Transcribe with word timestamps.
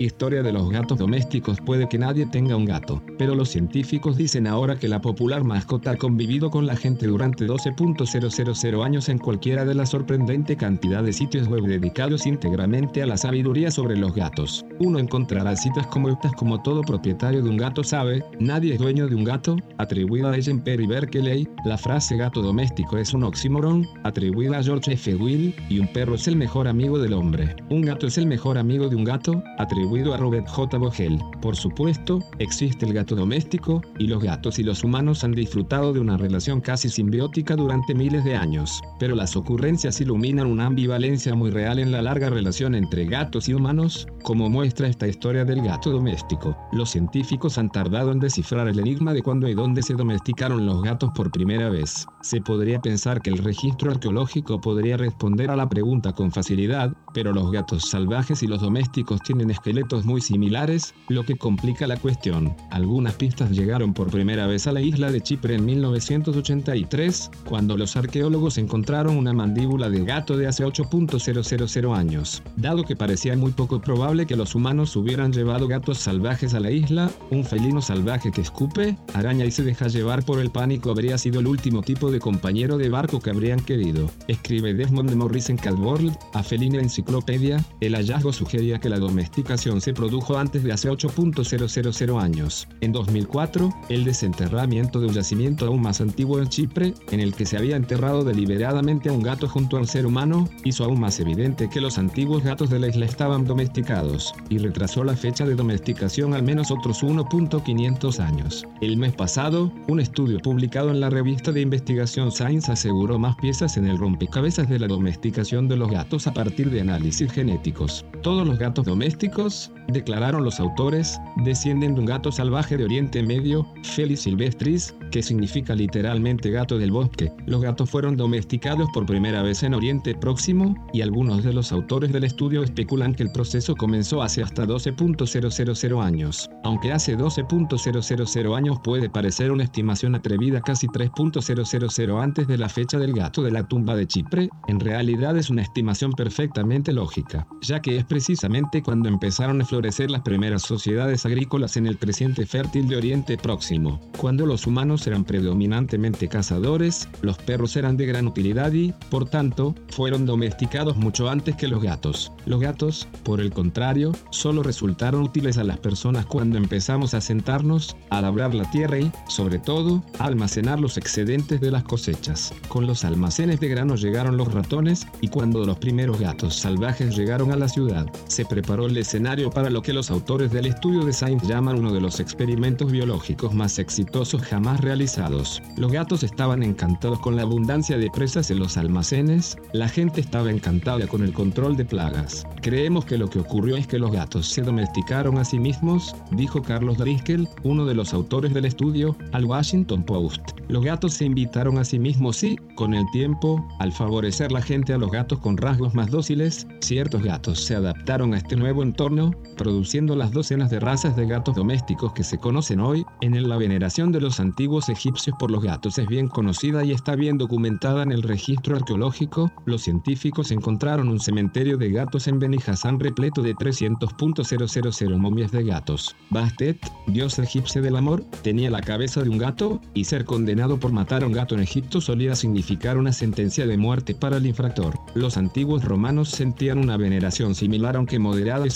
Historia 0.00 0.44
de 0.44 0.52
los 0.52 0.70
gatos 0.70 0.96
domésticos 0.96 1.60
Puede 1.60 1.88
que 1.88 1.98
nadie 1.98 2.24
tenga 2.26 2.54
un 2.54 2.64
gato, 2.64 3.02
pero 3.18 3.34
los 3.34 3.48
científicos 3.48 4.16
dicen 4.16 4.46
ahora 4.46 4.78
que 4.78 4.86
la 4.86 5.00
popular 5.00 5.42
mascota 5.42 5.90
ha 5.90 5.96
convivido 5.96 6.50
con 6.50 6.66
la 6.66 6.76
gente 6.76 7.08
durante 7.08 7.46
12.000 7.46 8.84
años 8.84 9.08
en 9.08 9.18
cualquiera 9.18 9.64
de 9.64 9.74
la 9.74 9.86
sorprendente 9.86 10.56
cantidad 10.56 11.02
de 11.02 11.12
sitios 11.12 11.48
web 11.48 11.64
dedicados 11.64 12.26
íntegramente 12.26 13.02
a 13.02 13.06
la 13.06 13.16
sabiduría 13.16 13.72
sobre 13.72 13.96
los 13.96 14.14
gatos. 14.14 14.64
Uno 14.78 15.00
encontrará 15.00 15.56
citas 15.56 15.86
como 15.88 16.10
estas 16.10 16.32
como 16.32 16.62
todo 16.62 16.82
propietario 16.82 17.42
de 17.42 17.50
un 17.50 17.56
gato 17.56 17.82
sabe, 17.82 18.22
nadie 18.38 18.74
es 18.74 18.78
dueño 18.78 19.08
de 19.08 19.16
un 19.16 19.24
gato, 19.24 19.56
atribuida 19.78 20.30
a 20.30 20.36
Ellen 20.36 20.60
Perry 20.60 20.86
Berkeley, 20.86 21.48
la 21.64 21.76
frase 21.76 22.16
gato 22.16 22.40
doméstico 22.40 22.98
es 22.98 23.12
un 23.14 23.24
oxímoron, 23.24 23.84
atribuida 24.04 24.58
a 24.58 24.62
George 24.62 24.92
F. 24.92 25.16
Will, 25.16 25.54
y 25.68 25.80
un 25.80 25.92
perro 25.92 26.14
es 26.14 26.28
el 26.28 26.36
mejor 26.36 26.68
amigo 26.68 26.98
del 26.98 27.14
hombre. 27.14 27.56
Un 27.68 27.82
gato 27.82 28.06
es 28.06 28.16
el 28.16 28.26
mejor 28.26 28.58
amigo 28.58 28.88
de 28.88 28.94
un 28.94 29.04
gato, 29.04 29.42
atribuida 29.58 29.87
a 29.88 30.16
Robert 30.18 30.46
J. 30.46 30.76
Vogel. 30.76 31.18
Por 31.40 31.56
supuesto, 31.56 32.18
existe 32.38 32.84
el 32.84 32.92
gato 32.92 33.16
doméstico, 33.16 33.80
y 33.98 34.06
los 34.06 34.22
gatos 34.22 34.58
y 34.58 34.62
los 34.62 34.84
humanos 34.84 35.24
han 35.24 35.32
disfrutado 35.32 35.94
de 35.94 36.00
una 36.00 36.18
relación 36.18 36.60
casi 36.60 36.90
simbiótica 36.90 37.56
durante 37.56 37.94
miles 37.94 38.22
de 38.22 38.36
años, 38.36 38.82
pero 39.00 39.14
las 39.14 39.34
ocurrencias 39.34 40.00
iluminan 40.00 40.46
una 40.46 40.66
ambivalencia 40.66 41.34
muy 41.34 41.50
real 41.50 41.78
en 41.78 41.90
la 41.90 42.02
larga 42.02 42.28
relación 42.28 42.74
entre 42.74 43.06
gatos 43.06 43.48
y 43.48 43.54
humanos, 43.54 44.06
como 44.22 44.50
muestra 44.50 44.88
esta 44.88 45.08
historia 45.08 45.46
del 45.46 45.62
gato 45.62 45.90
doméstico. 45.90 46.54
Los 46.72 46.90
científicos 46.90 47.56
han 47.56 47.70
tardado 47.70 48.12
en 48.12 48.20
descifrar 48.20 48.68
el 48.68 48.78
enigma 48.78 49.14
de 49.14 49.22
cuándo 49.22 49.48
y 49.48 49.54
dónde 49.54 49.82
se 49.82 49.94
domesticaron 49.94 50.66
los 50.66 50.82
gatos 50.82 51.10
por 51.14 51.30
primera 51.30 51.70
vez. 51.70 52.06
Se 52.20 52.42
podría 52.42 52.78
pensar 52.80 53.22
que 53.22 53.30
el 53.30 53.38
registro 53.38 53.90
arqueológico 53.90 54.60
podría 54.60 54.98
responder 54.98 55.50
a 55.50 55.56
la 55.56 55.68
pregunta 55.68 56.12
con 56.12 56.30
facilidad, 56.30 56.92
pero 57.14 57.32
los 57.32 57.50
gatos 57.50 57.88
salvajes 57.88 58.42
y 58.42 58.46
los 58.46 58.60
domésticos 58.60 59.22
tienen 59.22 59.50
esqueletos 59.50 59.77
muy 60.04 60.20
similares, 60.20 60.94
lo 61.08 61.24
que 61.24 61.36
complica 61.36 61.86
la 61.86 61.96
cuestión. 61.96 62.54
Algunas 62.70 63.14
pistas 63.14 63.50
llegaron 63.50 63.94
por 63.94 64.10
primera 64.10 64.46
vez 64.46 64.66
a 64.66 64.72
la 64.72 64.80
isla 64.80 65.10
de 65.10 65.20
Chipre 65.20 65.54
en 65.54 65.64
1983, 65.64 67.30
cuando 67.44 67.76
los 67.76 67.96
arqueólogos 67.96 68.58
encontraron 68.58 69.16
una 69.16 69.32
mandíbula 69.32 69.88
de 69.88 70.04
gato 70.04 70.36
de 70.36 70.46
hace 70.46 70.64
8.000 70.64 71.96
años. 71.96 72.42
Dado 72.56 72.84
que 72.84 72.96
parecía 72.96 73.36
muy 73.36 73.52
poco 73.52 73.80
probable 73.80 74.26
que 74.26 74.36
los 74.36 74.54
humanos 74.54 74.96
hubieran 74.96 75.32
llevado 75.32 75.68
gatos 75.68 75.98
salvajes 75.98 76.54
a 76.54 76.60
la 76.60 76.70
isla, 76.70 77.10
un 77.30 77.44
felino 77.44 77.80
salvaje 77.80 78.30
que 78.32 78.40
escupe, 78.40 78.96
araña 79.14 79.44
y 79.44 79.50
se 79.50 79.62
deja 79.62 79.88
llevar 79.88 80.24
por 80.24 80.40
el 80.40 80.50
pánico 80.50 80.90
habría 80.90 81.18
sido 81.18 81.40
el 81.40 81.46
último 81.46 81.82
tipo 81.82 82.10
de 82.10 82.20
compañero 82.20 82.78
de 82.78 82.88
barco 82.88 83.20
que 83.20 83.30
habrían 83.30 83.60
querido. 83.60 84.10
Escribe 84.26 84.74
Desmond 84.74 85.10
de 85.10 85.16
Morris 85.16 85.50
en 85.50 85.56
Calworld, 85.56 86.16
a 86.34 86.42
Felina 86.42 86.80
Enciclopedia, 86.80 87.64
el 87.80 87.94
hallazgo 87.94 88.32
sugería 88.32 88.78
que 88.78 88.88
la 88.88 88.98
domesticación 88.98 89.67
se 89.76 89.92
produjo 89.92 90.38
antes 90.38 90.64
de 90.64 90.72
hace 90.72 90.88
8.000 90.90 92.20
años. 92.20 92.66
En 92.80 92.92
2004, 92.92 93.70
el 93.90 94.04
desenterramiento 94.04 94.98
de 94.98 95.08
un 95.08 95.12
yacimiento 95.12 95.66
aún 95.66 95.82
más 95.82 96.00
antiguo 96.00 96.38
en 96.38 96.48
Chipre, 96.48 96.94
en 97.10 97.20
el 97.20 97.34
que 97.34 97.44
se 97.44 97.58
había 97.58 97.76
enterrado 97.76 98.24
deliberadamente 98.24 99.10
a 99.10 99.12
un 99.12 99.22
gato 99.22 99.46
junto 99.46 99.76
al 99.76 99.86
ser 99.86 100.06
humano, 100.06 100.48
hizo 100.64 100.84
aún 100.84 101.00
más 101.00 101.20
evidente 101.20 101.68
que 101.68 101.82
los 101.82 101.98
antiguos 101.98 102.42
gatos 102.42 102.70
de 102.70 102.78
la 102.78 102.88
isla 102.88 103.04
estaban 103.04 103.44
domesticados, 103.44 104.32
y 104.48 104.58
retrasó 104.58 105.04
la 105.04 105.16
fecha 105.16 105.44
de 105.44 105.54
domesticación 105.54 106.32
al 106.32 106.42
menos 106.42 106.70
otros 106.70 107.02
1.500 107.02 108.20
años. 108.20 108.66
El 108.80 108.96
mes 108.96 109.12
pasado, 109.12 109.70
un 109.86 110.00
estudio 110.00 110.38
publicado 110.38 110.90
en 110.90 111.00
la 111.00 111.10
revista 111.10 111.52
de 111.52 111.60
investigación 111.60 112.32
Science 112.32 112.72
aseguró 112.72 113.18
más 113.18 113.36
piezas 113.36 113.76
en 113.76 113.86
el 113.86 113.98
rompecabezas 113.98 114.68
de 114.68 114.78
la 114.78 114.86
domesticación 114.86 115.68
de 115.68 115.76
los 115.76 115.90
gatos 115.90 116.26
a 116.26 116.32
partir 116.32 116.70
de 116.70 116.80
análisis 116.80 117.30
genéticos. 117.30 118.04
Todos 118.22 118.46
los 118.46 118.58
gatos 118.58 118.86
domésticos 118.86 119.57
declararon 119.88 120.44
los 120.44 120.60
autores, 120.60 121.18
descienden 121.44 121.94
de 121.94 122.00
un 122.00 122.06
gato 122.06 122.30
salvaje 122.30 122.76
de 122.76 122.84
Oriente 122.84 123.22
Medio, 123.22 123.66
Felis 123.82 124.20
silvestris, 124.20 124.94
que 125.10 125.22
significa 125.22 125.74
literalmente 125.74 126.50
gato 126.50 126.78
del 126.78 126.90
bosque. 126.90 127.32
Los 127.46 127.62
gatos 127.62 127.88
fueron 127.90 128.16
domesticados 128.16 128.88
por 128.92 129.06
primera 129.06 129.42
vez 129.42 129.62
en 129.62 129.74
Oriente 129.74 130.14
Próximo, 130.14 130.74
y 130.92 131.00
algunos 131.00 131.42
de 131.42 131.52
los 131.52 131.72
autores 131.72 132.12
del 132.12 132.24
estudio 132.24 132.62
especulan 132.62 133.14
que 133.14 133.22
el 133.22 133.32
proceso 133.32 133.74
comenzó 133.74 134.22
hace 134.22 134.42
hasta 134.42 134.66
12.000 134.66 136.04
años. 136.04 136.50
Aunque 136.64 136.92
hace 136.92 137.16
12.000 137.16 138.56
años 138.56 138.78
puede 138.84 139.08
parecer 139.08 139.50
una 139.50 139.64
estimación 139.64 140.14
atrevida 140.14 140.60
casi 140.60 140.86
3.000 140.86 142.22
antes 142.22 142.46
de 142.46 142.58
la 142.58 142.68
fecha 142.68 142.98
del 142.98 143.14
gato 143.14 143.42
de 143.42 143.50
la 143.50 143.66
tumba 143.66 143.96
de 143.96 144.06
Chipre, 144.06 144.50
en 144.66 144.80
realidad 144.80 145.36
es 145.36 145.50
una 145.50 145.62
estimación 145.62 146.12
perfectamente 146.12 146.92
lógica, 146.92 147.46
ya 147.62 147.80
que 147.80 147.96
es 147.96 148.04
precisamente 148.04 148.82
cuando 148.82 149.08
a 149.48 149.64
florecer 149.64 150.10
las 150.10 150.20
primeras 150.20 150.62
sociedades 150.62 151.24
agrícolas 151.24 151.78
en 151.78 151.86
el 151.86 151.98
creciente 151.98 152.44
fértil 152.44 152.86
de 152.86 152.96
Oriente 152.96 153.38
Próximo. 153.38 153.98
Cuando 154.18 154.44
los 154.44 154.66
humanos 154.66 155.06
eran 155.06 155.24
predominantemente 155.24 156.28
cazadores, 156.28 157.08
los 157.22 157.38
perros 157.38 157.74
eran 157.76 157.96
de 157.96 158.04
gran 158.04 158.26
utilidad 158.26 158.72
y, 158.74 158.92
por 159.10 159.26
tanto, 159.26 159.74
fueron 159.88 160.26
domesticados 160.26 160.98
mucho 160.98 161.30
antes 161.30 161.56
que 161.56 161.66
los 161.66 161.82
gatos. 161.82 162.30
Los 162.44 162.60
gatos, 162.60 163.08
por 163.22 163.40
el 163.40 163.50
contrario, 163.50 164.12
solo 164.30 164.62
resultaron 164.62 165.22
útiles 165.22 165.56
a 165.56 165.64
las 165.64 165.78
personas 165.78 166.26
cuando 166.26 166.58
empezamos 166.58 167.14
a 167.14 167.22
sentarnos, 167.22 167.96
a 168.10 168.20
labrar 168.20 168.54
la 168.54 168.70
tierra 168.70 168.98
y, 168.98 169.10
sobre 169.28 169.58
todo, 169.58 170.04
a 170.18 170.26
almacenar 170.26 170.78
los 170.78 170.98
excedentes 170.98 171.60
de 171.60 171.70
las 171.70 171.84
cosechas. 171.84 172.52
Con 172.68 172.86
los 172.86 173.04
almacenes 173.04 173.60
de 173.60 173.68
grano 173.68 173.96
llegaron 173.96 174.36
los 174.36 174.52
ratones 174.52 175.06
y 175.22 175.28
cuando 175.28 175.64
los 175.64 175.78
primeros 175.78 176.20
gatos 176.20 176.54
salvajes 176.54 177.16
llegaron 177.16 177.50
a 177.50 177.56
la 177.56 177.68
ciudad, 177.68 178.06
se 178.26 178.44
preparó 178.44 178.86
el 178.86 178.96
escenario 178.96 179.37
para 179.46 179.70
lo 179.70 179.82
que 179.82 179.92
los 179.92 180.10
autores 180.10 180.50
del 180.50 180.66
estudio 180.66 181.04
de 181.04 181.12
Sainz 181.12 181.44
llaman 181.46 181.78
uno 181.78 181.92
de 181.92 182.00
los 182.00 182.18
experimentos 182.18 182.90
biológicos 182.90 183.54
más 183.54 183.78
exitosos 183.78 184.42
jamás 184.42 184.80
realizados. 184.80 185.62
Los 185.76 185.92
gatos 185.92 186.24
estaban 186.24 186.64
encantados 186.64 187.20
con 187.20 187.36
la 187.36 187.42
abundancia 187.42 187.96
de 187.96 188.10
presas 188.10 188.50
en 188.50 188.58
los 188.58 188.76
almacenes, 188.76 189.56
la 189.72 189.88
gente 189.88 190.20
estaba 190.20 190.50
encantada 190.50 191.06
con 191.06 191.22
el 191.22 191.32
control 191.32 191.76
de 191.76 191.84
plagas. 191.84 192.46
Creemos 192.62 193.04
que 193.04 193.16
lo 193.16 193.30
que 193.30 193.38
ocurrió 193.38 193.76
es 193.76 193.86
que 193.86 194.00
los 194.00 194.10
gatos 194.10 194.48
se 194.48 194.62
domesticaron 194.62 195.38
a 195.38 195.44
sí 195.44 195.60
mismos, 195.60 196.16
dijo 196.32 196.60
Carlos 196.60 196.98
Driscoll, 196.98 197.48
uno 197.62 197.86
de 197.86 197.94
los 197.94 198.12
autores 198.12 198.52
del 198.52 198.64
estudio, 198.64 199.16
al 199.30 199.44
Washington 199.44 200.02
Post. 200.02 200.42
Los 200.66 200.84
gatos 200.84 201.14
se 201.14 201.26
invitaron 201.26 201.78
a 201.78 201.84
sí 201.84 202.00
mismos 202.00 202.42
y, 202.42 202.56
con 202.74 202.92
el 202.92 203.04
tiempo, 203.12 203.64
al 203.78 203.92
favorecer 203.92 204.50
la 204.50 204.62
gente 204.62 204.92
a 204.92 204.98
los 204.98 205.12
gatos 205.12 205.38
con 205.38 205.56
rasgos 205.56 205.94
más 205.94 206.10
dóciles, 206.10 206.66
ciertos 206.80 207.22
gatos 207.22 207.60
se 207.60 207.76
adaptaron 207.76 208.34
a 208.34 208.38
este 208.38 208.56
nuevo 208.56 208.82
entorno 208.82 209.27
produciendo 209.56 210.16
las 210.16 210.32
docenas 210.32 210.70
de 210.70 210.80
razas 210.80 211.16
de 211.16 211.26
gatos 211.26 211.54
domésticos 211.54 212.12
que 212.12 212.24
se 212.24 212.38
conocen 212.38 212.80
hoy, 212.80 213.04
en 213.20 213.48
la 213.48 213.56
veneración 213.56 214.12
de 214.12 214.20
los 214.20 214.40
antiguos 214.40 214.88
egipcios 214.88 215.36
por 215.38 215.50
los 215.50 215.62
gatos 215.62 215.98
es 215.98 216.06
bien 216.06 216.28
conocida 216.28 216.84
y 216.84 216.92
está 216.92 217.14
bien 217.14 217.38
documentada 217.38 218.02
en 218.02 218.12
el 218.12 218.22
registro 218.22 218.76
arqueológico. 218.76 219.50
Los 219.64 219.82
científicos 219.82 220.50
encontraron 220.50 221.08
un 221.08 221.20
cementerio 221.20 221.76
de 221.76 221.90
gatos 221.90 222.26
en 222.28 222.38
Beni 222.38 222.58
Hassan 222.64 222.98
repleto 222.98 223.42
de 223.42 223.54
300.000 223.54 225.18
momias 225.18 225.52
de 225.52 225.64
gatos. 225.64 226.16
Bastet, 226.30 226.78
dios 227.06 227.38
egipcio 227.38 227.82
del 227.82 227.96
amor, 227.96 228.24
tenía 228.42 228.70
la 228.70 228.80
cabeza 228.80 229.22
de 229.22 229.30
un 229.30 229.38
gato, 229.38 229.80
y 229.94 230.04
ser 230.04 230.24
condenado 230.24 230.78
por 230.78 230.92
matar 230.92 231.22
a 231.22 231.26
un 231.26 231.32
gato 231.32 231.54
en 231.54 231.60
Egipto 231.60 232.00
solía 232.00 232.34
significar 232.34 232.98
una 232.98 233.12
sentencia 233.12 233.66
de 233.66 233.76
muerte 233.76 234.14
para 234.14 234.36
el 234.36 234.46
infractor. 234.46 234.98
Los 235.14 235.36
antiguos 235.36 235.84
romanos 235.84 236.28
sentían 236.30 236.78
una 236.78 236.96
veneración 236.96 237.54
similar 237.54 237.96
aunque 237.96 238.18
moderada 238.18 238.66
y 238.66 238.70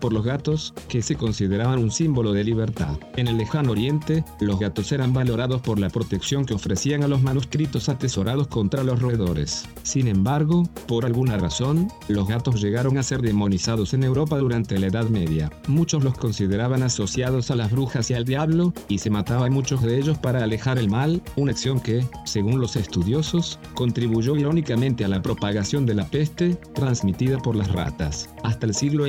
por 0.00 0.12
los 0.12 0.24
gatos, 0.24 0.74
que 0.88 1.02
se 1.02 1.16
consideraban 1.16 1.78
un 1.78 1.90
símbolo 1.90 2.32
de 2.32 2.44
libertad. 2.44 2.98
En 3.16 3.28
el 3.28 3.38
lejano 3.38 3.72
oriente, 3.72 4.24
los 4.40 4.58
gatos 4.58 4.92
eran 4.92 5.12
valorados 5.12 5.60
por 5.60 5.78
la 5.78 5.88
protección 5.88 6.44
que 6.44 6.54
ofrecían 6.54 7.02
a 7.02 7.08
los 7.08 7.22
manuscritos 7.22 7.88
atesorados 7.88 8.48
contra 8.48 8.84
los 8.84 9.00
roedores. 9.00 9.68
Sin 9.82 10.08
embargo, 10.08 10.64
por 10.86 11.04
alguna 11.04 11.38
razón, 11.38 11.88
los 12.08 12.28
gatos 12.28 12.60
llegaron 12.60 12.98
a 12.98 13.02
ser 13.02 13.22
demonizados 13.22 13.94
en 13.94 14.04
Europa 14.04 14.38
durante 14.38 14.78
la 14.78 14.86
Edad 14.86 15.08
Media. 15.08 15.50
Muchos 15.68 16.04
los 16.04 16.16
consideraban 16.16 16.82
asociados 16.82 17.50
a 17.50 17.56
las 17.56 17.70
brujas 17.70 18.10
y 18.10 18.14
al 18.14 18.24
diablo, 18.24 18.72
y 18.88 18.98
se 18.98 19.10
mataban 19.10 19.52
muchos 19.52 19.82
de 19.82 19.98
ellos 19.98 20.18
para 20.18 20.42
alejar 20.42 20.78
el 20.78 20.90
mal, 20.90 21.22
una 21.36 21.52
acción 21.52 21.80
que, 21.80 22.06
según 22.24 22.60
los 22.60 22.76
estudiosos, 22.76 23.58
contribuyó 23.74 24.36
irónicamente 24.36 25.04
a 25.04 25.08
la 25.08 25.22
propagación 25.22 25.86
de 25.86 25.94
la 25.94 26.06
peste 26.06 26.54
transmitida 26.74 27.38
por 27.38 27.56
las 27.56 27.70
ratas. 27.72 28.28
Hasta 28.42 28.66
el 28.66 28.74
siglo 28.74 29.06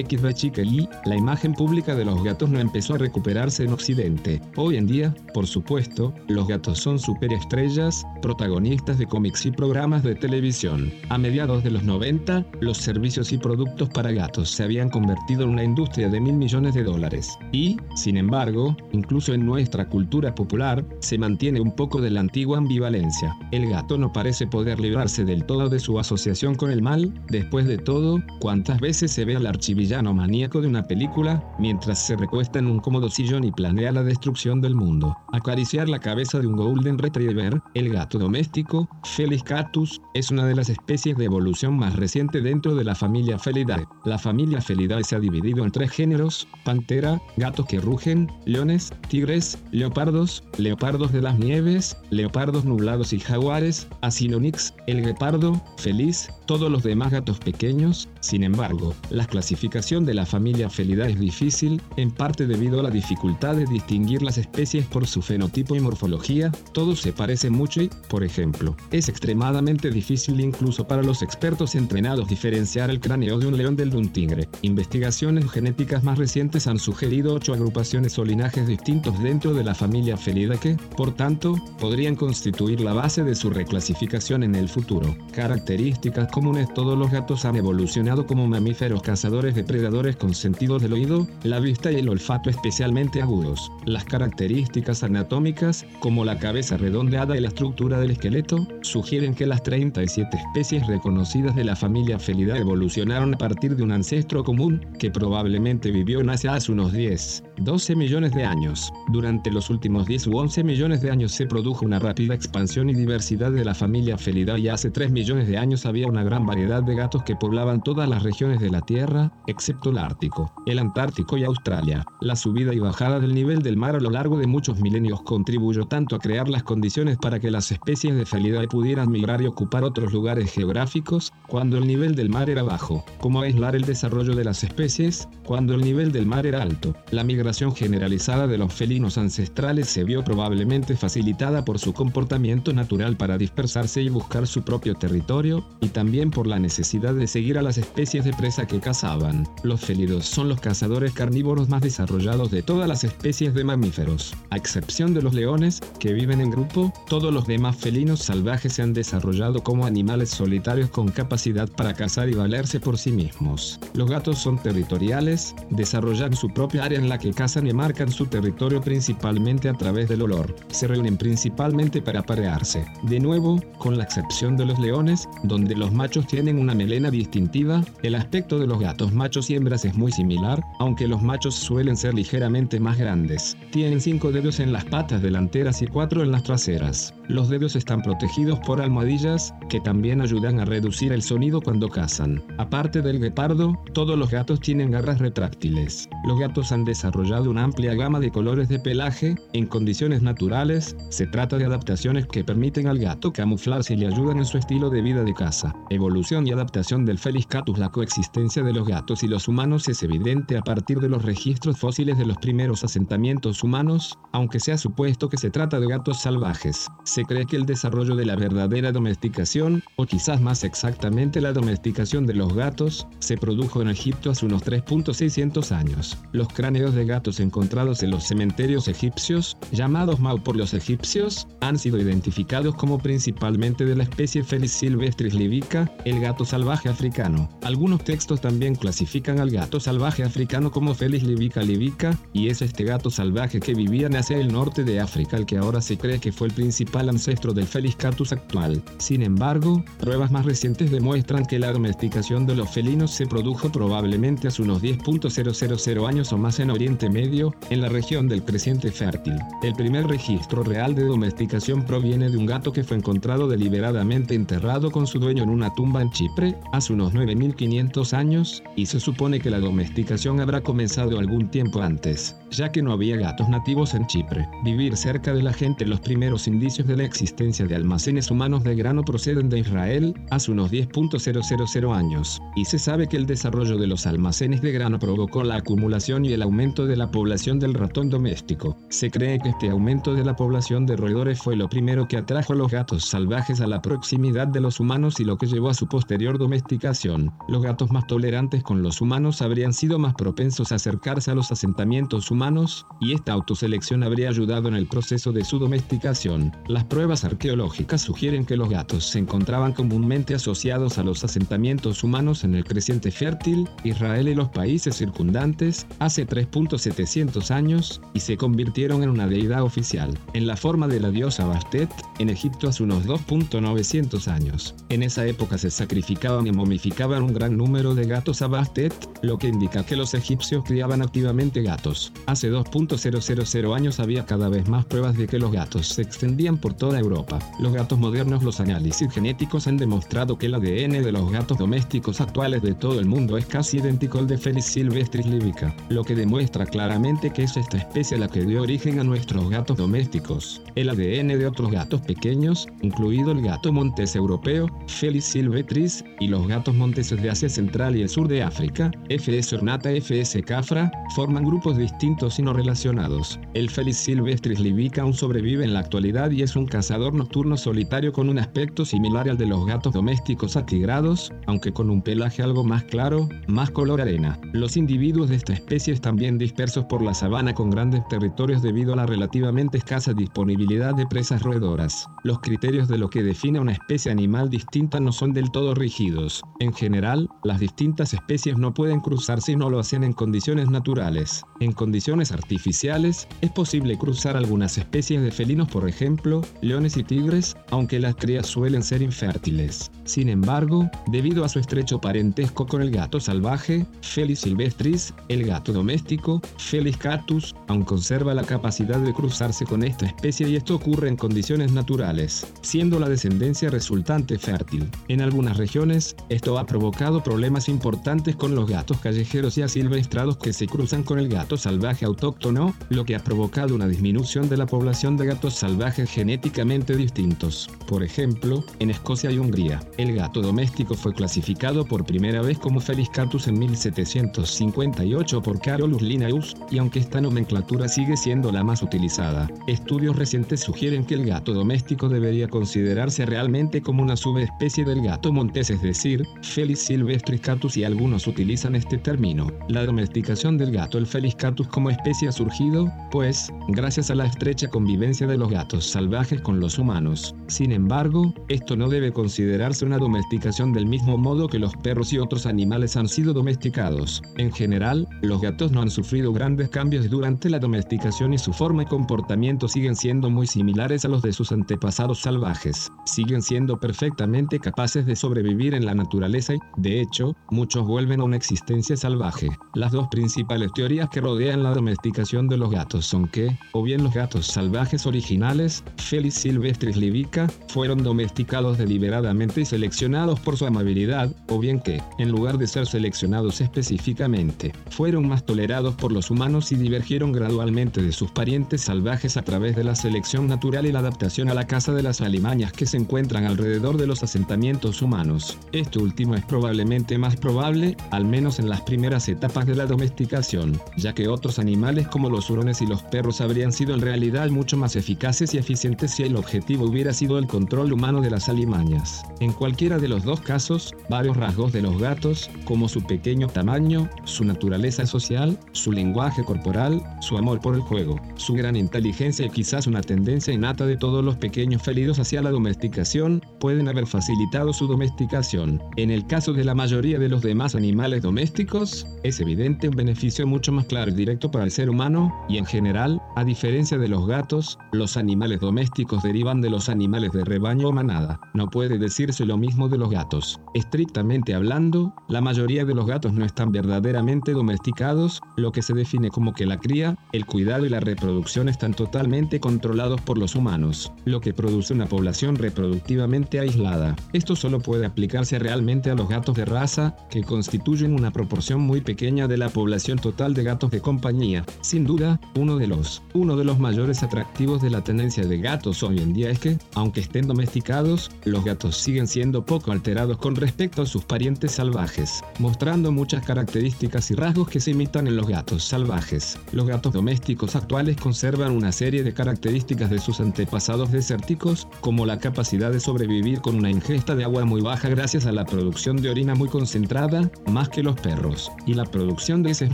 XVIII 0.50 0.84
y 0.84 0.90
la 1.10 1.16
imagen 1.16 1.54
pública 1.54 1.95
de 1.95 2.06
los 2.06 2.24
gatos 2.24 2.50
no 2.50 2.60
empezó 2.60 2.95
a 2.95 3.00
recuperarse 3.00 3.63
en 3.63 3.74
Occidente. 3.74 4.42
Hoy 4.56 4.78
en 4.78 4.88
día, 4.88 5.13
por 5.34 5.45
supuesto, 5.45 5.84
esto, 5.84 6.13
los 6.28 6.48
gatos 6.48 6.80
son 6.80 6.98
superestrellas, 6.98 8.06
protagonistas 8.22 8.98
de 8.98 9.06
cómics 9.06 9.45
y 9.45 9.51
programas 9.51 10.04
de 10.04 10.16
televisión. 10.16 10.92
A 11.10 11.18
mediados 11.18 11.63
de 11.63 11.72
los 11.72 11.84
90, 11.84 12.45
los 12.62 12.78
servicios 12.78 13.31
y 13.31 13.38
productos 13.38 13.90
para 13.90 14.12
gatos 14.12 14.50
se 14.50 14.63
habían 14.63 14.90
convertido 14.90 15.44
en 15.44 15.50
una 15.50 15.63
industria 15.63 16.10
de 16.10 16.19
mil 16.19 16.36
millones 16.36 16.74
de 16.74 16.84
dólares. 16.84 17.38
Y, 17.51 17.78
sin 17.96 18.18
embargo, 18.18 18.75
incluso 18.92 19.34
en 19.34 19.46
nuestra 19.46 19.88
cultura 19.89 20.34
popular, 20.34 20.86
se 21.00 21.18
mantiene 21.18 21.60
un 21.60 21.75
poco 21.75 22.01
de 22.01 22.12
la 22.12 22.22
antigua 22.22 22.57
ambivalencia. 22.57 23.36
El 23.51 23.69
gato 23.69 23.98
no 23.98 24.13
parece 24.13 24.48
poder 24.48 24.80
librarse 24.80 25.25
del 25.25 25.46
todo 25.46 25.69
de 25.69 25.80
su 25.80 26.00
asociación 26.00 26.56
con 26.56 26.72
el 26.72 26.81
mal, 26.81 27.13
después 27.30 27.68
de 27.68 27.78
todo, 27.78 28.24
¿cuántas 28.39 28.80
veces 28.80 29.12
se 29.12 29.25
ve 29.25 29.36
al 29.36 29.46
archivillano 29.46 30.13
maníaco 30.24 30.62
de 30.62 30.70
una 30.70 30.84
película, 30.84 31.44
mientras 31.60 32.00
se 32.00 32.16
recuesta 32.16 32.58
en 32.58 32.68
un 32.68 32.80
cómodo 32.80 33.10
sillón 33.10 33.44
y 33.44 33.52
planea 33.52 33.92
la 33.92 34.04
destrucción 34.04 34.62
del 34.62 34.74
mundo? 34.74 35.18
Acariciar 35.34 35.90
la 35.90 36.00
cabeza 36.00 36.40
de 36.40 36.48
un 36.48 36.56
Golden 36.56 36.98
Retriever, 36.98 37.62
el 37.74 37.90
gato 37.90 38.18
doméstico, 38.18 38.88
Felis 39.04 39.44
catus, 39.44 40.00
es 40.14 40.31
una 40.31 40.46
de 40.46 40.56
las 40.56 40.70
especies 40.70 41.18
de 41.18 41.25
evolución 41.25 41.75
más 41.75 41.98
reciente 41.98 42.40
dentro 42.40 42.74
de 42.74 42.86
la 42.86 42.96
familia 42.96 43.38
Felidae. 43.38 43.86
La 44.06 44.18
familia 44.18 44.62
Felidae 44.62 45.04
se 45.04 45.18
ha 45.18 45.20
dividido 45.20 45.66
en 45.66 45.72
tres 45.72 45.92
géneros, 45.92 46.48
pantera, 46.64 47.22
gatos 47.36 47.66
que 47.66 47.81
rugen, 47.81 48.31
leones, 48.46 48.94
tigres, 49.10 49.62
leopardos, 49.72 50.42
leopardos 50.58 51.12
de 51.12 51.22
las 51.22 51.38
nieves, 51.38 51.98
leopardos 52.12 52.64
nublados 52.64 53.12
y 53.12 53.20
jaguares, 53.20 53.90
asinonix, 54.00 54.74
el 54.88 55.02
guepardo, 55.02 55.62
feliz, 55.78 56.30
todos 56.46 56.72
los 56.72 56.84
demás 56.84 57.12
gatos 57.12 57.40
pequeños. 57.40 58.08
Sin 58.24 58.42
embargo, 58.46 58.96
la 59.10 59.25
clasificación 59.25 60.06
de 60.06 60.14
la 60.14 60.25
familia 60.25 60.70
Felidae 60.70 61.12
es 61.12 61.20
difícil, 61.20 61.81
en 61.98 62.10
parte 62.10 62.48
debido 62.48 62.80
a 62.80 62.84
la 62.84 62.90
dificultad 62.90 63.54
de 63.54 63.66
distinguir 63.66 64.22
las 64.22 64.38
especies 64.38 64.86
por 64.86 65.06
su 65.08 65.22
fenotipo 65.22 65.75
y 65.75 65.81
morfología, 65.81 66.50
todos 66.72 67.02
se 67.02 67.12
parecen 67.12 67.52
mucho 67.52 67.81
y, 67.81 67.90
por 68.08 68.24
ejemplo, 68.24 68.78
es 68.92 69.10
extremadamente 69.10 69.92
difícil 69.92 70.40
incluso 70.40 70.88
para 70.88 71.04
los 71.04 71.22
expertos 71.22 71.75
entrenados 71.75 72.30
diferenciar 72.30 72.90
el 72.90 73.02
cráneo 73.02 73.40
de 73.40 73.48
un 73.48 73.58
león 73.58 73.75
del 73.75 73.90
de 73.90 73.98
un 73.98 74.14
tigre. 74.14 74.48
Investigaciones 74.62 75.52
genéticas 75.52 76.06
más 76.06 76.18
recientes 76.18 76.66
han 76.68 76.80
sugerido 76.80 77.34
ocho 77.34 77.54
agrupaciones 77.54 78.18
o 78.20 78.24
linajes 78.24 78.66
distintos 78.68 79.22
dentro 79.22 79.54
de 79.54 79.66
la 79.66 79.75
familia 79.75 80.16
Felidae 80.16 80.60
que, 80.60 80.78
por 80.96 81.14
tanto, 81.14 81.56
podrían 81.78 82.16
constituir 82.16 82.80
la 82.80 82.94
base 82.94 83.25
de 83.25 83.36
su 83.36 83.50
reclasificación 83.50 84.44
en 84.44 84.56
el 84.56 84.70
futuro. 84.70 85.14
Características 85.34 86.31
comunes 86.31 86.74
todos 86.74 86.98
los 86.98 87.12
gatos 87.12 87.44
han 87.44 87.58
evolucionado 87.58 88.12
como 88.21 88.48
mamíferos 88.48 89.01
cazadores 89.01 89.56
depredadores 89.56 90.15
con 90.15 90.36
sentidos 90.36 90.81
del 90.81 90.94
oído, 90.94 91.27
la 91.44 91.60
vista 91.60 91.92
y 91.92 91.95
el 91.95 92.10
olfato 92.10 92.50
especialmente 92.50 93.21
agudos. 93.21 93.71
Las 93.86 94.06
características 94.06 95.04
anatómicas, 95.04 95.86
como 96.00 96.24
la 96.24 96.38
cabeza 96.38 96.77
redondeada 96.77 97.36
y 97.36 97.42
la 97.42 97.48
estructura 97.48 98.00
del 98.00 98.12
esqueleto, 98.12 98.68
sugieren 98.81 99.33
que 99.33 99.48
las 99.48 99.63
37 99.63 100.38
especies 100.38 100.86
reconocidas 100.86 101.56
de 101.56 101.63
la 101.63 101.75
familia 101.75 102.19
Felidae 102.19 102.60
evolucionaron 102.60 103.33
a 103.33 103.38
partir 103.38 103.75
de 103.75 103.83
un 103.83 103.92
ancestro 103.92 104.44
común 104.44 104.86
que 105.00 105.10
probablemente 105.10 105.92
vivió 105.92 106.21
en 106.21 106.30
Asia 106.30 106.54
hace 106.54 106.71
unos 106.71 106.94
10, 106.94 107.44
12 107.58 107.96
millones 107.96 108.34
de 108.34 108.44
años. 108.44 108.92
Durante 109.10 109.52
los 109.52 109.70
últimos 109.70 110.06
10 110.06 110.28
u 110.28 110.38
11 110.38 110.64
millones 110.64 111.02
de 111.02 111.12
años 111.12 111.32
se 111.32 111.46
produjo 111.46 111.86
una 111.86 112.00
rápida 112.00 112.34
expansión 112.34 112.90
y 112.90 112.94
diversidad 112.94 113.52
de 113.52 113.64
la 113.64 113.76
familia 113.76 114.18
Felidae 114.18 114.60
y 114.60 114.68
hace 114.70 114.90
3 114.90 115.12
millones 115.12 115.48
de 115.48 115.58
años 115.58 115.86
había 115.86 116.08
una 116.08 116.24
gran 116.24 116.46
variedad 116.46 116.82
de 116.82 116.96
gatos 116.96 117.24
que 117.24 117.36
poblaban 117.36 117.84
todas 117.84 118.10
las 118.10 118.24
regiones 118.24 118.60
de 118.60 118.72
la 118.72 118.82
Tierra, 118.82 119.32
excepto 119.48 119.92
el 119.92 120.00
Ártico, 120.00 120.52
el 120.66 120.80
Antártico 120.80 121.38
y 121.38 121.44
Australia. 121.44 122.06
La 122.22 122.36
subida 122.36 122.74
y 122.74 122.80
bajada 122.80 123.20
del 123.20 123.36
nivel 123.36 123.62
del 123.62 123.78
mar 123.78 123.96
a 123.96 124.00
lo 124.00 124.10
largo 124.10 124.38
de 124.38 124.48
muchos 124.48 124.80
milenios 124.80 125.22
contribuyó 125.22 125.86
tanto 125.86 126.16
a 126.16 126.20
crear 126.20 126.50
las 126.50 126.64
condiciones 126.64 127.18
para 127.18 127.40
que 127.40 127.52
las 127.52 127.72
especies 127.72 128.16
de 128.16 128.26
Felidae 128.26 128.68
pudieran 128.68 129.12
migrar 129.12 129.42
y 129.42 129.46
ocupar 129.46 129.84
otros 129.84 130.12
lugares 130.12 130.52
geográficos, 130.52 131.32
cuando 131.48 131.78
el 131.78 131.86
nivel 131.86 132.16
del 132.16 132.30
mar 132.30 132.50
era 132.50 132.64
bajo, 132.64 133.06
como 133.20 133.42
aislar 133.42 133.76
el 133.76 133.86
desarrollo 133.86 134.36
de 134.36 134.44
las 134.44 134.64
especies, 134.64 135.28
cuando 135.46 135.76
el 135.76 135.82
nivel 135.82 136.12
del 136.12 136.26
mar 136.26 136.46
era 136.46 136.62
alto. 136.62 136.96
La 137.12 137.24
migración 137.24 137.43
generalizada 137.75 138.48
de 138.48 138.57
los 138.57 138.74
felinos 138.74 139.18
ancestrales 139.18 139.90
se 139.90 140.04
vio 140.04 140.24
probablemente 140.24 140.95
facilitada 140.95 141.66
por 141.66 141.78
su 141.78 141.94
comportamiento 141.94 142.74
natural 142.74 143.18
para 143.18 143.38
dispersarse 143.38 144.01
y 144.01 144.10
buscar 144.10 144.48
su 144.48 144.63
propio 144.63 144.95
territorio, 144.95 145.66
y 145.81 145.90
también 145.90 146.31
por 146.31 146.48
la 146.48 146.60
necesidad 146.60 147.13
de 147.13 147.28
seguir 147.28 147.57
a 147.57 147.62
las 147.62 147.78
especies 147.78 148.25
de 148.25 148.34
presa 148.34 148.66
que 148.66 148.80
cazaban. 148.80 149.48
Los 149.63 149.81
felidos 149.81 150.25
son 150.25 150.48
los 150.48 150.62
cazadores 150.62 151.13
carnívoros 151.13 151.69
más 151.69 151.81
desarrollados 151.81 152.50
de 152.51 152.63
todas 152.63 152.88
las 152.88 153.04
especies 153.04 153.54
de 153.54 153.63
mamíferos. 153.63 154.34
A 154.50 154.57
excepción 154.57 155.13
de 155.13 155.22
los 155.22 155.34
leones, 155.34 155.81
que 156.00 156.13
viven 156.13 156.42
en 156.42 156.51
grupo, 156.51 156.94
todos 157.07 157.34
los 157.34 157.46
demás 157.46 157.75
felinos 157.75 158.22
salvajes 158.22 158.74
se 158.74 158.81
han 158.81 158.94
desarrollado 158.94 159.63
como 159.63 159.86
animales 159.86 160.30
solitarios 160.30 160.89
con 160.89 161.10
capacidad 161.10 161.69
para 161.69 161.94
cazar 161.94 162.30
y 162.30 162.34
valerse 162.34 162.80
por 162.80 162.98
sí 162.98 163.12
mismos. 163.12 163.80
Los 163.94 164.10
gatos 164.10 164.39
son 164.39 164.57
territoriales, 164.57 165.56
desarrollan 165.69 166.36
su 166.36 166.50
propia 166.50 166.86
área 166.86 167.00
en 167.00 167.10
la 167.10 167.18
que 167.18 167.33
cazan 167.34 167.68
y 167.68 167.74
marcan 167.74 168.12
su 168.12 168.26
territorio 168.26 168.82
principalmente 168.82 169.70
a 169.70 169.74
través 169.74 170.10
del 170.10 170.22
olor. 170.22 170.56
Se 170.70 170.88
reúnen 170.88 171.18
principalmente 171.18 172.02
para 172.02 172.22
aparearse. 172.22 172.86
De 173.04 173.20
nuevo, 173.20 173.62
con 173.78 173.98
la 173.98 174.04
excepción 174.04 174.58
de 174.58 174.66
los 174.66 174.80
leones, 174.80 175.28
donde 175.44 175.76
los 175.76 175.92
machos 175.92 176.28
tienen 176.28 176.60
una 176.60 176.76
melena 176.76 177.12
distintiva, 177.12 177.84
el 178.02 178.16
aspecto 178.16 178.60
de 178.60 178.68
los 178.68 178.80
gatos 178.80 179.14
machos 179.14 179.50
y 179.50 179.56
hembras 179.56 179.86
es 179.86 179.96
muy 179.96 180.12
similar, 180.12 180.64
aunque 180.80 181.08
los 181.08 181.22
machos 181.22 181.56
suelen 181.56 181.98
ser 181.98 182.14
ligeramente 182.14 182.80
más 182.80 182.98
grandes. 182.98 183.58
Tienen 183.72 184.02
cinco 184.02 184.32
dedos 184.32 184.60
en 184.60 184.74
las 184.74 184.86
patas 184.86 185.22
delanteras 185.22 185.82
y 185.82 185.88
cuatro 185.88 186.24
en 186.24 186.32
las 186.32 186.44
traseras. 186.44 187.14
Los 187.34 187.50
dedos 187.50 187.76
están 187.76 188.04
protegidos 188.04 188.60
por 188.60 188.80
almohadillas, 188.80 189.56
que 189.68 189.80
también 189.80 190.22
ayudan 190.22 190.60
a 190.60 190.66
reducir 190.66 191.12
el 191.12 191.24
sonido 191.24 191.62
cuando 191.62 191.90
cazan. 191.90 192.44
Aparte 192.60 193.02
del 193.02 193.20
guepardo, 193.20 193.74
todos 193.96 194.20
los 194.20 194.30
gatos 194.30 194.60
tienen 194.60 194.92
garras 194.92 195.18
retráctiles. 195.18 196.08
Los 196.28 196.38
gatos 196.38 196.72
han 196.72 196.86
desarrollado 196.86 197.50
una 197.50 197.64
amplia 197.64 197.96
gama 197.96 198.20
de 198.20 198.30
colores 198.30 198.70
de 198.70 198.78
pelaje, 198.78 199.34
en 199.54 199.66
condiciones 199.66 200.22
naturales, 200.22 200.96
se 201.10 201.26
trata 201.26 201.58
de 201.58 201.66
adaptaciones 201.66 202.28
que 202.28 202.44
permiten 202.44 202.86
al 202.86 203.00
gato 203.00 203.34
camuflarse 203.34 203.96
y 203.96 203.98
le 203.98 204.06
ayudan 204.06 204.38
en 204.38 204.46
su 204.46 204.60
estilo 204.60 204.92
de 204.92 205.02
vida 205.02 205.24
de 205.24 205.34
caza. 205.34 205.74
Evolución 205.90 206.46
y 206.46 206.52
adaptación 206.52 207.04
del 207.04 207.18
Felis 207.18 207.48
catus 207.48 207.80
La 207.80 207.90
coexistencia 207.90 208.62
de 208.62 208.74
los 208.74 208.88
gatos 208.88 209.24
y 209.24 209.28
los 209.28 209.48
humanos 209.48 209.88
es 209.88 210.04
evidente 210.04 210.56
a 210.56 210.62
partir 210.62 211.00
de 211.00 211.10
los 211.10 211.26
registros 211.26 211.80
fósiles 211.80 212.20
de 212.20 212.28
los 212.28 212.38
primeros 212.38 212.84
asentamientos 212.84 213.64
humanos, 213.64 214.20
aunque 214.34 214.60
se 214.60 214.72
ha 214.72 214.78
supuesto 214.78 215.30
que 215.30 215.38
se 215.38 215.50
trata 215.50 215.80
de 215.80 215.88
gatos 215.88 216.22
salvajes. 216.22 216.86
Cree 217.25 217.46
que 217.46 217.56
el 217.56 217.66
desarrollo 217.66 218.16
de 218.16 218.25
la 218.25 218.36
verdadera 218.36 218.92
domesticación, 218.92 219.84
o 219.96 220.06
quizás 220.06 220.40
más 220.40 220.64
exactamente 220.64 221.42
la 221.42 221.53
domesticación 221.53 222.25
de 222.25 222.36
los 222.36 222.53
gatos, 222.53 223.08
se 223.20 223.38
produjo 223.38 223.82
en 223.82 223.89
Egipto 223.89 224.30
hace 224.30 224.46
unos 224.46 224.63
3.600 224.63 225.72
años. 225.72 226.18
Los 226.32 226.48
cráneos 226.50 226.94
de 226.94 227.06
gatos 227.06 227.39
encontrados 227.39 228.03
en 228.03 228.12
los 228.12 228.24
cementerios 228.24 228.88
egipcios, 228.88 229.58
llamados 229.72 230.20
Mau 230.20 230.42
por 230.42 230.56
los 230.56 230.74
egipcios, 230.74 231.48
han 231.62 231.80
sido 231.80 232.00
identificados 232.00 232.75
como 232.75 233.00
principalmente 233.00 233.86
de 233.86 233.96
la 233.96 234.03
especie 234.03 234.44
Felis 234.44 234.72
silvestris 234.72 235.34
libica, 235.34 235.92
el 236.06 236.20
gato 236.20 236.46
salvaje 236.46 236.89
africano. 236.89 237.50
Algunos 237.63 238.03
textos 238.03 238.42
también 238.42 238.75
clasifican 238.75 239.39
al 239.39 239.50
gato 239.50 239.80
salvaje 239.80 240.24
africano 240.24 240.72
como 240.72 240.94
Felis 240.94 241.24
libica 241.24 241.63
libica, 241.63 242.18
y 242.32 242.50
es 242.50 242.62
este 242.62 242.84
gato 242.84 243.10
salvaje 243.10 243.60
que 243.60 243.74
vivía 243.74 244.03
hacia 244.18 244.38
el 244.38 244.51
norte 244.51 244.84
de 244.84 245.00
África 245.00 245.38
el 245.38 245.46
que 245.46 245.58
ahora 245.58 245.82
se 245.82 245.98
cree 245.98 246.20
que 246.20 246.32
fue 246.32 246.48
el 246.48 246.53
principal 246.53 247.02
ancestro 247.10 247.53
del 247.53 247.67
Felis 247.67 247.95
catus 247.95 248.31
actual. 248.31 248.81
Sin 248.98 249.22
embargo, 249.22 249.83
pruebas 250.00 250.31
más 250.31 250.45
recientes 250.45 250.91
demuestran 250.91 251.45
que 251.45 251.60
la 251.60 251.72
domesticación 251.72 252.45
de 252.45 252.55
los 252.55 252.69
felinos 252.69 253.12
se 253.12 253.25
produjo 253.25 253.72
probablemente 253.72 254.48
hace 254.48 254.62
unos 254.62 254.81
10.000 254.81 256.07
años 256.07 256.33
o 256.33 256.38
más 256.38 256.60
en 256.60 256.72
Oriente 256.72 257.10
Medio, 257.10 257.53
en 257.69 257.81
la 257.81 257.89
región 257.89 258.27
del 258.27 258.43
creciente 258.43 258.91
fértil. 258.91 259.36
El 259.62 259.74
primer 259.74 260.07
registro 260.07 260.63
real 260.63 260.95
de 260.95 261.05
domesticación 261.05 261.83
proviene 261.83 262.29
de 262.29 262.38
un 262.38 262.45
gato 262.45 262.72
que 262.72 262.83
fue 262.83 262.98
encontrado 262.98 263.48
deliberadamente 263.48 264.36
enterrado 264.36 264.91
con 264.91 265.07
su 265.07 265.19
dueño 265.19 265.43
en 265.43 265.50
una 265.50 265.74
tumba 265.74 266.01
en 266.01 266.12
Chipre, 266.12 266.55
hace 266.72 266.93
unos 266.93 267.13
9.500 267.13 268.13
años, 268.13 268.63
y 268.75 268.86
se 268.86 269.00
supone 269.00 269.39
que 269.39 269.50
la 269.50 269.60
domesticación 269.60 270.39
habrá 270.39 270.62
comenzado 270.62 271.19
algún 271.19 271.50
tiempo 271.50 271.81
antes, 271.81 272.36
ya 272.51 272.72
que 272.72 272.81
no 272.81 272.91
había 272.91 273.17
gatos 273.17 273.50
nativos 273.50 273.93
en 273.93 274.07
Chipre. 274.07 274.48
Vivir 274.63 274.95
cerca 274.95 275.33
de 275.33 275.43
la 275.43 275.53
gente 275.53 275.86
Los 275.86 276.00
primeros 276.00 276.48
indicios 276.48 276.88
de 276.88 276.93
la 276.98 277.04
existencia 277.04 277.66
de 277.66 277.76
almacenes 277.76 278.32
humanos 278.32 278.64
de 278.64 278.76
grano 278.76 279.04
proceden 279.04 279.50
de 279.50 279.60
Israel, 279.60 280.14
hace 280.30 280.52
unos 280.52 280.72
10.000 280.72 281.96
años, 281.96 282.42
y 282.56 282.66
se 282.66 282.80
sabe 282.80 283.08
que 283.08 283.18
el 283.18 283.26
desarrollo 283.26 283.78
de 283.78 283.88
los 283.88 284.06
almacenes 284.06 284.62
de 284.62 284.72
grano 284.72 285.00
provocó 285.00 285.44
la 285.44 285.58
acumulación 285.58 286.26
y 286.26 286.34
el 286.34 286.42
aumento 286.42 286.86
de 286.86 286.96
la 286.96 287.12
población 287.12 287.60
del 287.60 287.74
ratón 287.74 288.10
doméstico. 288.10 288.78
Se 288.90 289.10
cree 289.10 289.40
que 289.40 289.50
este 289.50 289.70
aumento 289.70 290.14
de 290.14 290.24
la 290.24 290.36
población 290.36 290.86
de 290.86 290.96
roedores 290.96 291.40
fue 291.40 291.56
lo 291.56 291.70
primero 291.70 292.08
que 292.08 292.18
atrajo 292.18 292.54
a 292.54 292.56
los 292.56 292.72
gatos 292.72 293.06
salvajes 293.06 293.62
a 293.62 293.68
la 293.68 293.82
proximidad 293.82 294.48
de 294.48 294.62
los 294.62 294.80
humanos 294.80 295.20
y 295.20 295.24
lo 295.24 295.38
que 295.38 295.48
llevó 295.48 295.70
a 295.70 295.74
su 295.74 295.88
posterior 295.88 296.38
domesticación. 296.38 297.32
Los 297.48 297.64
gatos 297.64 297.92
más 297.92 298.08
tolerantes 298.08 298.64
con 298.64 298.84
los 298.84 299.02
humanos 299.02 299.42
habrían 299.42 299.74
sido 299.74 300.00
más 300.00 300.14
propensos 300.14 300.72
a 300.72 300.76
acercarse 300.76 301.32
a 301.32 301.36
los 301.36 301.52
asentamientos 301.52 302.32
humanos, 302.32 302.86
y 303.00 303.14
esta 303.14 303.34
autoselección 303.34 304.04
habría 304.04 304.30
ayudado 304.30 304.68
en 304.68 304.76
el 304.76 304.88
proceso 304.88 305.32
de 305.32 305.44
su 305.44 305.60
domesticación. 305.60 306.52
Las 306.68 306.83
pruebas 306.86 307.24
arqueológicas 307.24 308.02
sugieren 308.02 308.46
que 308.46 308.58
los 308.58 308.70
gatos 308.70 309.06
se 309.06 309.20
encontraban 309.20 309.74
comúnmente 309.74 310.36
asociados 310.36 310.98
a 310.98 311.04
los 311.04 311.24
asentamientos 311.24 312.04
humanos 312.04 312.44
en 312.44 312.56
el 312.56 312.63
creciente 312.63 313.12
fértil, 313.12 313.68
Israel 313.84 314.28
y 314.28 314.36
los 314.36 314.50
países 314.50 314.98
circundantes, 314.98 315.86
hace 316.00 316.28
3.700 316.28 317.52
años, 317.52 318.02
y 318.13 318.20
se 318.20 318.38
convirtieron 318.38 319.04
en 319.04 319.10
una 319.10 319.28
deidad 319.28 319.63
oficial, 319.63 320.18
en 320.34 320.48
la 320.48 320.58
forma 320.58 320.88
de 320.88 321.00
la 321.00 321.12
diosa 321.12 321.46
Bastet, 321.46 321.90
en 322.20 322.30
Egipto 322.30 322.68
hace 322.68 322.84
unos 322.84 323.06
2.900 323.06 324.28
años. 324.28 324.75
En 324.90 325.04
esa 325.04 325.25
época 325.25 325.58
se 325.58 325.70
sacrificaban 325.70 326.48
y 326.48 326.52
momificaban 326.52 327.24
un 327.24 327.34
gran 327.34 327.58
número 327.58 327.96
de 327.96 328.06
gatos 328.06 328.42
a 328.42 328.48
Bastet, 328.48 328.94
lo 329.22 329.38
que 329.38 329.48
indica 329.48 329.86
que 329.86 329.96
los 329.96 330.13
egipcios 330.13 330.63
criaban 330.63 331.02
activamente 331.02 331.62
gatos. 331.62 332.12
Hace 332.25 332.52
2.000 332.52 333.75
años 333.75 334.00
había 334.00 334.25
cada 334.25 334.50
vez 334.50 334.68
más 334.68 334.86
pruebas 334.86 335.18
de 335.18 335.28
que 335.28 335.40
los 335.40 335.52
gatos 335.52 335.88
se 335.88 336.02
extendían 336.02 336.58
por 336.58 336.73
toda 336.74 337.00
Europa. 337.00 337.39
Los 337.60 337.74
gatos 337.74 338.00
modernos, 338.00 338.44
los 338.44 338.60
análisis 338.60 339.12
genéticos 339.12 339.68
han 339.68 339.77
demostrado 339.77 340.38
que 340.38 340.48
el 340.48 340.56
ADN 340.56 341.03
de 341.03 341.12
los 341.12 341.32
gatos 341.32 341.58
domésticos 341.58 342.22
actuales 342.22 342.62
de 342.62 342.74
todo 342.74 343.00
el 343.00 343.06
mundo 343.06 343.38
es 343.38 343.46
casi 343.46 343.77
idéntico 343.77 344.20
al 344.20 344.27
de 344.27 344.38
Felis 344.38 344.65
silvestris 344.65 345.25
libica, 345.25 345.75
lo 345.89 346.03
que 346.03 346.15
demuestra 346.15 346.65
claramente 346.65 347.32
que 347.32 347.44
es 347.44 347.58
esta 347.58 347.77
especie 347.77 348.18
la 348.18 348.27
que 348.27 348.46
dio 348.46 348.62
origen 348.62 349.00
a 349.00 349.03
nuestros 349.03 349.50
gatos 349.50 349.77
domésticos. 349.77 350.62
El 350.75 350.89
ADN 350.89 351.27
de 351.27 351.48
otros 351.48 351.72
gatos 351.72 352.01
pequeños, 352.01 352.68
incluido 352.82 353.32
el 353.32 353.42
gato 353.42 353.72
montés 353.72 354.15
europeo, 354.15 354.68
Felis 354.88 355.25
silvestris, 355.25 356.03
y 356.20 356.27
los 356.27 356.48
gatos 356.48 356.75
monteses 356.75 357.22
de 357.22 357.30
Asia 357.30 357.50
Central 357.50 357.96
y 357.96 358.01
el 358.01 358.10
sur 358.10 358.27
de 358.27 358.44
África, 358.44 358.92
FS 359.10 359.56
ornata 359.56 359.92
FS 359.92 360.42
cafra, 360.44 360.92
forman 361.15 361.44
grupos 361.44 361.77
distintos 361.77 362.39
y 362.39 362.44
no 362.44 362.53
relacionados. 362.53 363.39
El 363.53 363.70
Felis 363.70 363.98
silvestris 363.98 364.60
libica 364.60 365.01
aún 365.01 365.13
sobrevive 365.13 365.63
en 365.63 365.74
la 365.74 365.80
actualidad 365.80 366.32
y 366.32 366.42
es 366.42 366.56
un 366.56 366.62
cazador 366.65 367.13
nocturno 367.13 367.58
solitario 367.58 368.13
con 368.13 368.29
un 368.29 368.39
aspecto 368.39 368.86
similar 368.86 369.29
al 369.29 369.38
de 369.38 369.46
los 369.46 369.65
gatos 369.65 369.93
domésticos 369.93 370.55
atigrados, 370.55 371.32
aunque 371.48 371.74
con 371.74 371.89
un 371.89 372.01
pelaje 372.01 372.43
algo 372.43 372.63
más 372.63 372.84
claro, 372.84 373.29
más 373.48 373.72
color 373.72 374.01
arena. 374.01 374.39
Los 374.53 374.77
individuos 374.77 375.29
de 375.29 375.36
esta 375.36 375.53
especie 375.53 375.93
están 375.93 376.15
bien 376.15 376.38
dispersos 376.38 376.86
por 376.86 377.01
la 377.01 377.13
sabana 377.13 377.53
con 377.53 377.70
grandes 377.70 378.08
territorios 378.08 378.62
debido 378.62 378.93
a 378.93 378.98
la 378.98 379.05
relativamente 379.05 379.77
escasa 379.77 380.13
disponibilidad 380.13 380.96
de 380.96 381.08
presas 381.08 381.41
roedoras. 381.43 382.08
Los 382.24 382.39
criterios 382.39 382.88
de 382.88 382.98
lo 382.98 383.10
que 383.10 383.24
define 383.24 383.60
una 383.60 383.74
especie 383.74 384.12
animal 384.12 384.50
distinta 384.50 385.00
no 385.00 385.12
son 385.12 385.34
del 385.34 385.51
todo 385.51 385.74
rígidos. 385.75 386.41
En 386.60 386.74
general, 386.74 387.29
las 387.43 387.60
distintas 387.60 388.13
especies 388.13 388.58
no 388.58 388.74
pueden 388.74 389.00
cruzarse 389.00 389.53
y 389.53 389.55
no 389.55 389.70
lo 389.70 389.79
hacen 389.79 390.03
en 390.03 390.13
condiciones 390.13 390.70
naturales. 390.70 391.43
En 391.60 391.72
condiciones 391.72 392.32
artificiales, 392.32 393.27
es 393.41 393.51
posible 393.51 393.98
cruzar 393.98 394.38
algunas 394.38 394.77
especies 394.77 395.22
de 395.22 395.32
felinos, 395.32 395.67
por 395.70 395.88
ejemplo, 395.88 396.41
leones 396.62 396.98
y 396.98 397.03
tigres, 397.03 397.55
aunque 397.72 398.00
las 398.00 398.15
crías 398.15 398.48
suelen 398.48 398.83
ser 398.83 399.01
infértiles. 399.01 399.91
Sin 400.05 400.27
embargo, 400.27 400.89
debido 401.07 401.45
a 401.45 401.50
su 401.50 401.60
estrecho 401.60 402.00
parentesco 402.00 402.67
con 402.67 402.81
el 402.81 402.91
gato 402.91 403.19
salvaje, 403.19 403.86
Felis 404.01 404.39
silvestris, 404.39 405.13
el 405.29 405.45
gato 405.45 405.72
doméstico, 405.72 406.41
Felis 406.57 406.98
catus, 406.98 407.55
aún 407.67 407.83
conserva 407.83 408.33
la 408.33 408.43
capacidad 408.43 409.00
de 409.00 409.13
cruzarse 409.13 409.65
con 409.65 409.83
esta 409.83 410.05
especie 410.05 410.50
y 410.50 410.57
esto 410.57 410.75
ocurre 410.75 411.07
en 411.07 411.15
condiciones 411.15 411.72
naturales, 411.72 412.45
siendo 412.62 413.00
la 413.00 413.07
descendencia 413.07 413.69
resultante 413.69 414.38
fértil. 414.38 414.89
En 415.07 415.22
algunas 415.22 415.57
regiones, 415.57 416.15
esto 416.29 416.60
ha 416.60 416.65
provocado 416.65 417.24
problemas 417.24 417.69
importantes 417.69 418.36
con 418.36 418.55
los 418.55 418.69
gatos 418.69 418.98
callejeros 418.98 419.57
y 419.57 419.62
asilvestrados 419.62 420.38
que 420.38 420.51
se 420.51 420.67
cruzan 420.67 421.03
con 421.03 421.17
el 421.17 421.29
gato 421.29 421.55
salvaje 421.55 422.05
autóctono, 422.05 422.75
lo 422.89 423.05
que 423.05 423.15
ha 423.15 423.24
provocado 423.24 423.74
una 423.74 423.88
disminución 423.88 424.50
de 424.50 424.57
la 424.57 424.65
población 424.65 425.15
de 425.15 425.27
gatos 425.27 425.55
salvajes 425.55 426.10
genéticamente 426.10 426.95
distintos. 426.98 427.69
Por 427.88 428.03
ejemplo, 428.03 428.65
en 428.79 428.89
Escocia 428.89 429.31
y 429.31 429.38
Hungría, 429.38 429.81
el 429.98 430.16
gato 430.16 430.42
doméstico 430.42 430.96
fue 430.96 431.14
clasificado 431.14 431.86
por 431.86 432.06
primera 432.06 432.42
vez 432.42 432.58
como 432.58 432.80
Felis 432.80 433.10
catus 433.10 433.48
en 433.48 433.60
1758 433.60 435.42
por 435.42 435.60
Carolus 435.60 436.02
Linnaeus, 436.02 436.56
y 436.72 436.78
aunque 436.80 437.00
esta 437.00 437.22
nomenclatura 437.22 437.88
sigue 437.88 438.18
siendo 438.18 438.52
la 438.52 438.64
más 438.64 438.82
utilizada, 438.82 439.50
estudios 439.68 440.16
recientes 440.16 440.62
sugieren 440.62 441.06
que 441.06 441.16
el 441.16 441.26
gato 441.26 441.54
doméstico 441.54 442.10
debería 442.10 442.48
considerarse 442.48 443.26
realmente 443.26 443.82
como 443.82 444.04
una 444.04 444.16
subespecie 444.16 444.84
del 444.86 445.02
gato 445.02 445.32
montés, 445.32 445.70
es 445.70 445.82
decir, 445.82 446.24
Felis 446.42 446.80
silvestris 446.80 447.42
catus 447.42 447.78
y 447.78 447.84
algunos 447.84 448.28
utilizan 448.28 448.76
este 448.76 448.98
término. 448.98 449.52
La 449.70 449.86
domesticación 449.86 450.58
del 450.58 450.72
gato, 450.72 450.98
el 450.98 451.08
Felis 451.08 451.36
catus 451.36 451.68
como 451.68 451.90
especie 451.90 452.28
ha 452.28 452.32
surgido, 452.32 452.92
pues, 453.12 453.52
gracias 453.70 454.10
a 454.10 454.16
la 454.16 454.26
estrecha 454.26 454.68
convivencia 454.68 455.28
de 455.28 455.38
los 455.38 455.50
gatos 455.50 455.86
salvajes 455.86 456.42
con 456.42 456.60
los 456.60 456.78
humanos. 456.80 457.36
Sin 457.48 457.72
embargo, 457.72 458.34
esto 458.48 458.76
no 458.76 458.90
debe 458.90 459.12
considerarse 459.12 459.83
una 459.84 459.98
domesticación 459.98 460.74
del 460.74 460.86
mismo 460.86 461.18
modo 461.18 461.48
que 461.48 461.60
los 461.60 461.75
perros 461.78 462.13
y 462.13 462.20
otros 462.20 462.46
animales 462.46 462.96
han 462.98 463.08
sido 463.08 463.34
domesticados. 463.34 464.22
En 464.38 464.52
general, 464.52 465.08
los 465.22 465.42
gatos 465.42 465.72
no 465.72 465.82
han 465.82 465.90
sufrido 465.90 466.34
grandes 466.34 466.70
cambios 466.70 467.10
durante 467.10 467.50
la 467.50 467.60
domesticación 467.60 468.34
y 468.34 468.38
su 468.38 468.54
forma 468.54 468.84
y 468.84 468.86
comportamiento 468.86 469.68
siguen 469.68 469.96
siendo 469.96 470.30
muy 470.30 470.48
similares 470.48 471.06
a 471.06 471.08
los 471.08 471.22
de 471.22 471.34
sus 471.34 471.52
antepasados 471.52 472.20
salvajes. 472.20 472.92
Siguen 473.06 473.42
siendo 473.42 473.80
perfectamente 473.80 474.60
capaces 474.60 475.06
de 475.06 475.16
sobrevivir 475.16 475.74
en 475.74 475.86
la 475.86 475.94
naturaleza 475.94 476.56
y, 476.56 476.60
de 476.78 477.02
hecho, 477.02 477.36
muchos 477.50 477.86
vuelven 477.86 478.22
a 478.22 478.24
una 478.24 478.38
existencia 478.38 478.98
salvaje. 478.98 479.50
Las 479.74 479.92
dos 479.92 480.08
principales 480.10 480.72
teorías 480.74 481.10
que 481.10 481.22
rodean 481.22 481.63
la 481.63 481.74
domesticación 481.74 482.48
de 482.48 482.58
los 482.58 482.72
gatos 482.72 483.06
son 483.06 483.28
que, 483.28 483.58
o 483.74 483.84
bien 483.84 484.04
los 484.04 484.13
gatos 484.13 484.48
salvajes 484.48 485.06
originales, 485.06 485.84
Felis 485.98 486.36
silvestris 486.36 486.98
libica, 486.98 487.48
fueron 487.68 488.04
domesticados 488.04 488.78
deliberadamente 488.78 489.62
y 489.62 489.66
seleccionados 489.74 490.39
por 490.39 490.56
su 490.56 490.68
amabilidad, 490.68 491.32
o 491.50 491.58
bien 491.58 491.80
que, 491.80 492.00
en 492.20 492.30
lugar 492.30 492.60
de 492.60 492.68
ser 492.68 492.86
seleccionados 492.86 493.60
específicamente, 493.60 494.72
fueron 494.92 495.27
más 495.27 495.48
tolerados 495.48 495.96
por 495.96 496.12
los 496.12 496.30
humanos 496.30 496.72
y 496.72 496.75
divergieron 496.75 497.32
gradualmente 497.32 498.03
de 498.03 498.12
sus 498.12 498.30
parientes 498.30 498.82
salvajes 498.82 499.36
a 499.36 499.42
través 499.42 499.75
de 499.75 499.84
la 499.84 499.96
selección 499.96 500.46
natural 500.46 500.86
y 500.86 500.92
la 500.92 501.00
adaptación 501.00 501.50
a 501.50 501.56
la 501.56 501.65
caza 501.65 501.92
de 501.92 502.03
las 502.03 502.22
alimañas 502.22 502.72
que 502.72 502.86
se 502.86 502.98
encuentran 502.98 503.46
alrededor 503.46 503.98
de 503.98 504.06
los 504.06 504.22
asentamientos 504.22 505.01
humanos. 505.01 505.58
Esto 505.72 506.01
último 506.01 506.36
es 506.36 506.46
probablemente 506.46 507.18
más 507.18 507.36
probable, 507.36 507.98
al 508.12 508.25
menos 508.25 508.60
en 508.60 508.70
las 508.70 508.82
primeras 508.82 509.27
etapas 509.27 509.65
de 509.65 509.74
la 509.74 509.88
domesticación, 509.88 510.80
ya 510.98 511.15
que 511.15 511.27
otros 511.27 511.58
animales 511.58 512.08
como 512.10 512.30
los 512.30 512.48
hurones 512.51 512.84
y 512.84 512.86
los 512.86 513.01
perros 513.01 513.42
habrían 513.42 513.74
sido 513.74 513.96
en 513.96 514.01
realidad 514.01 514.51
mucho 514.51 514.77
más 514.77 514.96
eficaces 514.96 515.56
y 515.56 515.58
eficientes 515.58 516.12
si 516.12 516.22
el 516.22 516.36
objetivo 516.36 516.86
hubiera 516.86 517.12
sido 517.12 517.39
el 517.39 517.48
control 517.48 517.92
humano 517.92 518.22
de 518.22 518.30
las 518.30 518.50
alimañas. 518.50 519.24
En 519.39 519.51
cualquiera 519.63 519.98
de 519.98 520.10
los 520.10 520.25
dos 520.25 520.41
casos, 520.41 520.93
varios 521.10 521.38
rasgos 521.38 521.72
de 521.72 521.82
los 521.82 521.98
gatos, 521.98 522.50
como 522.65 522.89
su 522.89 523.01
pequeño 523.01 523.48
tamaño, 523.48 524.10
su 524.25 524.43
naturaleza 524.43 525.05
social, 525.05 525.58
su 525.72 525.93
lenguaje 525.93 526.43
corporal, 526.43 527.01
su 527.22 527.38
amor 527.38 527.62
por 527.62 527.75
el 527.75 527.79
juego, 527.79 528.20
su 528.36 528.55
gran 528.55 528.75
inteligencia 528.75 529.46
y 529.46 529.50
quizás 529.50 529.88
una 529.88 530.01
tendencia 530.01 530.53
innata 530.53 530.86
de 530.86 530.98
todos 530.98 531.24
los 531.24 531.38
pequeños 531.38 531.82
felidos 531.82 532.20
hacia 532.20 532.41
la 532.41 532.51
domesticación, 532.51 533.41
pueden 533.62 533.88
haber 533.88 534.05
facilitado 534.05 534.74
su 534.74 534.86
domesticación. 534.86 535.82
En 535.96 536.12
el 536.12 536.27
caso 536.27 536.51
de 536.51 536.65
la 536.65 536.75
mayoría 536.75 537.17
de 537.17 537.29
los 537.29 537.41
demás 537.41 537.74
animales 537.74 538.22
domésticos, 538.22 539.08
es 539.24 539.39
evidente 539.39 539.88
un 539.88 539.96
beneficio 539.96 540.46
mucho 540.46 540.74
más 540.74 540.88
claro 540.88 541.12
y 541.12 541.15
directo 541.15 541.50
para 541.50 541.63
el 541.63 541.72
ser 541.72 541.89
humano, 541.89 542.34
y 542.50 542.58
en 542.58 542.65
general, 542.65 543.22
a 543.38 543.46
diferencia 543.46 543.98
de 543.98 544.10
los 544.10 544.27
gatos, 544.27 544.77
los 544.91 545.15
animales 545.15 545.62
domésticos 545.62 546.22
derivan 546.22 546.60
de 546.60 546.70
los 546.70 546.89
animales 546.89 547.32
de 547.32 547.46
rebaño 547.46 547.88
o 547.88 547.91
manada. 547.93 548.41
No 548.53 548.70
puede 548.70 548.98
decirse 548.98 549.46
lo 549.46 549.52
mismo 549.57 549.89
de 549.89 549.98
los 549.98 550.10
gatos. 550.10 550.60
Estrictamente 550.74 551.53
hablando, 551.53 552.13
la 552.27 552.41
mayoría 552.41 552.86
de 552.86 552.93
los 552.93 553.05
gatos 553.05 553.33
no 553.33 553.45
están 553.45 553.72
verdaderamente 553.72 554.53
domesticados, 554.53 555.41
lo 555.57 555.72
que 555.72 555.81
se 555.81 555.93
define 555.93 556.29
como 556.29 556.53
que 556.53 556.65
la 556.65 556.79
cría, 556.79 557.17
el 557.31 557.45
cuidado 557.45 557.86
y 557.86 557.89
la 557.89 558.00
reproducción 558.00 558.69
están 558.69 558.93
totalmente 558.93 559.60
controlados 559.60 560.22
por 560.22 560.38
los 560.38 560.55
humanos, 560.55 561.12
lo 561.25 561.41
que 561.41 561.53
produce 561.53 561.93
una 561.93 562.07
población 562.07 562.55
reproductivamente 562.55 563.60
aislada. 563.60 564.15
Esto 564.33 564.55
solo 564.55 564.79
puede 564.79 565.05
aplicarse 565.05 565.60
realmente 565.60 566.10
a 566.10 566.15
los 566.15 566.29
gatos 566.29 566.55
de 566.55 566.65
raza, 566.65 567.15
que 567.29 567.43
constituyen 567.43 568.13
una 568.13 568.31
proporción 568.31 568.81
muy 568.81 569.01
pequeña 569.01 569.48
de 569.48 569.57
la 569.57 569.69
población 569.69 570.19
total 570.19 570.53
de 570.53 570.63
gatos 570.63 570.91
de 570.91 571.01
compañía. 571.01 571.65
Sin 571.81 572.05
duda, 572.05 572.39
uno 572.55 572.77
de 572.77 572.88
los, 572.88 573.22
uno 573.33 573.55
de 573.55 573.63
los 573.63 573.79
mayores 573.79 574.24
atractivos 574.24 574.81
de 574.81 574.89
la 574.89 575.03
tenencia 575.03 575.45
de 575.45 575.57
gatos 575.60 576.03
hoy 576.03 576.19
en 576.19 576.33
día 576.33 576.50
es 576.50 576.60
que, 576.60 576.77
aunque 576.95 577.22
estén 577.22 577.48
domesticados, 577.48 578.31
los 578.45 578.63
gatos 578.63 578.98
siguen 578.98 579.27
siendo 579.27 579.43
poco 579.52 579.92
alterados 579.92 580.38
con 580.38 580.56
respecto 580.56 581.02
a 581.02 581.06
sus 581.06 581.26
parientes 581.26 581.72
salvajes, 581.72 582.42
mostrando 582.60 583.12
muchas 583.12 583.46
características 583.46 584.32
y 584.32 584.36
rasgos 584.36 584.70
que 584.70 584.80
se 584.80 584.92
imitan 584.92 585.28
en 585.28 585.36
los 585.36 585.48
gatos 585.48 585.84
salvajes. 585.84 586.58
Los 586.72 586.88
gatos 586.88 587.14
domésticos 587.14 587.76
actuales 587.76 588.16
conservan 588.18 588.72
una 588.72 588.92
serie 588.92 589.24
de 589.24 589.34
características 589.34 590.10
de 590.10 590.20
sus 590.20 590.40
antepasados 590.40 591.12
desérticos, 591.12 591.88
como 592.00 592.26
la 592.26 592.40
capacidad 592.40 592.92
de 592.92 593.00
sobrevivir 593.00 593.60
con 593.60 593.76
una 593.76 593.90
ingesta 593.90 594.36
de 594.36 594.46
agua 594.46 594.64
muy 594.66 594.82
baja 594.82 595.10
gracias 595.10 595.46
a 595.46 595.52
la 595.52 595.66
producción 595.66 596.18
de 596.18 596.30
orina 596.30 596.56
muy 596.56 596.70
concentrada, 596.70 597.52
más 597.70 597.90
que 597.90 598.04
los 598.04 598.16
perros, 598.16 598.72
y 598.86 598.94
la 598.94 599.06
producción 599.06 599.62
de 599.62 599.72
heces 599.72 599.94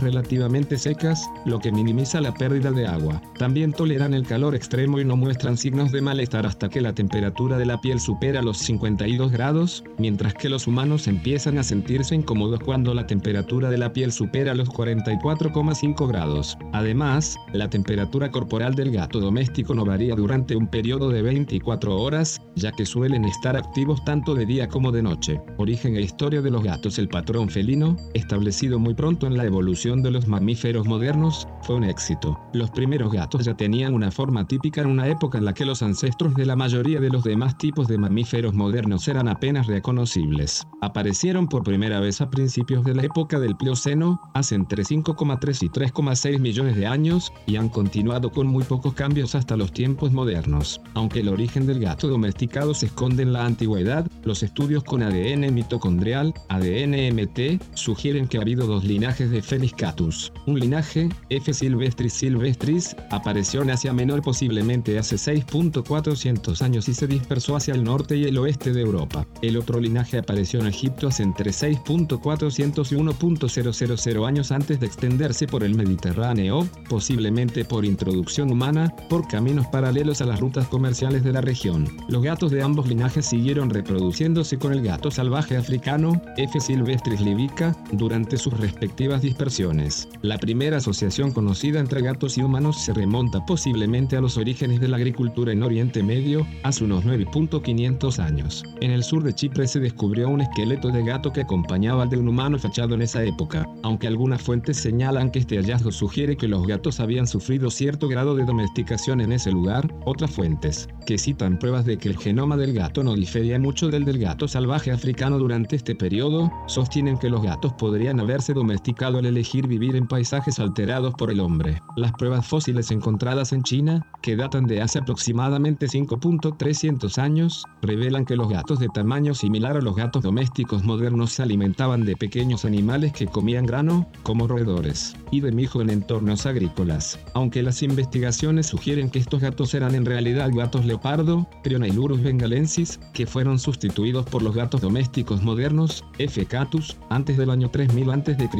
relativamente 0.00 0.78
secas, 0.78 1.28
lo 1.44 1.58
que 1.58 1.72
minimiza 1.72 2.20
la 2.20 2.34
pérdida 2.34 2.70
de 2.70 2.86
agua. 2.86 3.20
También 3.38 3.72
toleran 3.72 4.14
el 4.14 4.26
calor 4.26 4.54
extremo 4.54 5.00
y 5.00 5.04
no 5.04 5.16
muestran 5.16 5.56
signos 5.56 5.90
de 5.90 6.02
malestar 6.02 6.46
hasta 6.46 6.68
que 6.68 6.80
la 6.80 6.94
temperatura 6.94 7.58
de 7.58 7.66
la 7.66 7.80
piel 7.80 7.98
supera 7.98 8.42
los 8.42 8.58
52 8.58 9.29
grados, 9.30 9.84
mientras 9.98 10.34
que 10.34 10.48
los 10.48 10.66
humanos 10.66 11.06
empiezan 11.06 11.58
a 11.58 11.62
sentirse 11.62 12.14
incómodos 12.14 12.60
cuando 12.60 12.94
la 12.94 13.06
temperatura 13.06 13.70
de 13.70 13.78
la 13.78 13.92
piel 13.92 14.12
supera 14.12 14.54
los 14.54 14.68
44,5 14.70 16.08
grados. 16.08 16.56
Además, 16.72 17.36
la 17.52 17.68
temperatura 17.68 18.30
corporal 18.30 18.74
del 18.74 18.90
gato 18.90 19.20
doméstico 19.20 19.74
no 19.74 19.84
varía 19.84 20.14
durante 20.14 20.56
un 20.56 20.66
periodo 20.66 21.10
de 21.10 21.22
24 21.22 21.96
horas, 21.96 22.40
ya 22.56 22.72
que 22.72 22.86
suelen 22.86 23.24
estar 23.24 23.56
activos 23.56 24.04
tanto 24.04 24.34
de 24.34 24.46
día 24.46 24.68
como 24.68 24.92
de 24.92 25.02
noche. 25.02 25.40
Origen 25.58 25.96
e 25.96 26.02
historia 26.02 26.42
de 26.42 26.50
los 26.50 26.62
gatos 26.62 26.98
El 26.98 27.08
patrón 27.08 27.48
felino, 27.48 27.96
establecido 28.14 28.78
muy 28.78 28.94
pronto 28.94 29.26
en 29.26 29.36
la 29.36 29.44
evolución 29.44 30.02
de 30.02 30.10
los 30.10 30.26
mamíferos 30.26 30.86
modernos, 30.86 31.48
fue 31.62 31.76
un 31.76 31.84
éxito. 31.84 32.38
Los 32.52 32.70
primeros 32.70 33.12
gatos 33.12 33.44
ya 33.44 33.54
tenían 33.54 33.94
una 33.94 34.10
forma 34.10 34.46
típica 34.46 34.80
en 34.80 34.88
una 34.88 35.08
época 35.08 35.38
en 35.38 35.44
la 35.44 35.54
que 35.54 35.64
los 35.64 35.82
ancestros 35.82 36.34
de 36.34 36.46
la 36.46 36.56
mayoría 36.56 37.00
de 37.00 37.10
los 37.10 37.24
demás 37.24 37.56
tipos 37.58 37.88
de 37.88 37.98
mamíferos 37.98 38.54
modernos 38.54 39.06
eran 39.08 39.19
apenas 39.28 39.66
reconocibles. 39.66 40.66
Aparecieron 40.80 41.48
por 41.48 41.62
primera 41.62 42.00
vez 42.00 42.20
a 42.20 42.30
principios 42.30 42.84
de 42.84 42.94
la 42.94 43.02
época 43.02 43.38
del 43.38 43.56
Plioceno, 43.56 44.20
hace 44.34 44.54
entre 44.54 44.82
5,3 44.82 45.62
y 45.62 45.68
3,6 45.68 46.38
millones 46.38 46.76
de 46.76 46.86
años, 46.86 47.32
y 47.46 47.56
han 47.56 47.68
continuado 47.68 48.30
con 48.30 48.46
muy 48.46 48.64
pocos 48.64 48.94
cambios 48.94 49.34
hasta 49.34 49.56
los 49.56 49.72
tiempos 49.72 50.12
modernos. 50.12 50.80
Aunque 50.94 51.20
el 51.20 51.28
origen 51.28 51.66
del 51.66 51.80
gato 51.80 52.08
domesticado 52.08 52.74
se 52.74 52.86
esconde 52.86 53.22
en 53.22 53.32
la 53.32 53.44
antigüedad, 53.44 54.06
los 54.24 54.42
estudios 54.42 54.84
con 54.84 55.02
ADN 55.02 55.52
mitocondrial, 55.52 56.34
ADN 56.48 57.14
MT, 57.14 57.62
sugieren 57.74 58.28
que 58.28 58.38
ha 58.38 58.42
habido 58.42 58.66
dos 58.66 58.84
linajes 58.84 59.30
de 59.30 59.42
Felis 59.42 59.72
catus. 59.72 60.32
Un 60.46 60.60
linaje, 60.60 61.08
F. 61.28 61.52
silvestris 61.52 62.12
silvestris, 62.12 62.96
apareció 63.10 63.62
en 63.62 63.70
Asia 63.70 63.92
Menor 63.92 64.22
posiblemente 64.22 64.98
hace 64.98 65.16
6.400 65.16 66.62
años 66.62 66.88
y 66.88 66.94
se 66.94 67.06
dispersó 67.06 67.56
hacia 67.56 67.74
el 67.74 67.84
norte 67.84 68.16
y 68.16 68.24
el 68.24 68.38
oeste 68.38 68.72
de 68.72 68.82
Europa. 68.82 69.09
El 69.42 69.56
otro 69.56 69.80
linaje 69.80 70.18
apareció 70.18 70.60
en 70.60 70.66
Egipto 70.66 71.08
hace 71.08 71.22
entre 71.22 71.50
6.400 71.50 72.92
y 72.92 72.96
1.000 72.96 74.26
años 74.26 74.52
antes 74.52 74.80
de 74.80 74.86
extenderse 74.86 75.46
por 75.46 75.64
el 75.64 75.74
Mediterráneo, 75.74 76.68
posiblemente 76.88 77.64
por 77.64 77.84
introducción 77.84 78.50
humana, 78.50 78.94
por 79.08 79.26
caminos 79.28 79.66
paralelos 79.68 80.20
a 80.20 80.26
las 80.26 80.40
rutas 80.40 80.66
comerciales 80.68 81.24
de 81.24 81.32
la 81.32 81.40
región. 81.40 81.88
Los 82.08 82.22
gatos 82.22 82.50
de 82.50 82.62
ambos 82.62 82.86
linajes 82.86 83.26
siguieron 83.26 83.70
reproduciéndose 83.70 84.58
con 84.58 84.72
el 84.72 84.82
gato 84.82 85.10
salvaje 85.10 85.56
africano, 85.56 86.20
F. 86.36 86.60
silvestris 86.60 87.20
libica, 87.20 87.76
durante 87.92 88.36
sus 88.36 88.52
respectivas 88.58 89.22
dispersiones. 89.22 90.08
La 90.22 90.38
primera 90.38 90.78
asociación 90.78 91.32
conocida 91.32 91.80
entre 91.80 92.02
gatos 92.02 92.36
y 92.38 92.42
humanos 92.42 92.82
se 92.82 92.92
remonta 92.92 93.44
posiblemente 93.46 94.16
a 94.16 94.20
los 94.20 94.36
orígenes 94.36 94.80
de 94.80 94.88
la 94.88 94.96
agricultura 94.96 95.52
en 95.52 95.62
Oriente 95.62 96.02
Medio, 96.02 96.46
hace 96.62 96.84
unos 96.84 97.04
9.500 97.04 98.18
años. 98.18 98.64
En 98.80 98.90
el 98.90 98.99
sur 99.02 99.22
de 99.22 99.34
Chipre 99.34 99.66
se 99.66 99.80
descubrió 99.80 100.28
un 100.28 100.40
esqueleto 100.40 100.88
de 100.88 101.04
gato 101.04 101.32
que 101.32 101.42
acompañaba 101.42 102.02
al 102.02 102.10
de 102.10 102.18
un 102.18 102.28
humano 102.28 102.58
fachado 102.58 102.94
en 102.94 103.02
esa 103.02 103.22
época, 103.24 103.66
aunque 103.82 104.06
algunas 104.06 104.42
fuentes 104.42 104.76
señalan 104.76 105.30
que 105.30 105.38
este 105.38 105.56
hallazgo 105.56 105.92
sugiere 105.92 106.36
que 106.36 106.48
los 106.48 106.66
gatos 106.66 107.00
habían 107.00 107.26
sufrido 107.26 107.70
cierto 107.70 108.08
grado 108.08 108.34
de 108.34 108.44
domesticación 108.44 109.20
en 109.20 109.32
ese 109.32 109.52
lugar, 109.52 109.92
otras 110.04 110.30
fuentes, 110.30 110.88
que 111.06 111.18
citan 111.18 111.58
pruebas 111.58 111.84
de 111.84 111.98
que 111.98 112.08
el 112.08 112.18
genoma 112.18 112.56
del 112.56 112.72
gato 112.72 113.02
no 113.02 113.14
difería 113.14 113.58
mucho 113.58 113.88
del 113.88 114.04
del 114.04 114.18
gato 114.18 114.48
salvaje 114.48 114.90
africano 114.90 115.38
durante 115.38 115.76
este 115.76 115.94
periodo, 115.94 116.52
sostienen 116.66 117.18
que 117.18 117.30
los 117.30 117.42
gatos 117.42 117.72
podrían 117.74 118.20
haberse 118.20 118.52
domesticado 118.52 119.18
al 119.18 119.26
elegir 119.26 119.66
vivir 119.66 119.96
en 119.96 120.06
paisajes 120.06 120.58
alterados 120.58 121.14
por 121.14 121.30
el 121.30 121.40
hombre. 121.40 121.80
Las 121.96 122.12
pruebas 122.12 122.46
fósiles 122.46 122.90
encontradas 122.90 123.52
en 123.52 123.62
China, 123.62 124.06
que 124.22 124.36
datan 124.36 124.66
de 124.66 124.82
hace 124.82 124.98
aproximadamente 124.98 125.86
5.300 125.86 127.18
años, 127.18 127.64
revelan 127.82 128.24
que 128.24 128.36
los 128.36 128.48
gatos 128.48 128.78
de 128.78 128.89
tamaño 128.90 129.34
similar 129.34 129.76
a 129.76 129.80
los 129.80 129.96
gatos 129.96 130.22
domésticos 130.22 130.84
modernos 130.84 131.32
se 131.32 131.42
alimentaban 131.42 132.04
de 132.04 132.16
pequeños 132.16 132.64
animales 132.64 133.12
que 133.12 133.26
comían 133.26 133.66
grano, 133.66 134.08
como 134.22 134.46
roedores, 134.46 135.16
y 135.30 135.40
de 135.40 135.52
mijo 135.52 135.80
en 135.80 135.90
entornos 135.90 136.46
agrícolas. 136.46 137.18
Aunque 137.34 137.62
las 137.62 137.82
investigaciones 137.82 138.66
sugieren 138.66 139.10
que 139.10 139.18
estos 139.18 139.40
gatos 139.40 139.74
eran 139.74 139.94
en 139.94 140.04
realidad 140.04 140.50
gatos 140.52 140.84
leopardo, 140.84 141.46
Crionailurus 141.62 142.22
bengalensis, 142.22 143.00
que 143.14 143.26
fueron 143.26 143.58
sustituidos 143.58 144.26
por 144.26 144.42
los 144.42 144.54
gatos 144.54 144.80
domésticos 144.80 145.42
modernos, 145.42 146.04
F. 146.18 146.44
catus, 146.46 146.96
antes 147.08 147.36
del 147.36 147.50
año 147.50 147.70
3000 147.70 148.10
a.C. 148.10 148.50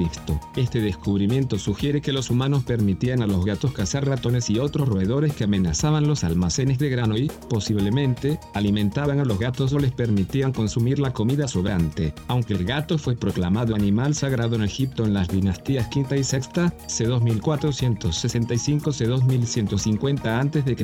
Este 0.56 0.80
descubrimiento 0.80 1.58
sugiere 1.58 2.00
que 2.00 2.12
los 2.12 2.30
humanos 2.30 2.64
permitían 2.64 3.22
a 3.22 3.26
los 3.26 3.44
gatos 3.44 3.72
cazar 3.72 4.06
ratones 4.06 4.48
y 4.50 4.58
otros 4.58 4.88
roedores 4.88 5.34
que 5.34 5.44
amenazaban 5.44 6.06
los 6.06 6.24
almacenes 6.24 6.78
de 6.78 6.90
grano 6.90 7.16
y, 7.16 7.30
posiblemente, 7.48 8.38
alimentaban 8.54 9.20
a 9.20 9.24
los 9.24 9.38
gatos 9.38 9.72
o 9.72 9.78
les 9.78 9.92
permitían 9.92 10.19
consumir 10.52 10.98
la 10.98 11.12
comida 11.12 11.48
sobrante. 11.48 12.14
Aunque 12.28 12.54
el 12.54 12.64
gato 12.64 12.98
fue 12.98 13.16
proclamado 13.16 13.74
animal 13.74 14.14
sagrado 14.14 14.56
en 14.56 14.62
Egipto 14.62 15.04
en 15.04 15.14
las 15.14 15.28
dinastías 15.28 15.88
quinta 15.88 16.16
y 16.16 16.24
sexta, 16.24 16.72
c 16.86 17.04
2465 17.04 18.92
c 18.92 19.06
2150 19.06 20.40
a.C., 20.40 20.76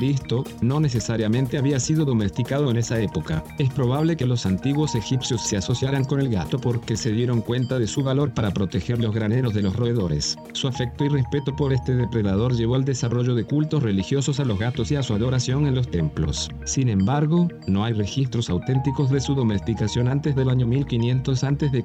no 0.61 0.81
necesariamente 0.81 1.59
había 1.59 1.81
sido 1.81 2.05
domesticado 2.05 2.71
en 2.71 2.77
esa 2.77 3.01
época. 3.01 3.43
Es 3.59 3.71
probable 3.73 4.17
que 4.17 4.27
los 4.27 4.47
antiguos 4.47 4.95
egipcios 4.95 5.43
se 5.43 5.57
asociaran 5.57 6.05
con 6.05 6.21
el 6.21 6.29
gato 6.29 6.59
porque 6.59 6.97
se 6.97 7.13
dieron 7.13 7.41
cuenta 7.41 7.79
de 7.79 7.87
su 7.87 8.03
valor 8.03 8.33
para 8.35 8.53
proteger 8.53 8.99
los 9.01 9.15
graneros 9.15 9.55
de 9.55 9.63
los 9.63 9.77
roedores. 9.77 10.37
Su 10.53 10.69
afecto 10.69 11.05
y 11.05 11.09
respeto 11.09 11.55
por 11.57 11.73
este 11.73 11.95
depredador 11.95 12.55
llevó 12.55 12.75
al 12.75 12.85
desarrollo 12.85 13.35
de 13.35 13.45
cultos 13.45 13.83
religiosos 13.83 14.41
a 14.41 14.45
los 14.45 14.59
gatos 14.59 14.91
y 14.91 14.97
a 14.97 15.03
su 15.03 15.15
adoración 15.15 15.67
en 15.67 15.75
los 15.75 15.91
templos. 15.91 16.51
Sin 16.65 16.89
embargo, 16.89 17.49
no 17.67 17.85
hay 17.85 17.93
registros 17.93 18.51
auténticos 18.51 19.11
de 19.11 19.21
su 19.27 19.35
domesticación 19.35 20.07
antes 20.07 20.37
del 20.37 20.49
año 20.49 20.69
1500 20.69 21.43
a.C. 21.43 21.85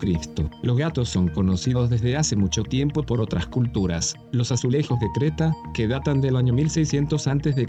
Los 0.62 0.78
gatos 0.78 1.10
son 1.10 1.28
conocidos 1.28 1.90
desde 1.90 2.16
hace 2.16 2.36
mucho 2.36 2.62
tiempo 2.62 3.02
por 3.02 3.20
otras 3.20 3.48
culturas. 3.48 4.16
Los 4.32 4.52
azulejos 4.52 5.00
de 5.00 5.08
Creta, 5.16 5.52
que 5.74 5.88
datan 5.88 6.22
del 6.22 6.36
año 6.36 6.54
1600 6.54 7.28
a.C., 7.28 7.66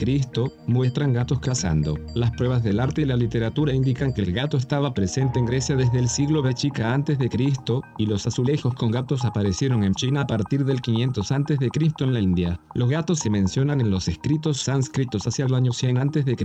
muestran 0.67 1.15
gatos 1.15 1.41
cazando. 1.41 1.97
Las 2.15 2.33
pruebas 2.33 2.63
del 2.63 2.81
arte 2.81 3.01
y 3.01 3.05
la 3.07 3.17
literatura 3.17 3.73
indican 3.73 4.13
que 4.13 4.21
el 4.21 4.35
gato 4.35 4.59
estaba 4.59 4.93
presente 4.93 5.39
en 5.39 5.47
Grecia 5.47 5.75
desde 5.75 6.01
el 6.01 6.09
siglo 6.11 6.43
B 6.43 6.53
chica 6.53 6.93
antes 6.93 7.19
de 7.19 7.31
Cristo, 7.31 7.81
y 7.97 8.05
los 8.05 8.27
azulejos 8.27 8.75
con 8.75 8.91
gatos 8.91 9.25
aparecieron 9.25 9.85
en 9.85 9.95
China 9.95 10.21
a 10.21 10.27
partir 10.27 10.67
del 10.67 10.83
500 10.83 11.33
a.C. 11.33 11.57
en 12.01 12.13
la 12.13 12.21
India. 12.21 12.61
Los 12.75 12.91
gatos 12.91 13.21
se 13.21 13.31
mencionan 13.31 13.81
en 13.81 13.91
los 13.91 14.07
escritos 14.07 14.59
sánscritos 14.59 15.27
hacia 15.27 15.47
el 15.47 15.55
año 15.55 15.73
100 15.73 15.97
a.C., 15.97 16.37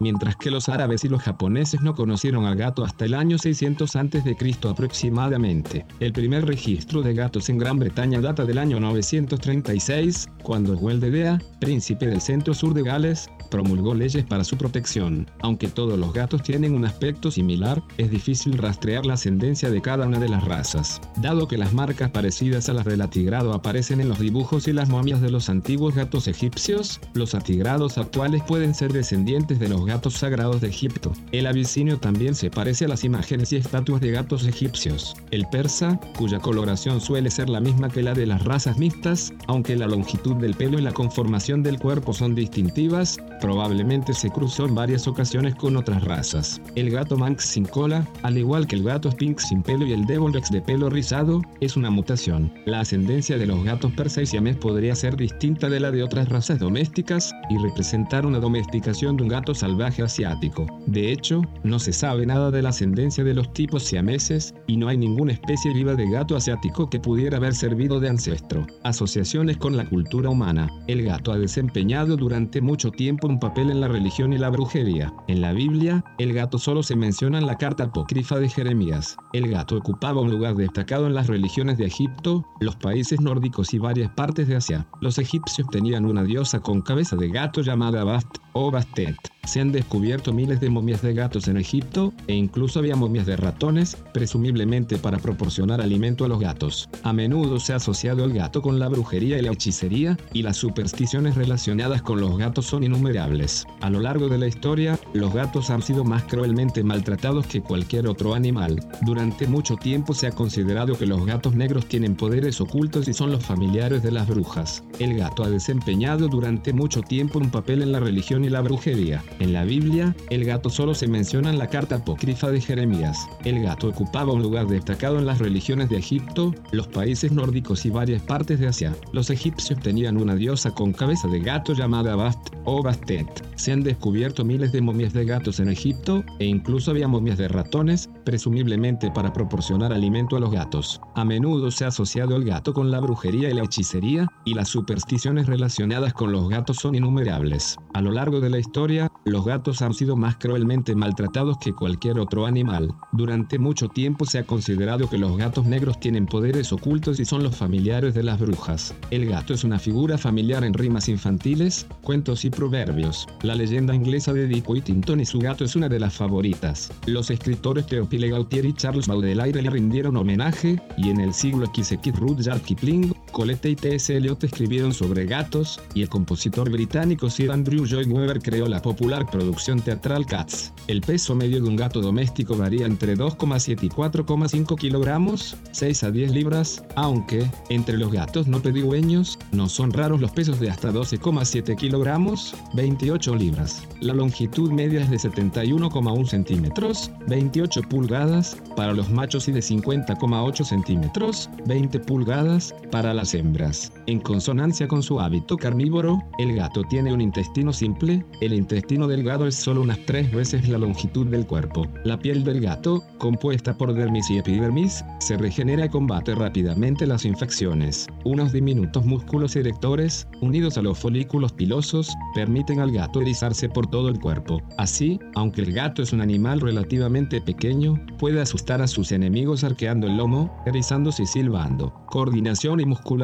mientras 0.00 0.34
que 0.34 0.50
los 0.50 0.68
árabes 0.68 1.04
y 1.04 1.08
los 1.08 1.22
japoneses 1.22 1.80
no 1.80 1.94
conocieron 1.94 2.44
al 2.44 2.55
gato 2.56 2.84
hasta 2.84 3.04
el 3.04 3.14
año 3.14 3.38
600 3.38 3.96
a.C. 3.96 4.36
aproximadamente. 4.68 5.84
El 6.00 6.12
primer 6.12 6.46
registro 6.46 7.02
de 7.02 7.14
gatos 7.14 7.48
en 7.48 7.58
Gran 7.58 7.78
Bretaña 7.78 8.20
data 8.20 8.44
del 8.44 8.58
año 8.58 8.80
936, 8.80 10.28
cuando 10.42 10.76
Dea, 10.76 11.40
príncipe 11.60 12.06
del 12.06 12.20
centro 12.20 12.54
sur 12.54 12.74
de 12.74 12.82
Gales, 12.82 13.28
promulgó 13.50 13.94
leyes 13.94 14.24
para 14.24 14.44
su 14.44 14.56
protección. 14.56 15.30
Aunque 15.40 15.68
todos 15.68 15.98
los 15.98 16.12
gatos 16.12 16.42
tienen 16.42 16.74
un 16.74 16.84
aspecto 16.84 17.30
similar, 17.30 17.82
es 17.98 18.10
difícil 18.10 18.58
rastrear 18.58 19.06
la 19.06 19.14
ascendencia 19.14 19.70
de 19.70 19.80
cada 19.80 20.06
una 20.06 20.18
de 20.18 20.28
las 20.28 20.44
razas. 20.44 21.00
Dado 21.16 21.48
que 21.48 21.58
las 21.58 21.72
marcas 21.72 22.10
parecidas 22.10 22.68
a 22.68 22.72
las 22.72 22.84
del 22.84 23.00
atigrado 23.00 23.54
aparecen 23.54 24.00
en 24.00 24.08
los 24.08 24.18
dibujos 24.18 24.68
y 24.68 24.72
las 24.72 24.88
momias 24.88 25.20
de 25.20 25.30
los 25.30 25.48
antiguos 25.48 25.94
gatos 25.94 26.28
egipcios, 26.28 27.00
los 27.14 27.34
atigrados 27.34 27.98
actuales 27.98 28.42
pueden 28.46 28.74
ser 28.74 28.92
descendientes 28.92 29.58
de 29.58 29.68
los 29.68 29.84
gatos 29.86 30.14
sagrados 30.14 30.60
de 30.60 30.68
Egipto. 30.68 31.12
El 31.32 31.46
abisinio 31.46 31.98
también 31.98 32.34
se 32.34 32.45
parece 32.50 32.84
a 32.84 32.88
las 32.88 33.04
imágenes 33.04 33.52
y 33.52 33.56
estatuas 33.56 34.00
de 34.00 34.12
gatos 34.12 34.46
egipcios. 34.46 35.14
El 35.30 35.46
persa, 35.46 35.98
cuya 36.16 36.38
coloración 36.38 37.00
suele 37.00 37.30
ser 37.30 37.48
la 37.48 37.60
misma 37.60 37.88
que 37.88 38.02
la 38.02 38.14
de 38.14 38.26
las 38.26 38.44
razas 38.44 38.78
mixtas, 38.78 39.32
aunque 39.46 39.76
la 39.76 39.86
longitud 39.86 40.36
del 40.36 40.54
pelo 40.54 40.78
y 40.78 40.82
la 40.82 40.92
conformación 40.92 41.62
del 41.62 41.78
cuerpo 41.78 42.12
son 42.12 42.34
distintivas, 42.34 43.18
probablemente 43.40 44.12
se 44.14 44.30
cruzó 44.30 44.66
en 44.66 44.74
varias 44.74 45.06
ocasiones 45.06 45.54
con 45.54 45.76
otras 45.76 46.04
razas. 46.04 46.60
El 46.74 46.90
gato 46.90 47.16
Manx 47.16 47.44
sin 47.44 47.64
cola, 47.64 48.06
al 48.22 48.38
igual 48.38 48.66
que 48.66 48.76
el 48.76 48.84
gato 48.84 49.10
Sphinx 49.10 49.48
sin 49.48 49.62
pelo 49.62 49.86
y 49.86 49.92
el 49.92 50.04
Devon 50.06 50.32
Rex 50.32 50.50
de 50.50 50.60
pelo 50.60 50.90
rizado, 50.90 51.42
es 51.60 51.76
una 51.76 51.90
mutación. 51.90 52.52
La 52.64 52.80
ascendencia 52.80 53.38
de 53.38 53.46
los 53.46 53.64
gatos 53.64 53.92
persa 53.92 54.22
y 54.22 54.26
siamés 54.26 54.56
podría 54.56 54.94
ser 54.94 55.16
distinta 55.16 55.68
de 55.68 55.80
la 55.80 55.90
de 55.90 56.02
otras 56.02 56.28
razas 56.28 56.58
domésticas 56.58 57.32
y 57.50 57.58
representar 57.58 58.26
una 58.26 58.38
domesticación 58.38 59.16
de 59.16 59.22
un 59.22 59.28
gato 59.28 59.54
salvaje 59.54 60.02
asiático. 60.02 60.66
De 60.86 61.12
hecho, 61.12 61.42
no 61.62 61.78
se 61.78 61.92
sabe 61.92 62.25
nada 62.26 62.50
de 62.50 62.60
la 62.60 62.70
ascendencia 62.70 63.24
de 63.24 63.34
los 63.34 63.52
tipos 63.52 63.84
siameses 63.84 64.54
y 64.66 64.76
no 64.76 64.88
hay 64.88 64.96
ninguna 64.96 65.32
especie 65.32 65.72
viva 65.72 65.94
de 65.94 66.10
gato 66.10 66.36
asiático 66.36 66.90
que 66.90 67.00
pudiera 67.00 67.36
haber 67.36 67.54
servido 67.54 68.00
de 68.00 68.08
ancestro. 68.08 68.66
Asociaciones 68.82 69.56
con 69.56 69.76
la 69.76 69.88
cultura 69.88 70.28
humana. 70.28 70.68
El 70.88 71.04
gato 71.04 71.32
ha 71.32 71.38
desempeñado 71.38 72.16
durante 72.16 72.60
mucho 72.60 72.90
tiempo 72.90 73.28
un 73.28 73.38
papel 73.38 73.70
en 73.70 73.80
la 73.80 73.88
religión 73.88 74.32
y 74.32 74.38
la 74.38 74.50
brujería. 74.50 75.12
En 75.28 75.40
la 75.40 75.52
Biblia, 75.52 76.04
el 76.18 76.32
gato 76.34 76.58
solo 76.58 76.82
se 76.82 76.96
menciona 76.96 77.38
en 77.38 77.46
la 77.46 77.56
carta 77.56 77.84
apócrifa 77.84 78.38
de 78.38 78.48
Jeremías. 78.48 79.16
El 79.32 79.48
gato 79.48 79.76
ocupaba 79.76 80.20
un 80.20 80.30
lugar 80.30 80.56
destacado 80.56 81.06
en 81.06 81.14
las 81.14 81.28
religiones 81.28 81.78
de 81.78 81.86
Egipto, 81.86 82.44
los 82.60 82.76
países 82.76 83.20
nórdicos 83.20 83.72
y 83.72 83.78
varias 83.78 84.10
partes 84.10 84.48
de 84.48 84.56
Asia. 84.56 84.86
Los 85.00 85.18
egipcios 85.18 85.68
tenían 85.70 86.04
una 86.04 86.24
diosa 86.24 86.60
con 86.60 86.82
cabeza 86.82 87.16
de 87.16 87.28
gato 87.28 87.60
llamada 87.60 88.04
Bast 88.04 88.38
o 88.52 88.70
Bastet. 88.70 89.16
Se 89.44 89.60
han 89.60 89.70
descubierto 89.70 90.32
miles 90.32 90.60
de 90.60 90.70
momias 90.70 91.02
de 91.02 91.14
gatos 91.14 91.46
en 91.46 91.56
Egipto 91.56 92.12
e 92.26 92.34
incluso 92.34 92.78
había 92.78 92.96
momias 92.96 93.26
de 93.26 93.36
ratones, 93.36 93.96
presumiblemente 94.12 94.98
para 94.98 95.18
proporcionar 95.18 95.80
alimento 95.80 96.24
a 96.24 96.28
los 96.28 96.40
gatos. 96.40 96.88
A 97.02 97.12
menudo 97.12 97.60
se 97.60 97.72
ha 97.72 97.76
asociado 97.76 98.24
el 98.24 98.32
gato 98.32 98.62
con 98.62 98.78
la 98.78 98.88
brujería 98.88 99.38
y 99.38 99.42
la 99.42 99.52
hechicería, 99.52 100.18
y 100.32 100.42
las 100.42 100.56
supersticiones 100.56 101.34
relacionadas 101.34 102.02
con 102.02 102.20
los 102.20 102.36
gatos 102.38 102.66
son 102.66 102.84
innumerables. 102.84 103.66
A 103.80 103.90
lo 103.90 104.00
largo 104.00 104.28
de 104.28 104.38
la 104.38 104.46
historia, 104.46 104.98
los 105.12 105.32
gatos 105.32 105.70
han 105.70 105.82
sido 105.82 106.04
más 106.04 106.24
cruelmente 106.24 106.82
maltratados 106.82 107.46
que 107.46 107.62
cualquier 107.62 108.06
otro 108.06 108.34
animal. 108.34 108.80
Durante 109.02 109.46
mucho 109.46 109.76
tiempo 109.76 110.14
se 110.14 110.26
ha 110.26 110.32
considerado 110.32 110.96
que 110.96 111.06
los 111.06 111.24
gatos 111.24 111.54
negros 111.54 111.86
tienen 111.86 112.16
poderes 112.16 112.60
ocultos 112.60 113.08
y 113.08 113.12
son 113.12 113.30
los 113.30 113.44
familiares 113.44 114.02
de 114.02 114.12
las 114.12 114.26
brujas. 114.26 114.82
El 114.98 115.16
gato 115.16 115.44
ha 115.44 115.50
desempeñado 115.50 116.28
durante 116.28 116.72
mucho 116.72 117.02
tiempo 117.02 117.38
un 117.38 117.50
papel 117.50 117.82
en 117.82 117.92
la 117.92 118.00
religión 118.00 118.44
y 118.44 118.48
la 118.48 118.60
brujería. 118.60 119.22
En 119.38 119.52
la 119.52 119.64
Biblia, 119.64 120.14
el 120.30 120.44
gato 120.44 120.70
solo 120.70 120.94
se 120.94 121.06
menciona 121.06 121.50
en 121.50 121.58
la 121.58 121.68
carta 121.68 122.04
de 122.06 122.60
Jeremías. 122.60 123.28
El 123.44 123.62
gato 123.62 123.88
ocupaba 123.88 124.32
un 124.32 124.40
lugar 124.40 124.68
destacado 124.68 125.18
en 125.18 125.26
las 125.26 125.40
religiones 125.40 125.88
de 125.88 125.98
Egipto, 125.98 126.54
los 126.70 126.86
países 126.86 127.32
nórdicos 127.32 127.84
y 127.84 127.90
varias 127.90 128.22
partes 128.22 128.60
de 128.60 128.68
Asia. 128.68 128.94
Los 129.12 129.28
egipcios 129.28 129.80
tenían 129.80 130.16
una 130.16 130.36
diosa 130.36 130.70
con 130.70 130.92
cabeza 130.92 131.26
de 131.26 131.40
gato 131.40 131.72
llamada 131.72 132.14
Bast 132.14 132.50
o 132.64 132.82
Bastet. 132.82 133.26
Se 133.56 133.72
han 133.72 133.82
descubierto 133.82 134.44
miles 134.44 134.70
de 134.70 134.80
momias 134.80 135.12
de 135.12 135.24
gatos 135.24 135.58
en 135.58 135.68
Egipto 135.68 136.24
e 136.38 136.44
incluso 136.44 136.92
había 136.92 137.08
momias 137.08 137.38
de 137.38 137.48
ratones, 137.48 138.08
presumiblemente 138.24 139.10
para 139.10 139.32
proporcionar 139.32 139.92
alimento 139.92 140.36
a 140.36 140.40
los 140.40 140.52
gatos. 140.52 141.00
A 141.16 141.24
menudo 141.24 141.70
se 141.70 141.84
ha 141.84 141.88
asociado 141.88 142.36
el 142.36 142.44
gato 142.44 142.72
con 142.72 142.90
la 142.90 143.00
brujería 143.00 143.50
y 143.50 143.54
la 143.54 143.64
hechicería, 143.64 144.28
y 144.44 144.54
las 144.54 144.68
supersticiones 144.68 145.46
relacionadas 145.46 146.14
con 146.14 146.30
los 146.30 146.48
gatos 146.48 146.76
son 146.76 146.94
innumerables. 146.94 147.76
A 147.94 148.00
lo 148.00 148.12
largo 148.12 148.40
de 148.40 148.50
la 148.50 148.58
historia, 148.58 149.10
los 149.24 149.44
gatos 149.44 149.82
han 149.82 149.92
sido 149.92 150.16
más 150.16 150.36
cruelmente 150.36 150.94
maltratados 150.94 151.58
que 151.58 151.72
cualquier 151.72 151.95
otro 152.18 152.46
animal. 152.46 152.94
Durante 153.12 153.58
mucho 153.58 153.88
tiempo 153.88 154.24
se 154.24 154.38
ha 154.38 154.46
considerado 154.46 155.08
que 155.08 155.18
los 155.18 155.36
gatos 155.36 155.66
negros 155.66 155.98
tienen 155.98 156.26
poderes 156.26 156.72
ocultos 156.72 157.18
y 157.18 157.24
son 157.24 157.42
los 157.42 157.56
familiares 157.56 158.14
de 158.14 158.22
las 158.22 158.38
brujas. 158.38 158.94
El 159.10 159.26
gato 159.26 159.54
es 159.54 159.64
una 159.64 159.78
figura 159.78 160.18
familiar 160.18 160.62
en 160.62 160.74
rimas 160.74 161.08
infantiles, 161.08 161.86
cuentos 162.02 162.44
y 162.44 162.50
proverbios. 162.50 163.26
La 163.42 163.54
leyenda 163.54 163.94
inglesa 163.94 164.32
de 164.32 164.46
Dick 164.46 164.68
Whittington 164.68 165.20
y 165.20 165.26
su 165.26 165.40
gato 165.40 165.64
es 165.64 165.74
una 165.74 165.88
de 165.88 165.98
las 165.98 166.14
favoritas. 166.14 166.92
Los 167.06 167.30
escritores 167.30 167.86
Teopile 167.86 168.28
Gautier 168.28 168.66
y 168.66 168.72
Charles 168.72 169.08
Baudelaire 169.08 169.62
le 169.62 169.70
rindieron 169.70 170.16
homenaje, 170.16 170.80
y 170.96 171.10
en 171.10 171.20
el 171.20 171.34
siglo 171.34 171.66
XX 171.66 172.14
Rudyard 172.18 172.60
Kipling, 172.60 173.14
Colette 173.36 173.68
y 173.68 173.76
T.S. 173.76 174.16
Eliot 174.16 174.42
escribieron 174.44 174.94
sobre 174.94 175.26
gatos, 175.26 175.78
y 175.92 176.00
el 176.00 176.08
compositor 176.08 176.70
británico 176.70 177.28
Sir 177.28 177.50
Andrew 177.50 177.84
Lloyd 177.84 178.10
Webber 178.10 178.40
creó 178.40 178.66
la 178.66 178.80
popular 178.80 179.30
producción 179.30 179.82
teatral 179.82 180.24
Cats. 180.24 180.72
El 180.86 181.02
peso 181.02 181.34
medio 181.34 181.60
de 181.60 181.68
un 181.68 181.76
gato 181.76 182.00
doméstico 182.00 182.56
varía 182.56 182.86
entre 182.86 183.14
2,7 183.14 183.82
y 183.82 183.88
4,5 183.90 184.78
kilogramos, 184.78 185.54
6 185.72 186.04
a 186.04 186.10
10 186.10 186.30
libras, 186.30 186.82
aunque, 186.94 187.46
entre 187.68 187.98
los 187.98 188.10
gatos 188.10 188.46
no 188.46 188.62
pedigüeños, 188.62 189.38
no 189.52 189.68
son 189.68 189.92
raros 189.92 190.18
los 190.18 190.30
pesos 190.30 190.58
de 190.58 190.70
hasta 190.70 190.90
12,7 190.90 191.76
kilogramos, 191.76 192.54
28 192.72 193.36
libras. 193.36 193.82
La 194.00 194.14
longitud 194.14 194.70
media 194.70 195.02
es 195.02 195.10
de 195.10 195.18
71,1 195.18 196.26
centímetros, 196.26 197.10
28 197.28 197.82
pulgadas, 197.82 198.56
para 198.76 198.94
los 198.94 199.10
machos 199.10 199.46
y 199.48 199.52
de 199.52 199.60
50,8 199.60 200.64
centímetros, 200.64 201.50
20 201.66 202.00
pulgadas, 202.00 202.74
para 202.90 203.12
las 203.12 203.25
hembras. 203.34 203.92
En 204.06 204.20
consonancia 204.20 204.86
con 204.88 205.02
su 205.02 205.20
hábito 205.20 205.56
carnívoro, 205.56 206.18
el 206.38 206.54
gato 206.54 206.82
tiene 206.88 207.12
un 207.12 207.20
intestino 207.20 207.72
simple, 207.72 208.24
el 208.40 208.52
intestino 208.52 209.08
delgado 209.08 209.46
es 209.46 209.54
solo 209.56 209.82
unas 209.82 209.98
tres 210.06 210.32
veces 210.32 210.68
la 210.68 210.78
longitud 210.78 211.26
del 211.26 211.46
cuerpo. 211.46 211.86
La 212.04 212.18
piel 212.18 212.44
del 212.44 212.60
gato, 212.60 213.02
compuesta 213.18 213.76
por 213.76 213.92
dermis 213.92 214.30
y 214.30 214.38
epidermis, 214.38 215.04
se 215.20 215.36
regenera 215.36 215.86
y 215.86 215.88
combate 215.88 216.34
rápidamente 216.34 217.06
las 217.06 217.24
infecciones. 217.24 218.06
Unos 218.24 218.52
diminutos 218.52 219.04
músculos 219.04 219.56
erectores, 219.56 220.28
unidos 220.40 220.78
a 220.78 220.82
los 220.82 220.98
folículos 220.98 221.52
pilosos, 221.52 222.14
permiten 222.34 222.80
al 222.80 222.92
gato 222.92 223.20
erizarse 223.20 223.68
por 223.68 223.86
todo 223.86 224.08
el 224.08 224.20
cuerpo. 224.20 224.60
Así, 224.78 225.18
aunque 225.34 225.62
el 225.62 225.72
gato 225.72 226.02
es 226.02 226.12
un 226.12 226.20
animal 226.20 226.60
relativamente 226.60 227.40
pequeño, 227.40 228.00
puede 228.18 228.40
asustar 228.40 228.80
a 228.82 228.86
sus 228.86 229.12
enemigos 229.12 229.64
arqueando 229.64 230.06
el 230.06 230.16
lomo, 230.16 230.56
erizándose 230.66 231.24
y 231.24 231.26
silbando. 231.26 231.92
Coordinación 232.06 232.80
y 232.80 232.84
musculatura. 232.84 233.15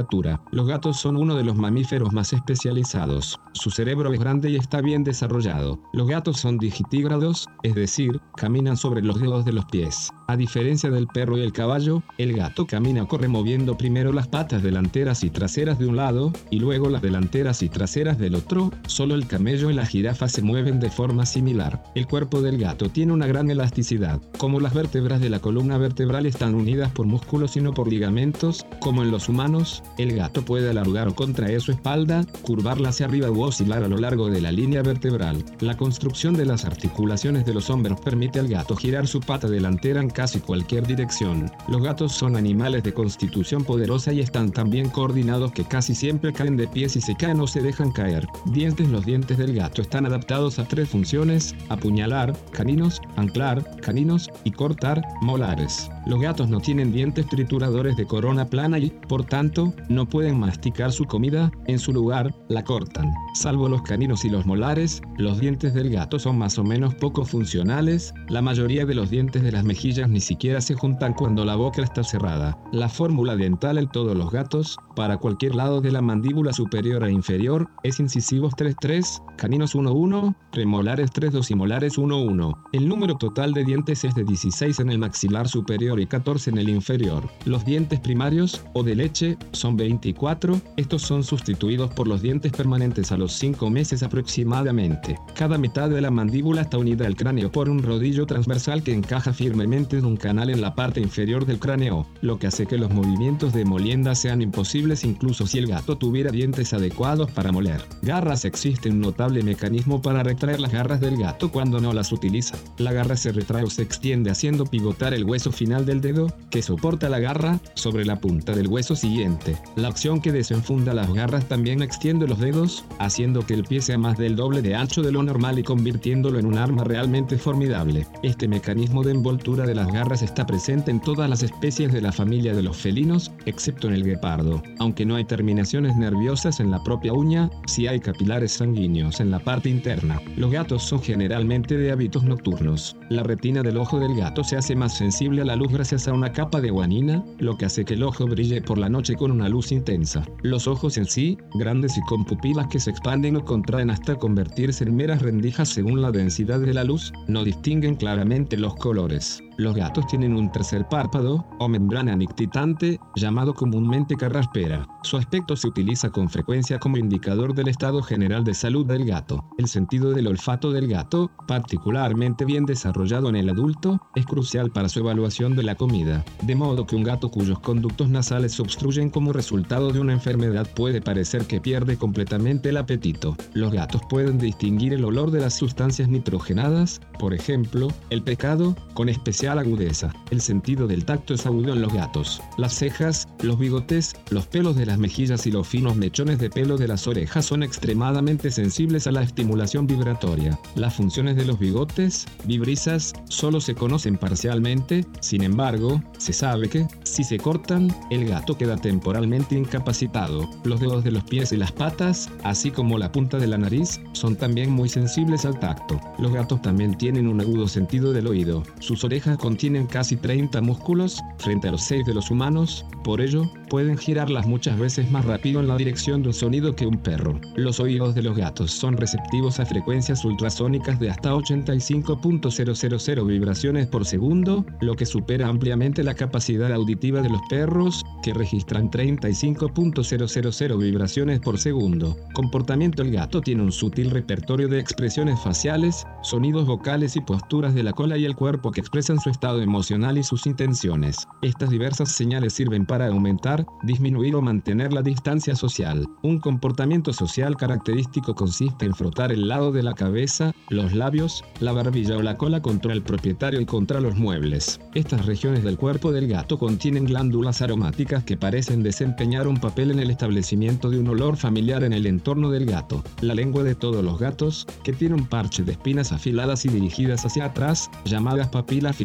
Los 0.51 0.67
gatos 0.67 0.99
son 0.99 1.17
uno 1.17 1.35
de 1.35 1.45
los 1.45 1.57
mamíferos 1.57 2.13
más 2.13 2.33
especializados. 2.33 3.39
Su 3.53 3.71
cerebro 3.71 4.13
es 4.13 4.21
grande 4.21 4.51
y 4.51 4.57
está 4.57 4.81
bien 4.81 5.05
desarrollado. 5.05 5.79
Los 5.93 6.09
gatos 6.09 6.39
son 6.39 6.59
digitígrados, 6.59 7.49
es 7.63 7.75
decir, 7.75 8.21
caminan 8.37 8.77
sobre 8.77 9.03
los 9.03 9.21
dedos 9.21 9.45
de 9.45 9.53
los 9.53 9.65
pies. 9.67 10.11
A 10.29 10.37
diferencia 10.37 10.91
del 10.91 11.07
perro 11.07 11.37
y 11.37 11.43
el 11.43 11.53
caballo, 11.53 12.03
el 12.19 12.35
gato 12.35 12.67
camina 12.67 13.03
o 13.03 13.09
corre 13.09 13.29
moviendo 13.29 13.77
primero 13.77 14.13
las 14.13 14.29
patas 14.29 14.63
delanteras 14.63 15.25
y 15.25 15.31
traseras 15.31 15.79
de 15.79 15.87
un 15.87 15.97
lado, 15.97 16.33
y 16.51 16.59
luego 16.59 16.89
las 16.89 17.03
delanteras 17.03 17.63
y 17.63 17.69
traseras 17.69 18.19
del 18.19 18.35
otro. 18.35 18.71
Solo 18.87 19.15
el 19.15 19.27
camello 19.27 19.71
y 19.71 19.75
la 19.75 19.87
jirafa 19.87 20.29
se 20.29 20.43
mueven 20.43 20.81
de 20.81 20.91
forma 20.91 21.27
similar. 21.27 21.83
El 21.95 22.07
cuerpo 22.07 22.41
del 22.41 22.59
gato 22.59 22.89
tiene 22.89 23.13
una 23.13 23.27
gran 23.27 23.51
elasticidad. 23.51 24.21
Como 24.39 24.61
las 24.61 24.75
vértebras 24.75 25.21
de 25.21 25.31
la 25.31 25.41
columna 25.41 25.79
vertebral 25.79 26.27
están 26.27 26.55
unidas 26.55 26.91
por 26.93 27.07
músculos 27.07 27.57
y 27.57 27.61
no 27.61 27.73
por 27.75 27.89
ligamentos, 27.89 28.67
como 28.81 29.03
en 29.03 29.11
los 29.11 29.29
humanos, 29.29 29.72
el 29.99 30.17
gato 30.17 30.45
puede 30.45 30.71
alargar 30.71 31.09
o 31.09 31.15
contraer 31.15 31.61
su 31.61 31.73
espalda, 31.73 32.25
curvarla 32.43 32.91
hacia 32.91 33.07
arriba 33.07 33.31
u 33.31 33.43
oscilar 33.43 33.85
a 33.85 33.89
lo 33.89 33.99
largo 33.99 34.29
de 34.29 34.41
la 34.41 34.53
línea 34.53 34.83
vertebral. 34.83 35.45
La 35.61 35.77
construcción 35.77 36.35
de 36.35 36.47
las 36.47 36.65
articulaciones 36.65 37.45
de 37.45 37.55
los 37.55 37.71
hombros 37.71 38.01
permite 38.01 38.41
al 38.41 38.49
gato 38.49 38.77
girar 38.77 39.07
su 39.07 39.21
pata 39.21 39.49
delantera 39.49 40.01
en 40.01 40.11
casi 40.11 40.41
cualquier 40.41 40.87
dirección. 40.87 41.51
Los 41.69 41.83
gatos 41.83 42.13
son 42.13 42.37
animales 42.37 42.83
de 42.83 42.93
constitución 42.93 43.65
poderosa 43.65 44.13
y 44.13 44.21
están 44.21 44.51
tan 44.51 44.71
bien 44.71 44.89
coordinados 44.89 45.53
que 45.53 45.65
casi 45.65 45.95
siempre 45.95 46.33
caen 46.33 46.57
de 46.57 46.69
pies 46.69 46.97
y 46.97 47.01
se 47.01 47.15
caen 47.15 47.41
o 47.41 47.47
se 47.47 47.63
dejan 47.63 47.93
caer. 47.93 48.27
Dientes 48.47 48.89
Los 48.89 49.07
dientes 49.07 49.39
del 49.39 49.55
gato 49.55 49.83
están 49.83 50.07
adaptados 50.07 50.59
a 50.59 50.65
tres 50.65 50.89
funciones, 50.89 51.55
apuñalar, 51.69 52.37
caninos, 52.51 53.01
anclar, 53.17 53.65
caninos 53.81 54.31
y 54.45 54.51
cortar, 54.51 55.03
molares. 55.21 55.91
Los 56.07 56.21
gatos 56.21 56.49
no 56.49 56.61
tienen 56.61 56.93
dientes 56.93 57.27
trituradores 57.27 57.97
de 57.97 58.07
corona 58.07 58.45
plana 58.45 58.79
y, 58.79 58.91
por 59.09 59.25
tanto, 59.25 59.62
no 59.88 60.07
pueden 60.07 60.38
masticar 60.38 60.92
su 60.92 61.05
comida, 61.07 61.51
en 61.66 61.79
su 61.79 61.92
lugar, 61.92 62.35
la 62.48 62.62
cortan. 62.62 63.11
Salvo 63.35 63.68
los 63.68 63.83
caninos 63.83 64.25
y 64.25 64.29
los 64.29 64.44
molares, 64.46 65.01
los 65.16 65.40
dientes 65.40 65.75
del 65.75 65.90
gato 65.90 66.18
son 66.18 66.38
más 66.38 66.59
o 66.59 66.64
menos 66.64 66.94
poco 66.94 67.25
funcionales, 67.25 68.12
la 68.29 68.42
mayoría 68.42 68.85
de 68.85 68.94
los 68.94 69.09
dientes 69.09 69.42
de 69.42 69.53
las 69.53 69.64
mejillas 69.64 70.09
ni 70.09 70.20
siquiera 70.20 70.61
se 70.61 70.75
juntan 70.75 71.14
cuando 71.14 71.44
la 71.44 71.57
boca 71.57 71.83
está 71.83 72.05
cerrada. 72.05 72.59
La 72.72 72.88
fórmula 72.88 73.35
dental 73.35 73.79
en 73.79 73.88
todos 73.88 74.16
los 74.16 74.31
gatos, 74.31 74.77
para 74.94 75.16
cualquier 75.16 75.55
lado 75.55 75.81
de 75.81 75.92
la 75.92 76.03
mandíbula 76.03 76.53
superior 76.53 77.03
e 77.05 77.12
inferior, 77.12 77.68
es 77.83 77.98
incisivos 77.98 78.53
3-3, 78.55 79.37
caninos 79.37 79.75
1-1, 79.75 80.37
premolares 80.53 81.11
3-2 81.12 81.51
y 81.51 81.55
molares 81.55 81.98
1-1. 81.98 82.55
El 82.72 82.88
número 82.88 83.16
total 83.16 83.55
de 83.55 83.64
dientes 83.64 84.05
es 84.05 84.14
de 84.14 84.25
16 84.25 84.81
en 84.81 84.90
el 84.90 84.98
maxilar 84.98 85.48
superior 85.48 85.62
superior 85.62 86.01
y 86.01 86.07
14 86.07 86.51
en 86.51 86.59
el 86.59 86.68
inferior. 86.68 87.31
Los 87.44 87.64
dientes 87.64 88.01
primarios, 88.01 88.64
o 88.75 88.83
de 88.83 88.96
leche, 88.96 89.38
son 89.53 89.77
24, 89.77 90.61
estos 90.77 91.03
son 91.03 91.25
sustituidos 91.25 91.93
por 91.93 92.09
los 92.09 92.23
dientes 92.23 92.53
permanentes 92.53 93.12
a 93.12 93.17
los 93.17 93.33
5 93.35 93.71
meses 93.71 94.03
aproximadamente. 94.03 95.19
Cada 95.35 95.59
mitad 95.59 95.91
de 95.91 96.01
la 96.01 96.11
mandíbula 96.11 96.62
está 96.62 96.79
unida 96.79 97.07
al 97.07 97.17
cráneo 97.17 97.51
por 97.51 97.69
un 97.69 97.83
rodillo 97.83 98.27
transversal 98.27 98.83
que 98.83 98.93
encaja 98.93 99.33
firmemente 99.33 99.99
en 99.99 100.05
un 100.05 100.17
canal 100.17 100.51
en 100.51 100.61
la 100.61 100.75
parte 100.75 101.01
inferior 101.01 101.47
del 101.47 101.59
cráneo, 101.59 102.07
lo 102.21 102.38
que 102.38 102.47
hace 102.47 102.67
que 102.67 102.79
los 102.79 102.91
movimientos 102.91 103.53
de 103.53 103.65
molienda 103.65 104.15
sean 104.15 104.43
imposibles 104.43 105.05
incluso 105.05 105.47
si 105.47 105.59
el 105.59 105.67
gato 105.67 105.97
tuviera 105.97 106.31
dientes 106.31 106.73
adecuados 106.73 107.31
para 107.31 107.53
moler. 107.53 107.83
Garras 108.03 108.45
existe 108.45 108.91
un 108.91 109.01
notable 109.01 109.43
mecanismo 109.43 110.03
para 110.03 110.23
retraer 110.23 110.61
las 110.61 110.73
garras 110.73 111.01
del 111.01 111.17
gato 111.17 111.51
cuando 111.51 111.81
no 111.81 111.93
las 111.93 112.12
utiliza. 112.12 112.57
La 112.79 112.93
garra 112.93 113.17
se 113.17 113.33
retrae 113.33 113.65
o 113.65 113.71
se 113.71 113.83
extiende 113.83 114.31
haciendo 114.31 114.67
pivotar 114.67 115.15
el 115.15 115.25
hueso 115.25 115.53
final 115.53 115.87
del 115.87 116.01
dedo, 116.01 116.29
que 116.51 116.62
soporta 116.62 117.09
la 117.09 117.19
garra, 117.19 117.61
sobre 117.75 118.05
la 118.05 118.21
punta 118.21 118.55
del 118.55 118.69
hueso 118.69 118.97
siguiente. 118.97 119.42
La 119.77 119.89
acción 119.89 120.21
que 120.21 120.33
desenfunda 120.33 120.95
las 120.95 121.13
garras 121.13 121.47
también 121.49 121.83
extiende 121.83 122.29
los 122.29 122.39
dedos, 122.39 122.85
haciendo 122.99 123.45
que 123.47 123.55
el 123.55 123.65
pie 123.65 123.81
sea 123.81 123.99
más 123.99 124.17
del 124.19 124.37
doble 124.37 124.63
de 124.63 124.75
ancho 124.75 125.03
de 125.03 125.13
lo 125.13 125.23
normal 125.23 125.59
y 125.59 125.63
convirtiéndolo 125.63 126.39
en 126.39 126.47
un 126.47 126.59
arma 126.59 126.85
realmente 126.85 127.39
formidable. 127.39 128.07
Este 128.23 128.49
mecanismo 128.49 129.03
de 129.03 129.13
envoltura 129.13 129.67
de 129.67 129.75
las 129.75 129.93
garras 129.93 130.23
está 130.23 130.47
presente 130.47 130.91
en 130.91 131.01
todas 131.01 131.29
las 131.29 131.43
especies 131.43 131.93
de 131.93 132.01
la 132.01 132.13
familia 132.13 132.55
de 132.55 132.63
los 132.63 132.77
felinos, 132.77 133.33
excepto 133.47 133.89
en 133.89 133.95
el 133.95 134.05
guepardo. 134.05 134.63
Aunque 134.79 135.05
no 135.05 135.17
hay 135.17 135.25
terminaciones 135.25 135.97
nerviosas 135.97 136.61
en 136.61 136.71
la 136.71 136.83
propia 136.85 137.13
uña, 137.13 137.51
sí 137.67 137.87
hay 137.87 138.01
capilares 138.01 138.53
sanguíneos 138.53 139.21
en 139.21 139.31
la 139.31 139.39
parte 139.39 139.69
interna. 139.69 140.21
Los 140.37 140.51
gatos 140.51 140.83
son 140.83 141.03
generalmente 141.03 141.77
de 141.77 141.91
hábitos 141.91 142.25
nocturnos. 142.25 142.97
La 143.09 143.23
retina 143.23 143.63
del 143.63 143.77
ojo 143.77 143.99
del 143.99 144.15
gato 144.17 144.45
se 144.45 144.57
hace 144.57 144.77
más 144.77 144.97
sensible 144.97 145.43
a 145.43 145.45
la 145.45 145.57
luz 145.57 145.73
gracias 145.73 146.07
a 146.09 146.13
una 146.13 146.33
capa 146.33 146.61
de 146.61 146.71
guanina, 146.71 147.25
lo 147.39 147.57
que 147.57 147.65
hace 147.65 147.85
que 147.85 147.95
el 147.95 148.03
ojo 148.03 148.27
brille 148.27 148.63
por 148.63 148.79
la 148.79 148.89
noche 148.89 149.17
con 149.17 149.32
una 149.33 149.49
luz 149.49 149.73
intensa. 149.73 150.25
Los 150.42 150.68
ojos 150.68 150.97
en 150.97 151.07
sí, 151.07 151.38
grandes 151.55 151.97
y 151.97 152.01
con 152.03 152.25
pupilas 152.25 152.68
que 152.68 152.79
se 152.79 152.90
expanden 152.90 153.37
o 153.37 153.45
contraen 153.45 153.90
hasta 153.90 154.16
convertirse 154.16 154.85
en 154.85 154.95
meras 154.95 155.23
rendijas 155.23 155.68
según 155.68 156.01
la 156.01 156.12
densidad 156.12 156.61
de 156.61 156.75
la 156.75 156.85
luz, 156.85 157.12
no 157.27 157.45
distinguen 157.45 157.97
claramente 157.97 158.57
los 158.57 158.77
colores. 158.77 159.42
Los 159.62 159.77
gatos 159.77 160.09
tienen 160.09 160.35
un 160.35 160.51
tercer 160.51 160.88
párpado, 160.88 161.46
o 161.61 161.68
membrana 161.68 162.16
nictitante, 162.16 162.98
llamado 163.14 163.55
comúnmente 163.55 164.16
carraspera. 164.16 164.88
Su 165.05 165.16
aspecto 165.16 165.55
se 165.55 165.68
utiliza 165.68 166.11
con 166.11 166.29
frecuencia 166.29 166.81
como 166.81 166.96
indicador 166.96 167.55
del 167.55 167.68
estado 167.68 168.03
general 168.03 168.42
de 168.42 168.55
salud 168.55 168.85
del 168.85 169.05
gato. 169.05 169.44
El 169.59 169.68
sentido 169.68 170.11
del 170.11 170.27
olfato 170.27 170.72
del 170.72 170.88
gato, 170.88 171.31
particularmente 171.46 172.44
bien 172.44 172.66
desarrollado 172.66 173.29
en 173.29 173.37
el 173.37 173.51
adulto, 173.51 174.01
es 174.16 174.27
crucial 174.27 174.72
para 174.72 174.88
su 174.88 174.98
evaluación 174.98 175.55
de 175.55 175.62
la 175.62 175.77
comida. 175.77 176.25
De 176.42 176.57
modo 176.57 176.85
que 176.85 176.96
un 176.96 177.05
gato 177.05 177.31
cuyos 177.31 177.61
conductos 177.61 178.09
nasales 178.09 178.55
se 178.55 178.62
obstruyen 178.62 179.11
como 179.11 179.33
resultado 179.33 179.92
de 179.92 180.01
una 180.01 180.12
enfermedad 180.12 180.66
puede 180.75 181.01
parecer 181.01 181.46
que 181.46 181.61
pierde 181.61 181.96
completamente 181.96 182.70
el 182.70 182.79
apetito. 182.79 183.37
Los 183.55 183.70
gatos 183.70 184.03
pueden 184.11 184.38
distinguir 184.38 184.92
el 184.92 185.05
olor 185.05 185.31
de 185.31 185.40
las 185.40 185.55
sustancias 185.55 186.09
nitrogenadas, 186.09 187.01
por 187.20 187.33
ejemplo, 187.33 187.87
el 188.11 188.22
pecado, 188.22 188.75
con 188.94 189.09
especial 189.09 189.52
agudeza. 189.59 190.12
El 190.31 190.41
sentido 190.41 190.87
del 190.87 191.05
tacto 191.05 191.35
es 191.35 191.47
agudo 191.47 191.73
en 191.73 191.83
los 191.83 191.93
gatos. 191.93 192.41
Las 192.59 192.75
cejas, 192.75 193.29
los 193.43 193.59
bigotes, 193.59 194.15
los 194.31 194.47
pelos 194.47 194.77
de 194.77 194.87
las 194.87 194.99
mejillas 194.99 195.47
y 195.47 195.51
los 195.51 195.67
finos 195.67 195.97
mechones 195.97 196.38
de 196.38 196.51
pelo 196.51 196.77
de 196.77 196.88
las 196.88 197.07
orejas 197.07 197.47
son 197.47 197.62
extremadamente 197.62 198.51
sensibles 198.51 199.07
a 199.07 199.12
la 199.12 199.23
estimulación 199.23 199.87
vibratoria. 199.87 200.59
Las 200.75 200.95
funciones 200.95 201.37
de 201.37 201.45
los 201.45 201.59
bigotes, 201.59 202.27
vibrisas, 202.45 203.12
solo 203.29 203.61
se 203.61 203.75
conocen 203.75 204.17
parcialmente, 204.17 205.05
sin 205.21 205.43
embargo, 205.43 206.03
se 206.19 206.33
sabe 206.33 206.69
que, 206.69 206.87
si 207.05 207.25
se 207.25 207.38
cortan, 207.38 207.95
el 208.11 208.29
gato 208.29 208.57
queda 208.57 208.77
temporalmente 208.77 209.57
incapacitado. 209.57 210.49
Los 210.65 210.81
dedos 210.81 211.05
de 211.05 211.12
los 211.12 211.25
pies 211.25 211.53
y 211.53 211.57
las 211.57 211.73
patas, 211.73 212.31
así 212.45 212.71
como 212.71 212.99
la 212.99 213.12
punta 213.12 213.38
de 213.38 213.47
la 213.47 213.59
nariz, 213.59 214.01
son 214.12 214.37
también 214.37 214.71
muy 214.71 214.88
sensibles 214.88 215.45
al 215.45 215.59
tacto. 215.59 216.01
Los 216.19 216.33
gatos 216.33 216.62
también 216.62 216.97
tienen 216.97 217.29
un 217.29 217.41
agudo 217.41 217.69
sentido 217.69 218.12
del 218.12 218.27
oído. 218.27 218.62
Sus 218.81 219.05
orejas 219.05 219.32
contienen 219.38 219.87
casi 219.87 220.16
30 220.16 220.61
músculos, 220.61 221.21
frente 221.38 221.68
a 221.68 221.73
los 221.73 221.83
6 221.83 222.07
de 222.07 222.14
los 222.14 222.31
humanos, 222.31 222.85
por 223.05 223.21
ello, 223.21 223.51
pueden 223.68 223.99
girarlas 223.99 224.47
muchas 224.47 224.79
veces 224.79 225.11
más 225.11 225.25
rápido 225.25 225.61
en 225.61 225.66
la 225.66 225.77
dirección 225.77 226.23
de 226.23 226.29
un 226.29 226.35
sonido 226.35 226.77
que 226.77 226.87
un 226.87 226.99
perro. 226.99 227.40
Los 227.57 227.81
oídos 227.81 228.14
de 228.14 228.23
los 228.23 228.37
gatos 228.37 228.71
son 228.71 228.97
receptivos 228.97 229.59
a 229.59 229.66
frecuencias 229.66 230.25
ultrasónicas 230.25 231.01
de 231.01 231.11
hasta 231.11 231.35
85.000 231.35 233.27
vibraciones 233.27 233.87
por 233.88 234.05
segundo, 234.05 234.64
lo 234.81 234.95
que 234.95 235.07
supera 235.07 235.49
ampliamente 235.49 236.05
la 236.05 236.14
capacidad 236.14 236.73
auditiva 236.73 237.23
de 237.23 237.31
los 237.31 237.40
perros, 237.49 238.05
que 238.23 238.35
registran 238.35 238.90
35.000 238.90 240.79
vibraciones 240.79 241.40
por 241.40 241.59
segundo. 241.59 242.16
Comportamiento 242.35 243.03
El 243.03 243.11
gato 243.11 243.40
tiene 243.40 243.62
un 243.62 243.73
sutil 243.73 244.11
repertorio 244.11 244.68
de 244.68 244.79
expresiones 244.79 245.40
faciales, 245.40 246.07
sonidos 246.23 246.66
vocales 246.66 247.16
y 247.16 247.21
posturas 247.21 247.75
de 247.75 247.83
la 247.83 247.92
cola 247.92 248.16
y 248.16 248.25
el 248.25 248.37
cuerpo 248.37 248.71
que 248.71 248.81
expresan 248.81 249.18
su 249.23 249.31
estado 249.31 249.63
emocional 249.63 250.19
y 250.19 250.25
sus 250.25 250.47
intenciones. 250.47 251.29
Estas 251.43 251.71
diversas 251.71 252.11
señales 252.11 252.55
sirven 252.55 252.85
para 252.85 253.07
aumentar, 253.07 253.65
disminuir 253.85 254.35
o 254.35 254.43
mantener 254.43 254.93
la 254.93 255.03
distancia 255.03 255.55
social. 255.55 256.09
Un 256.23 256.41
comportamiento 256.41 257.13
social 257.13 257.57
característico 257.57 258.35
consiste 258.35 258.85
en 258.85 258.95
frotar 258.95 259.31
el 259.31 259.47
lado 259.47 259.71
de 259.71 259.85
la 259.85 259.95
cabeza, 259.95 260.53
los 260.71 260.93
labios, 260.93 261.45
la 261.61 261.73
barbilla 261.73 262.17
o 262.17 262.23
la 262.23 262.37
cola 262.37 262.61
contra 262.61 262.93
el 262.93 263.03
propietario 263.03 263.61
y 263.61 263.67
contra 263.67 264.01
los 264.01 264.17
muebles. 264.17 264.81
Estas 264.95 265.27
regiones 265.27 265.63
del 265.63 265.79
cuerpo 265.79 266.11
del 266.11 266.27
gato 266.27 266.59
contienen 266.59 267.05
glándulas 267.05 267.63
aromáticas 267.63 268.25
que 268.25 268.37
parecen 268.37 268.83
desempeñar 268.83 269.47
un 269.47 269.59
papel 269.59 269.93
en 269.93 270.01
el 270.01 270.11
establecimiento 270.11 270.91
de 270.91 270.99
un 270.99 271.09
olor 271.09 271.37
familiar 271.37 271.85
en 271.85 271.93
el 271.93 272.07
entorno 272.07 272.51
del 272.51 272.67
gato. 272.67 273.05
La 273.21 273.35
lengua 273.35 273.63
de 273.63 273.77
todos 273.77 274.05
los 274.05 274.19
gatos, 274.19 274.67
que 274.83 274.93
tiene 274.93 275.15
un 275.15 275.27
parche 275.27 275.63
de 275.63 275.73
espinas 275.73 276.11
afiladas 276.11 276.65
y 276.65 276.69
dirigidas 276.69 277.25
hacia 277.25 277.45
atrás, 277.45 277.89
llamadas 278.05 278.49
papilas 278.49 278.97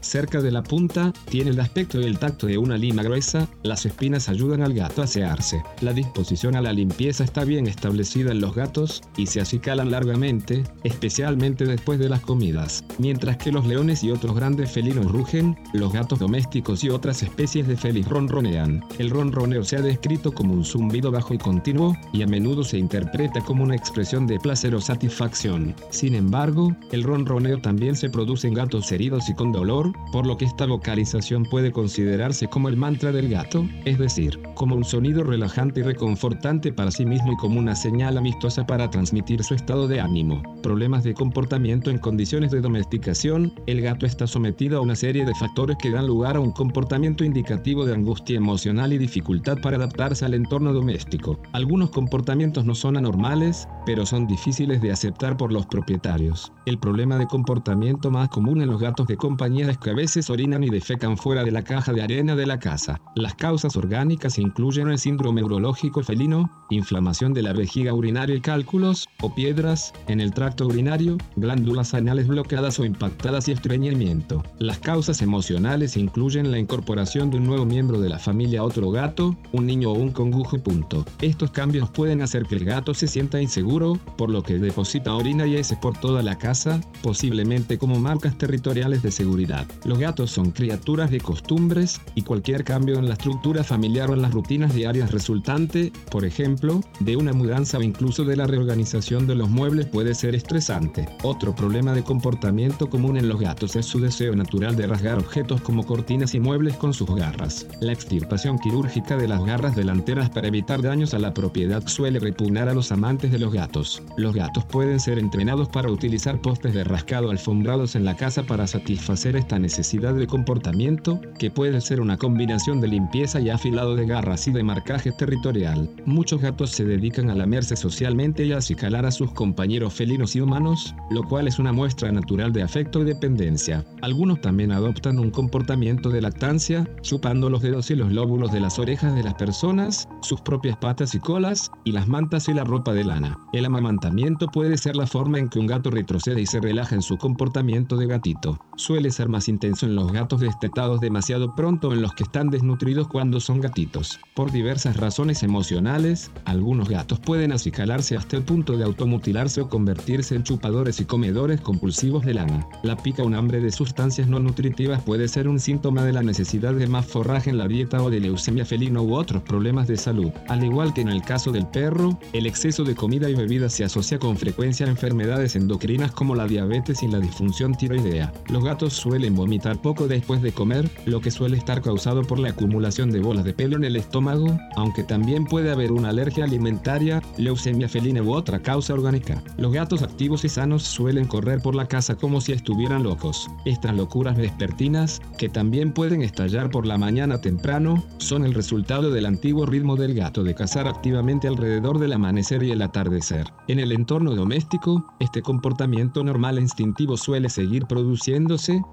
cerca 0.00 0.40
de 0.40 0.50
la 0.50 0.62
punta, 0.62 1.12
tiene 1.28 1.50
el 1.50 1.60
aspecto 1.60 2.00
y 2.00 2.04
el 2.04 2.18
tacto 2.18 2.46
de 2.46 2.58
una 2.58 2.76
lima 2.76 3.02
gruesa, 3.02 3.48
las 3.62 3.86
espinas 3.86 4.28
ayudan 4.28 4.62
al 4.62 4.74
gato 4.74 5.02
a 5.02 5.04
asearse. 5.04 5.62
La 5.80 5.92
disposición 5.92 6.56
a 6.56 6.60
la 6.60 6.72
limpieza 6.72 7.24
está 7.24 7.44
bien 7.44 7.66
establecida 7.66 8.32
en 8.32 8.40
los 8.40 8.54
gatos 8.54 9.02
y 9.16 9.26
se 9.26 9.40
acicalan 9.40 9.90
largamente, 9.90 10.64
especialmente 10.82 11.64
después 11.64 11.98
de 11.98 12.08
las 12.08 12.20
comidas. 12.20 12.84
Mientras 12.98 13.36
que 13.36 13.52
los 13.52 13.66
leones 13.66 14.02
y 14.04 14.10
otros 14.10 14.34
grandes 14.34 14.70
felinos 14.70 15.10
rugen, 15.10 15.56
los 15.72 15.92
gatos 15.92 16.18
domésticos 16.18 16.84
y 16.84 16.90
otras 16.90 17.22
especies 17.22 17.66
de 17.66 17.76
feliz 17.76 18.08
ronronean. 18.08 18.82
El 18.98 19.10
ronroneo 19.10 19.64
se 19.64 19.76
ha 19.76 19.82
descrito 19.82 20.32
como 20.32 20.54
un 20.54 20.64
zumbido 20.64 21.10
bajo 21.10 21.34
y 21.34 21.38
continuo, 21.38 21.96
y 22.12 22.22
a 22.22 22.26
menudo 22.26 22.64
se 22.64 22.78
interpreta 22.78 23.40
como 23.40 23.64
una 23.64 23.76
expresión 23.76 24.26
de 24.26 24.38
placer 24.38 24.74
o 24.74 24.80
satisfacción. 24.80 25.74
Sin 25.90 26.14
embargo, 26.14 26.74
el 26.92 27.02
ronroneo 27.02 27.58
también 27.60 27.96
se 27.96 28.10
produce 28.10 28.48
en 28.48 28.54
gatos 28.54 28.90
heridos 28.92 29.23
y 29.28 29.34
con 29.34 29.52
dolor, 29.52 29.92
por 30.12 30.26
lo 30.26 30.36
que 30.36 30.44
esta 30.44 30.66
vocalización 30.66 31.44
puede 31.44 31.72
considerarse 31.72 32.48
como 32.48 32.68
el 32.68 32.76
mantra 32.76 33.12
del 33.12 33.28
gato, 33.28 33.66
es 33.84 33.98
decir, 33.98 34.40
como 34.54 34.76
un 34.76 34.84
sonido 34.84 35.24
relajante 35.24 35.80
y 35.80 35.82
reconfortante 35.82 36.72
para 36.72 36.90
sí 36.90 37.06
mismo 37.06 37.32
y 37.32 37.36
como 37.36 37.58
una 37.58 37.76
señal 37.76 38.18
amistosa 38.18 38.66
para 38.66 38.90
transmitir 38.90 39.42
su 39.42 39.54
estado 39.54 39.88
de 39.88 40.00
ánimo. 40.00 40.42
Problemas 40.62 41.04
de 41.04 41.14
comportamiento 41.14 41.90
en 41.90 41.98
condiciones 41.98 42.50
de 42.50 42.60
domesticación, 42.60 43.52
el 43.66 43.80
gato 43.80 44.06
está 44.06 44.26
sometido 44.26 44.78
a 44.78 44.80
una 44.82 44.96
serie 44.96 45.24
de 45.24 45.34
factores 45.34 45.76
que 45.78 45.90
dan 45.90 46.06
lugar 46.06 46.36
a 46.36 46.40
un 46.40 46.52
comportamiento 46.52 47.24
indicativo 47.24 47.84
de 47.84 47.94
angustia 47.94 48.36
emocional 48.36 48.92
y 48.92 48.98
dificultad 48.98 49.58
para 49.60 49.76
adaptarse 49.76 50.24
al 50.24 50.34
entorno 50.34 50.72
doméstico. 50.72 51.38
Algunos 51.52 51.90
comportamientos 51.90 52.64
no 52.64 52.74
son 52.74 52.96
anormales, 52.96 53.68
pero 53.86 54.06
son 54.06 54.26
difíciles 54.26 54.80
de 54.80 54.92
aceptar 54.92 55.36
por 55.36 55.52
los 55.52 55.66
propietarios. 55.66 56.52
El 56.66 56.78
problema 56.78 57.18
de 57.18 57.26
comportamiento 57.26 58.10
más 58.10 58.28
común 58.28 58.62
en 58.62 58.70
los 58.70 58.80
gatos 58.80 59.06
de 59.06 59.13
compañía 59.16 59.70
es 59.70 59.78
que 59.78 59.90
a 59.90 59.94
veces 59.94 60.30
orinan 60.30 60.64
y 60.64 60.70
defecan 60.70 61.16
fuera 61.16 61.44
de 61.44 61.50
la 61.50 61.62
caja 61.62 61.92
de 61.92 62.02
arena 62.02 62.36
de 62.36 62.46
la 62.46 62.58
casa. 62.58 63.00
Las 63.16 63.34
causas 63.34 63.76
orgánicas 63.76 64.38
incluyen 64.38 64.88
el 64.88 64.98
síndrome 64.98 65.42
urológico 65.42 66.02
felino, 66.02 66.50
inflamación 66.70 67.34
de 67.34 67.42
la 67.42 67.52
vejiga 67.52 67.92
urinaria 67.92 68.36
y 68.36 68.40
cálculos, 68.40 69.08
o 69.20 69.34
piedras, 69.34 69.92
en 70.08 70.20
el 70.20 70.32
tracto 70.32 70.66
urinario, 70.66 71.18
glándulas 71.36 71.94
anales 71.94 72.26
bloqueadas 72.26 72.78
o 72.78 72.84
impactadas 72.84 73.48
y 73.48 73.52
estreñimiento. 73.52 74.42
Las 74.58 74.78
causas 74.78 75.20
emocionales 75.20 75.96
incluyen 75.96 76.50
la 76.50 76.58
incorporación 76.58 77.30
de 77.30 77.38
un 77.38 77.46
nuevo 77.46 77.64
miembro 77.64 78.00
de 78.00 78.08
la 78.08 78.18
familia 78.18 78.60
a 78.60 78.64
otro 78.64 78.90
gato, 78.90 79.36
un 79.52 79.66
niño 79.66 79.90
o 79.90 79.94
un 79.94 80.10
congujo. 80.10 80.54
Punto. 80.64 81.04
Estos 81.20 81.50
cambios 81.50 81.90
pueden 81.90 82.22
hacer 82.22 82.44
que 82.44 82.54
el 82.54 82.64
gato 82.64 82.94
se 82.94 83.08
sienta 83.08 83.40
inseguro, 83.40 83.98
por 84.16 84.30
lo 84.30 84.42
que 84.42 84.58
deposita 84.58 85.14
orina 85.14 85.46
y 85.46 85.56
heces 85.56 85.78
por 85.78 85.96
toda 85.98 86.22
la 86.22 86.38
casa, 86.38 86.80
posiblemente 87.02 87.78
como 87.78 87.98
marcas 87.98 88.38
territoriales 88.38 89.02
de 89.04 89.12
seguridad. 89.12 89.66
Los 89.84 89.98
gatos 89.98 90.32
son 90.32 90.50
criaturas 90.50 91.10
de 91.10 91.20
costumbres 91.20 92.00
y 92.16 92.22
cualquier 92.22 92.64
cambio 92.64 92.98
en 92.98 93.06
la 93.06 93.12
estructura 93.14 93.62
familiar 93.62 94.10
o 94.10 94.14
en 94.14 94.22
las 94.22 94.32
rutinas 94.32 94.74
diarias 94.74 95.12
resultante, 95.12 95.92
por 96.10 96.24
ejemplo, 96.24 96.80
de 97.00 97.16
una 97.16 97.32
mudanza 97.32 97.78
o 97.78 97.82
incluso 97.82 98.24
de 98.24 98.36
la 98.36 98.46
reorganización 98.46 99.26
de 99.26 99.36
los 99.36 99.48
muebles 99.48 99.86
puede 99.86 100.14
ser 100.14 100.34
estresante. 100.34 101.06
Otro 101.22 101.54
problema 101.54 101.92
de 101.92 102.02
comportamiento 102.02 102.88
común 102.88 103.16
en 103.16 103.28
los 103.28 103.40
gatos 103.40 103.76
es 103.76 103.86
su 103.86 104.00
deseo 104.00 104.34
natural 104.34 104.74
de 104.74 104.86
rasgar 104.86 105.18
objetos 105.18 105.60
como 105.60 105.84
cortinas 105.84 106.34
y 106.34 106.40
muebles 106.40 106.76
con 106.76 106.94
sus 106.94 107.14
garras. 107.14 107.66
La 107.80 107.92
extirpación 107.92 108.58
quirúrgica 108.58 109.16
de 109.16 109.28
las 109.28 109.44
garras 109.44 109.76
delanteras 109.76 110.30
para 110.30 110.48
evitar 110.48 110.80
daños 110.80 111.12
a 111.12 111.18
la 111.18 111.34
propiedad 111.34 111.86
suele 111.86 112.18
repugnar 112.18 112.68
a 112.68 112.74
los 112.74 112.90
amantes 112.90 113.30
de 113.30 113.38
los 113.38 113.52
gatos. 113.52 114.02
Los 114.16 114.34
gatos 114.34 114.64
pueden 114.64 114.98
ser 114.98 115.18
entrenados 115.18 115.68
para 115.68 115.90
utilizar 115.90 116.40
postes 116.40 116.72
de 116.72 116.84
rascado 116.84 117.30
alfombrados 117.30 117.96
en 117.96 118.06
la 118.06 118.16
casa 118.16 118.44
para 118.44 118.66
satisfacer 118.66 118.93
esta 118.94 119.58
necesidad 119.58 120.14
de 120.14 120.26
comportamiento, 120.26 121.20
que 121.38 121.50
puede 121.50 121.80
ser 121.80 122.00
una 122.00 122.16
combinación 122.16 122.80
de 122.80 122.88
limpieza 122.88 123.40
y 123.40 123.50
afilado 123.50 123.96
de 123.96 124.06
garras 124.06 124.46
y 124.48 124.52
de 124.52 124.62
marcaje 124.62 125.12
territorial. 125.12 125.88
Muchos 126.04 126.40
gatos 126.40 126.70
se 126.70 126.84
dedican 126.84 127.30
a 127.30 127.34
lamerse 127.34 127.76
socialmente 127.76 128.44
y 128.44 128.52
a 128.52 128.58
acicalar 128.58 129.06
a 129.06 129.10
sus 129.10 129.32
compañeros 129.32 129.94
felinos 129.94 130.36
y 130.36 130.40
humanos, 130.40 130.94
lo 131.10 131.22
cual 131.22 131.48
es 131.48 131.58
una 131.58 131.72
muestra 131.72 132.10
natural 132.12 132.52
de 132.52 132.62
afecto 132.62 133.00
y 133.00 133.04
dependencia. 133.04 133.84
Algunos 134.02 134.40
también 134.40 134.72
adoptan 134.72 135.18
un 135.18 135.30
comportamiento 135.30 136.10
de 136.10 136.22
lactancia, 136.22 136.88
chupando 137.02 137.50
los 137.50 137.62
dedos 137.62 137.90
y 137.90 137.96
los 137.96 138.12
lóbulos 138.12 138.52
de 138.52 138.60
las 138.60 138.78
orejas 138.78 139.14
de 139.14 139.22
las 139.22 139.34
personas, 139.34 140.08
sus 140.22 140.40
propias 140.40 140.76
patas 140.76 141.14
y 141.14 141.18
colas, 141.18 141.70
y 141.84 141.92
las 141.92 142.08
mantas 142.08 142.48
y 142.48 142.54
la 142.54 142.64
ropa 142.64 142.92
de 142.92 143.04
lana. 143.04 143.38
El 143.52 143.64
amamantamiento 143.64 144.46
puede 144.48 144.76
ser 144.76 144.96
la 144.96 145.06
forma 145.06 145.38
en 145.38 145.48
que 145.48 145.58
un 145.58 145.66
gato 145.66 145.90
retrocede 145.90 146.40
y 146.40 146.46
se 146.46 146.60
relaja 146.60 146.94
en 146.94 147.02
su 147.02 147.16
comportamiento 147.16 147.96
de 147.96 148.06
gatito. 148.06 148.58
Suele 148.86 149.10
ser 149.10 149.30
más 149.30 149.48
intenso 149.48 149.86
en 149.86 149.94
los 149.94 150.12
gatos 150.12 150.40
destetados 150.40 151.00
demasiado 151.00 151.54
pronto 151.54 151.94
en 151.94 152.02
los 152.02 152.12
que 152.12 152.24
están 152.24 152.50
desnutridos 152.50 153.08
cuando 153.08 153.40
son 153.40 153.62
gatitos. 153.62 154.20
Por 154.34 154.52
diversas 154.52 154.98
razones 154.98 155.42
emocionales, 155.42 156.30
algunos 156.44 156.90
gatos 156.90 157.18
pueden 157.18 157.52
acicalarse 157.52 158.14
hasta 158.14 158.36
el 158.36 158.42
punto 158.42 158.76
de 158.76 158.84
automutilarse 158.84 159.62
o 159.62 159.70
convertirse 159.70 160.34
en 160.34 160.42
chupadores 160.42 161.00
y 161.00 161.06
comedores 161.06 161.62
compulsivos 161.62 162.26
de 162.26 162.34
lana. 162.34 162.66
La 162.82 162.98
pica 162.98 163.22
un 163.22 163.34
hambre 163.34 163.62
de 163.62 163.72
sustancias 163.72 164.28
no 164.28 164.38
nutritivas 164.38 165.02
puede 165.02 165.28
ser 165.28 165.48
un 165.48 165.60
síntoma 165.60 166.04
de 166.04 166.12
la 166.12 166.22
necesidad 166.22 166.74
de 166.74 166.86
más 166.86 167.06
forraje 167.06 167.48
en 167.48 167.56
la 167.56 167.68
dieta 167.68 168.02
o 168.02 168.10
de 168.10 168.20
leucemia 168.20 168.66
felino 168.66 169.02
u 169.02 169.14
otros 169.14 169.42
problemas 169.44 169.88
de 169.88 169.96
salud. 169.96 170.30
Al 170.48 170.62
igual 170.62 170.92
que 170.92 171.00
en 171.00 171.08
el 171.08 171.22
caso 171.22 171.52
del 171.52 171.66
perro, 171.68 172.18
el 172.34 172.44
exceso 172.44 172.84
de 172.84 172.94
comida 172.94 173.30
y 173.30 173.34
bebida 173.34 173.70
se 173.70 173.84
asocia 173.84 174.18
con 174.18 174.36
frecuencia 174.36 174.84
a 174.84 174.90
enfermedades 174.90 175.56
endocrinas 175.56 176.12
como 176.12 176.34
la 176.34 176.46
diabetes 176.46 177.02
y 177.02 177.08
la 177.08 177.18
disfunción 177.18 177.74
tiroidea. 177.74 178.30
Los 178.50 178.62
gatos 178.64 178.94
suelen 178.94 179.36
vomitar 179.36 179.80
poco 179.80 180.08
después 180.08 180.42
de 180.42 180.52
comer, 180.52 180.90
lo 181.06 181.20
que 181.20 181.30
suele 181.30 181.56
estar 181.56 181.82
causado 181.82 182.22
por 182.22 182.38
la 182.38 182.50
acumulación 182.50 183.10
de 183.10 183.20
bolas 183.20 183.44
de 183.44 183.52
pelo 183.52 183.76
en 183.76 183.84
el 183.84 183.96
estómago, 183.96 184.58
aunque 184.76 185.04
también 185.04 185.44
puede 185.44 185.70
haber 185.70 185.92
una 185.92 186.08
alergia 186.08 186.44
alimentaria, 186.44 187.22
leucemia 187.36 187.88
felina 187.88 188.22
u 188.22 188.32
otra 188.32 188.60
causa 188.60 188.94
orgánica. 188.94 189.42
Los 189.56 189.72
gatos 189.72 190.02
activos 190.02 190.44
y 190.44 190.48
sanos 190.48 190.82
suelen 190.82 191.26
correr 191.26 191.60
por 191.60 191.74
la 191.74 191.86
casa 191.86 192.16
como 192.16 192.40
si 192.40 192.52
estuvieran 192.52 193.02
locos. 193.02 193.48
Estas 193.64 193.94
locuras 193.94 194.36
vespertinas, 194.36 195.20
que 195.38 195.48
también 195.48 195.92
pueden 195.92 196.22
estallar 196.22 196.70
por 196.70 196.86
la 196.86 196.98
mañana 196.98 197.40
temprano, 197.40 198.04
son 198.18 198.44
el 198.44 198.54
resultado 198.54 199.10
del 199.10 199.26
antiguo 199.26 199.66
ritmo 199.66 199.96
del 199.96 200.14
gato 200.14 200.42
de 200.42 200.54
cazar 200.54 200.88
activamente 200.88 201.48
alrededor 201.48 201.98
del 201.98 202.14
amanecer 202.14 202.62
y 202.62 202.70
el 202.70 202.82
atardecer. 202.82 203.46
En 203.68 203.78
el 203.78 203.92
entorno 203.92 204.34
doméstico, 204.34 205.04
este 205.20 205.42
comportamiento 205.42 206.24
normal 206.24 206.58
e 206.58 206.62
instintivo 206.62 207.16
suele 207.16 207.48
seguir 207.48 207.86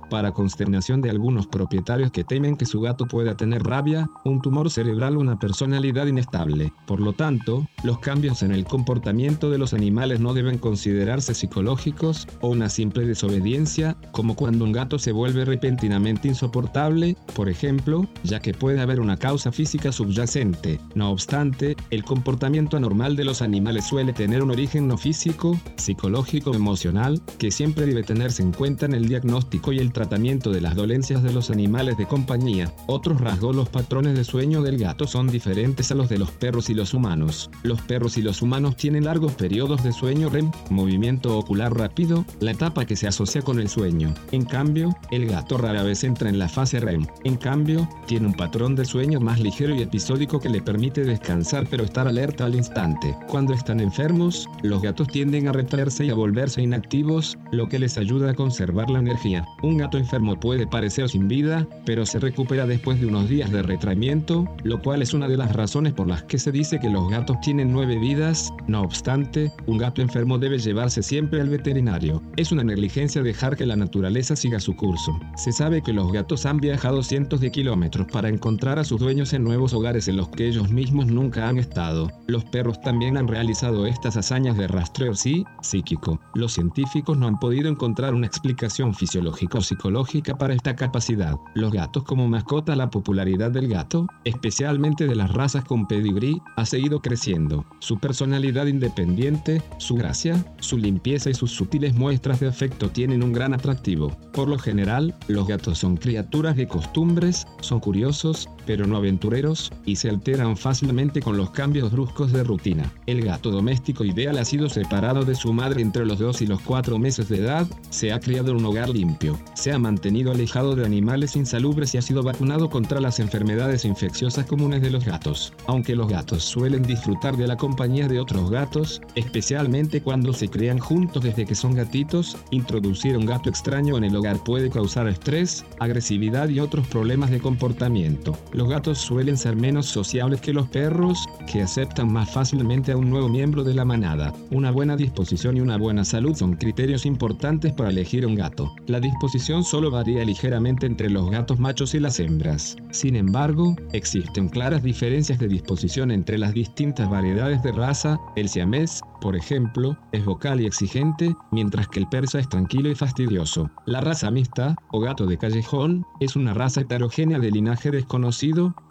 para 0.10 0.32
consternación 0.32 1.02
de 1.02 1.12
algunos 1.12 1.46
propietarios 1.46 2.12
que 2.12 2.24
temen 2.24 2.58
que 2.58 2.66
su 2.66 2.82
gato 2.82 3.06
pueda 3.06 3.38
tener 3.38 3.62
rabia, 3.62 4.10
un 4.26 4.42
tumor 4.42 4.72
cerebral 4.72 5.18
o 5.18 5.20
una 5.20 5.38
personalidad 5.38 6.08
inestable. 6.08 6.74
Por 6.88 7.00
lo 7.00 7.14
tanto, 7.14 7.68
los 7.84 8.00
cambios 8.00 8.42
en 8.42 8.52
el 8.52 8.66
comportamiento 8.66 9.52
de 9.52 9.60
los 9.60 9.74
animales 9.74 10.20
no 10.20 10.34
deben 10.34 10.58
considerarse 10.58 11.36
psicológicos 11.36 12.28
o 12.42 12.50
una 12.50 12.70
simple 12.70 13.06
desobediencia, 13.06 13.98
como 14.12 14.36
cuando 14.36 14.66
un 14.66 14.72
gato 14.72 14.98
se 14.98 15.12
vuelve 15.12 15.46
repentinamente 15.46 16.28
insoportable, 16.28 17.16
por 17.36 17.48
ejemplo, 17.48 18.08
ya 18.24 18.40
que 18.40 18.56
puede 18.56 18.82
haber 18.82 19.00
una 19.00 19.18
causa 19.18 19.52
física 19.52 19.92
subyacente. 19.92 20.80
No 20.96 21.12
obstante, 21.12 21.76
el 21.92 22.04
comportamiento 22.04 22.78
anormal 22.78 23.16
de 23.16 23.26
los 23.26 23.44
animales 23.44 23.86
suele 23.86 24.12
tener 24.12 24.42
un 24.42 24.50
origen 24.50 24.88
no 24.88 24.98
físico, 24.98 25.60
psicológico 25.78 26.50
o 26.50 26.56
emocional, 26.56 27.22
que 27.38 27.52
siempre 27.52 27.86
debe 27.86 28.02
tenerse 28.02 28.42
en 28.42 28.52
cuenta 28.52 28.88
en 28.88 28.96
el 28.96 29.08
diagnóstico 29.08 29.51
y 29.72 29.80
el 29.80 29.92
tratamiento 29.92 30.52
de 30.52 30.62
las 30.62 30.76
dolencias 30.76 31.24
de 31.24 31.34
los 31.34 31.50
animales 31.50 31.98
de 31.98 32.08
compañía. 32.08 32.74
Otros 32.88 33.20
rasgos 33.20 33.56
los 33.56 33.70
patrones 33.70 34.16
de 34.16 34.24
sueño 34.24 34.62
del 34.62 34.78
gato 34.78 35.08
son 35.08 35.28
diferentes 35.28 35.92
a 35.92 35.96
los 35.96 36.08
de 36.10 36.18
los 36.18 36.32
perros 36.32 36.70
y 36.70 36.74
los 36.74 36.94
humanos. 36.94 37.50
Los 37.64 37.82
perros 37.82 38.18
y 38.18 38.22
los 38.22 38.42
humanos 38.42 38.78
tienen 38.78 39.06
largos 39.06 39.34
periodos 39.34 39.84
de 39.84 39.92
sueño 39.92 40.30
REM, 40.30 40.52
movimiento 40.70 41.38
ocular 41.38 41.78
rápido, 41.78 42.26
la 42.40 42.52
etapa 42.52 42.86
que 42.86 42.96
se 42.96 43.08
asocia 43.08 43.42
con 43.42 43.60
el 43.60 43.68
sueño. 43.68 44.14
En 44.32 44.46
cambio, 44.46 44.96
el 45.12 45.28
gato 45.28 45.58
rara 45.58 45.84
vez 45.84 46.04
entra 46.04 46.30
en 46.30 46.40
la 46.40 46.48
fase 46.48 46.80
REM. 46.80 47.06
En 47.24 47.36
cambio, 47.36 47.88
tiene 48.08 48.28
un 48.28 48.34
patrón 48.34 48.76
de 48.76 48.86
sueño 48.86 49.20
más 49.20 49.40
ligero 49.40 49.76
y 49.76 49.82
episódico 49.82 50.40
que 50.40 50.50
le 50.50 50.62
permite 50.62 51.04
descansar 51.04 51.68
pero 51.70 51.84
estar 51.84 52.08
alerta 52.08 52.46
al 52.46 52.56
instante. 52.56 53.16
Cuando 53.28 53.54
están 53.54 53.80
enfermos, 53.82 54.48
los 54.64 54.82
gatos 54.82 55.08
tienden 55.10 55.48
a 55.48 55.52
retraerse 55.52 56.06
y 56.06 56.10
a 56.10 56.16
volverse 56.16 56.62
inactivos, 56.62 57.38
lo 57.52 57.68
que 57.68 57.80
les 57.80 57.98
ayuda 57.98 58.32
a 58.32 58.34
conservar 58.34 58.90
la 58.90 59.00
energía. 59.00 59.41
Un 59.64 59.78
gato 59.78 59.98
enfermo 59.98 60.40
puede 60.40 60.68
parecer 60.68 61.10
sin 61.10 61.28
vida, 61.28 61.68
pero 61.86 62.06
se 62.06 62.20
recupera 62.20 62.66
después 62.66 63.00
de 63.00 63.08
unos 63.08 63.30
días 63.30 63.52
de 63.52 63.64
retraimiento, 63.64 64.46
lo 64.64 64.82
cual 64.82 65.02
es 65.02 65.14
una 65.14 65.28
de 65.28 65.38
las 65.38 65.54
razones 65.56 65.94
por 65.94 66.08
las 66.08 66.24
que 66.24 66.38
se 66.38 66.52
dice 66.52 66.80
que 66.80 66.90
los 66.90 67.10
gatos 67.10 67.40
tienen 67.42 67.72
nueve 67.72 67.98
vidas. 67.98 68.52
No 68.68 68.82
obstante, 68.82 69.52
un 69.68 69.78
gato 69.78 70.02
enfermo 70.02 70.38
debe 70.38 70.60
llevarse 70.60 71.02
siempre 71.02 71.42
al 71.42 71.50
veterinario. 71.50 72.22
Es 72.38 72.52
una 72.52 72.64
negligencia 72.64 73.22
dejar 73.24 73.56
que 73.56 73.66
la 73.66 73.76
naturaleza 73.76 74.36
siga 74.36 74.60
su 74.60 74.76
curso. 74.76 75.20
Se 75.36 75.52
sabe 75.52 75.82
que 75.82 75.94
los 75.94 76.12
gatos 76.12 76.46
han 76.46 76.58
viajado 76.58 77.02
cientos 77.04 77.40
de 77.40 77.52
kilómetros 77.52 78.08
para 78.12 78.30
encontrar 78.30 78.80
a 78.80 78.84
sus 78.84 79.00
dueños 79.00 79.34
en 79.34 79.44
nuevos 79.44 79.74
hogares 79.74 80.08
en 80.08 80.18
los 80.18 80.30
que 80.30 80.48
ellos 80.48 80.70
mismos 80.70 81.08
nunca 81.08 81.48
han 81.48 81.58
estado. 81.58 82.10
Los 82.28 82.44
perros 82.46 82.82
también 82.82 83.18
han 83.18 83.28
realizado 83.28 83.86
estas 83.86 84.18
hazañas 84.18 84.58
de 84.58 84.68
rastreo 84.68 85.16
sí, 85.16 85.46
psíquico. 85.62 86.20
Los 86.36 86.54
científicos 86.54 87.18
no 87.18 87.28
han 87.28 87.40
podido 87.40 87.70
encontrar 87.70 88.14
una 88.14 88.28
explicación 88.28 88.94
fisiológica 88.94 89.31
psicológica 89.62 90.38
para 90.38 90.54
esta 90.54 90.76
capacidad. 90.76 91.36
Los 91.56 91.72
gatos 91.72 92.04
como 92.04 92.28
mascota, 92.28 92.76
la 92.76 92.90
popularidad 92.90 93.52
del 93.52 93.68
gato, 93.68 94.08
especialmente 94.24 95.08
de 95.08 95.16
las 95.16 95.32
razas 95.32 95.64
con 95.66 95.88
pedigrí, 95.88 96.42
ha 96.56 96.66
seguido 96.66 97.02
creciendo. 97.02 97.66
Su 97.80 98.00
personalidad 98.00 98.68
independiente, 98.68 99.62
su 99.78 99.96
gracia, 99.96 100.46
su 100.60 100.78
limpieza 100.78 101.30
y 101.30 101.34
sus 101.34 101.52
sutiles 101.52 101.96
muestras 101.96 102.40
de 102.40 102.48
afecto 102.48 102.90
tienen 102.90 103.24
un 103.24 103.34
gran 103.34 103.54
atractivo. 103.54 104.16
Por 104.34 104.48
lo 104.48 104.58
general, 104.58 105.16
los 105.28 105.48
gatos 105.48 105.80
son 105.80 105.98
criaturas 105.98 106.56
de 106.56 106.68
costumbres, 106.68 107.46
son 107.62 107.80
curiosos, 107.80 108.50
pero 108.66 108.88
no 108.88 108.98
aventureros, 108.98 109.72
y 109.86 109.96
se 109.96 110.10
alteran 110.10 110.58
fácilmente 110.58 111.22
con 111.22 111.38
los 111.38 111.52
cambios 111.52 111.92
bruscos 111.92 112.32
de 112.32 112.44
rutina. 112.44 112.92
El 113.06 113.22
gato 113.22 113.52
doméstico 113.52 114.04
ideal 114.04 114.38
ha 114.38 114.46
sido 114.46 114.70
separado 114.70 115.26
de 115.26 115.36
su 115.36 115.54
madre 115.54 115.82
entre 115.82 116.06
los 116.06 116.20
2 116.20 116.42
y 116.42 116.48
los 116.48 116.62
4 116.62 116.98
meses 117.00 117.30
de 117.30 117.38
edad, 117.38 117.68
se 117.90 118.12
ha 118.12 118.20
criado 118.20 118.52
en 118.52 118.58
un 118.58 118.66
hogar 118.66 118.90
limpio, 118.90 119.40
se 119.54 119.72
ha 119.72 119.80
mantenido 119.80 120.32
alejado 120.32 120.76
de 120.76 120.86
animales 120.86 121.36
insalubres 121.36 121.94
y 121.94 121.98
ha 121.98 122.02
sido 122.02 122.24
vacunado 122.24 122.70
contra 122.70 123.02
las 123.02 123.20
enfermedades 123.20 123.86
infecciosas 123.86 124.46
comunes 124.46 124.82
de 124.82 124.92
los 124.92 125.06
gatos. 125.06 125.54
Aunque 125.68 125.96
los 125.96 126.08
gatos 126.08 126.44
suelen 126.44 126.84
disfrutar 126.84 127.38
de 127.38 127.48
la 127.48 127.58
compañía 127.58 128.08
de 128.08 128.20
otros 128.20 128.50
gatos, 128.50 129.02
especialmente 129.16 130.02
cuando 130.02 130.34
se 130.34 130.50
crean 130.50 130.80
juntos 130.80 131.24
desde 131.24 131.46
que 131.46 131.56
son 131.56 131.74
gatitos, 131.74 132.38
introducir 132.52 133.18
un 133.18 133.26
gato 133.26 133.50
extraño 133.50 133.98
en 133.98 134.04
el 134.04 134.16
hogar 134.16 134.44
puede 134.44 134.70
causar 134.70 135.08
estrés, 135.08 135.66
agresividad 135.80 136.50
y 136.50 136.60
otros 136.60 136.88
problemas 136.88 137.32
de 137.32 137.40
comportamiento. 137.40 138.38
Los 138.54 138.68
gatos 138.68 138.98
suelen 138.98 139.38
ser 139.38 139.56
menos 139.56 139.86
sociables 139.86 140.42
que 140.42 140.52
los 140.52 140.68
perros, 140.68 141.26
que 141.50 141.62
aceptan 141.62 142.12
más 142.12 142.30
fácilmente 142.32 142.92
a 142.92 142.98
un 142.98 143.10
nuevo 143.10 143.30
miembro 143.30 143.64
de 143.64 143.74
la 143.74 143.86
manada. 143.86 144.34
Una 144.52 144.72
buena 144.72 144.98
disposición 144.98 145.56
y 145.56 145.62
una 145.62 145.78
buena 145.78 146.04
salud 146.04 146.36
son 146.36 146.58
criterios 146.58 147.06
importantes 147.06 147.72
para 147.72 147.92
elegir 147.92 148.26
un 148.26 148.36
gato. 148.36 148.70
La 148.88 149.00
disposición 149.00 149.64
solo 149.64 149.90
varía 149.90 150.26
ligeramente 150.26 150.86
entre 150.86 151.10
los 151.10 151.32
gatos 151.32 151.60
machos 151.60 151.94
y 151.96 152.02
las 152.02 152.20
hembras. 152.20 152.76
Sin 152.92 153.16
embargo, 153.16 153.74
existen 153.94 154.50
claras 154.50 154.84
diferencias 154.84 155.40
de 155.40 155.48
disposición 155.48 156.12
entre 156.12 156.38
las 156.38 156.54
distintas 156.54 157.10
variedades 157.10 157.64
de 157.64 157.72
raza. 157.72 158.20
El 158.36 158.50
siamés, 158.50 159.00
por 159.22 159.38
ejemplo, 159.38 159.98
es 160.12 160.26
vocal 160.26 160.60
y 160.60 160.66
exigente, 160.66 161.34
mientras 161.52 161.88
que 161.88 162.00
el 162.00 162.10
persa 162.10 162.40
es 162.40 162.50
tranquilo 162.50 162.90
y 162.90 162.96
fastidioso. 162.96 163.72
La 163.86 164.02
raza 164.02 164.30
mixta, 164.30 164.76
o 164.92 165.00
gato 165.00 165.26
de 165.26 165.38
callejón, 165.38 166.06
es 166.20 166.36
una 166.36 166.54
raza 166.54 166.82
heterogénea 166.82 167.40
de 167.40 167.52
linaje 167.52 167.92
desconocido 167.92 168.41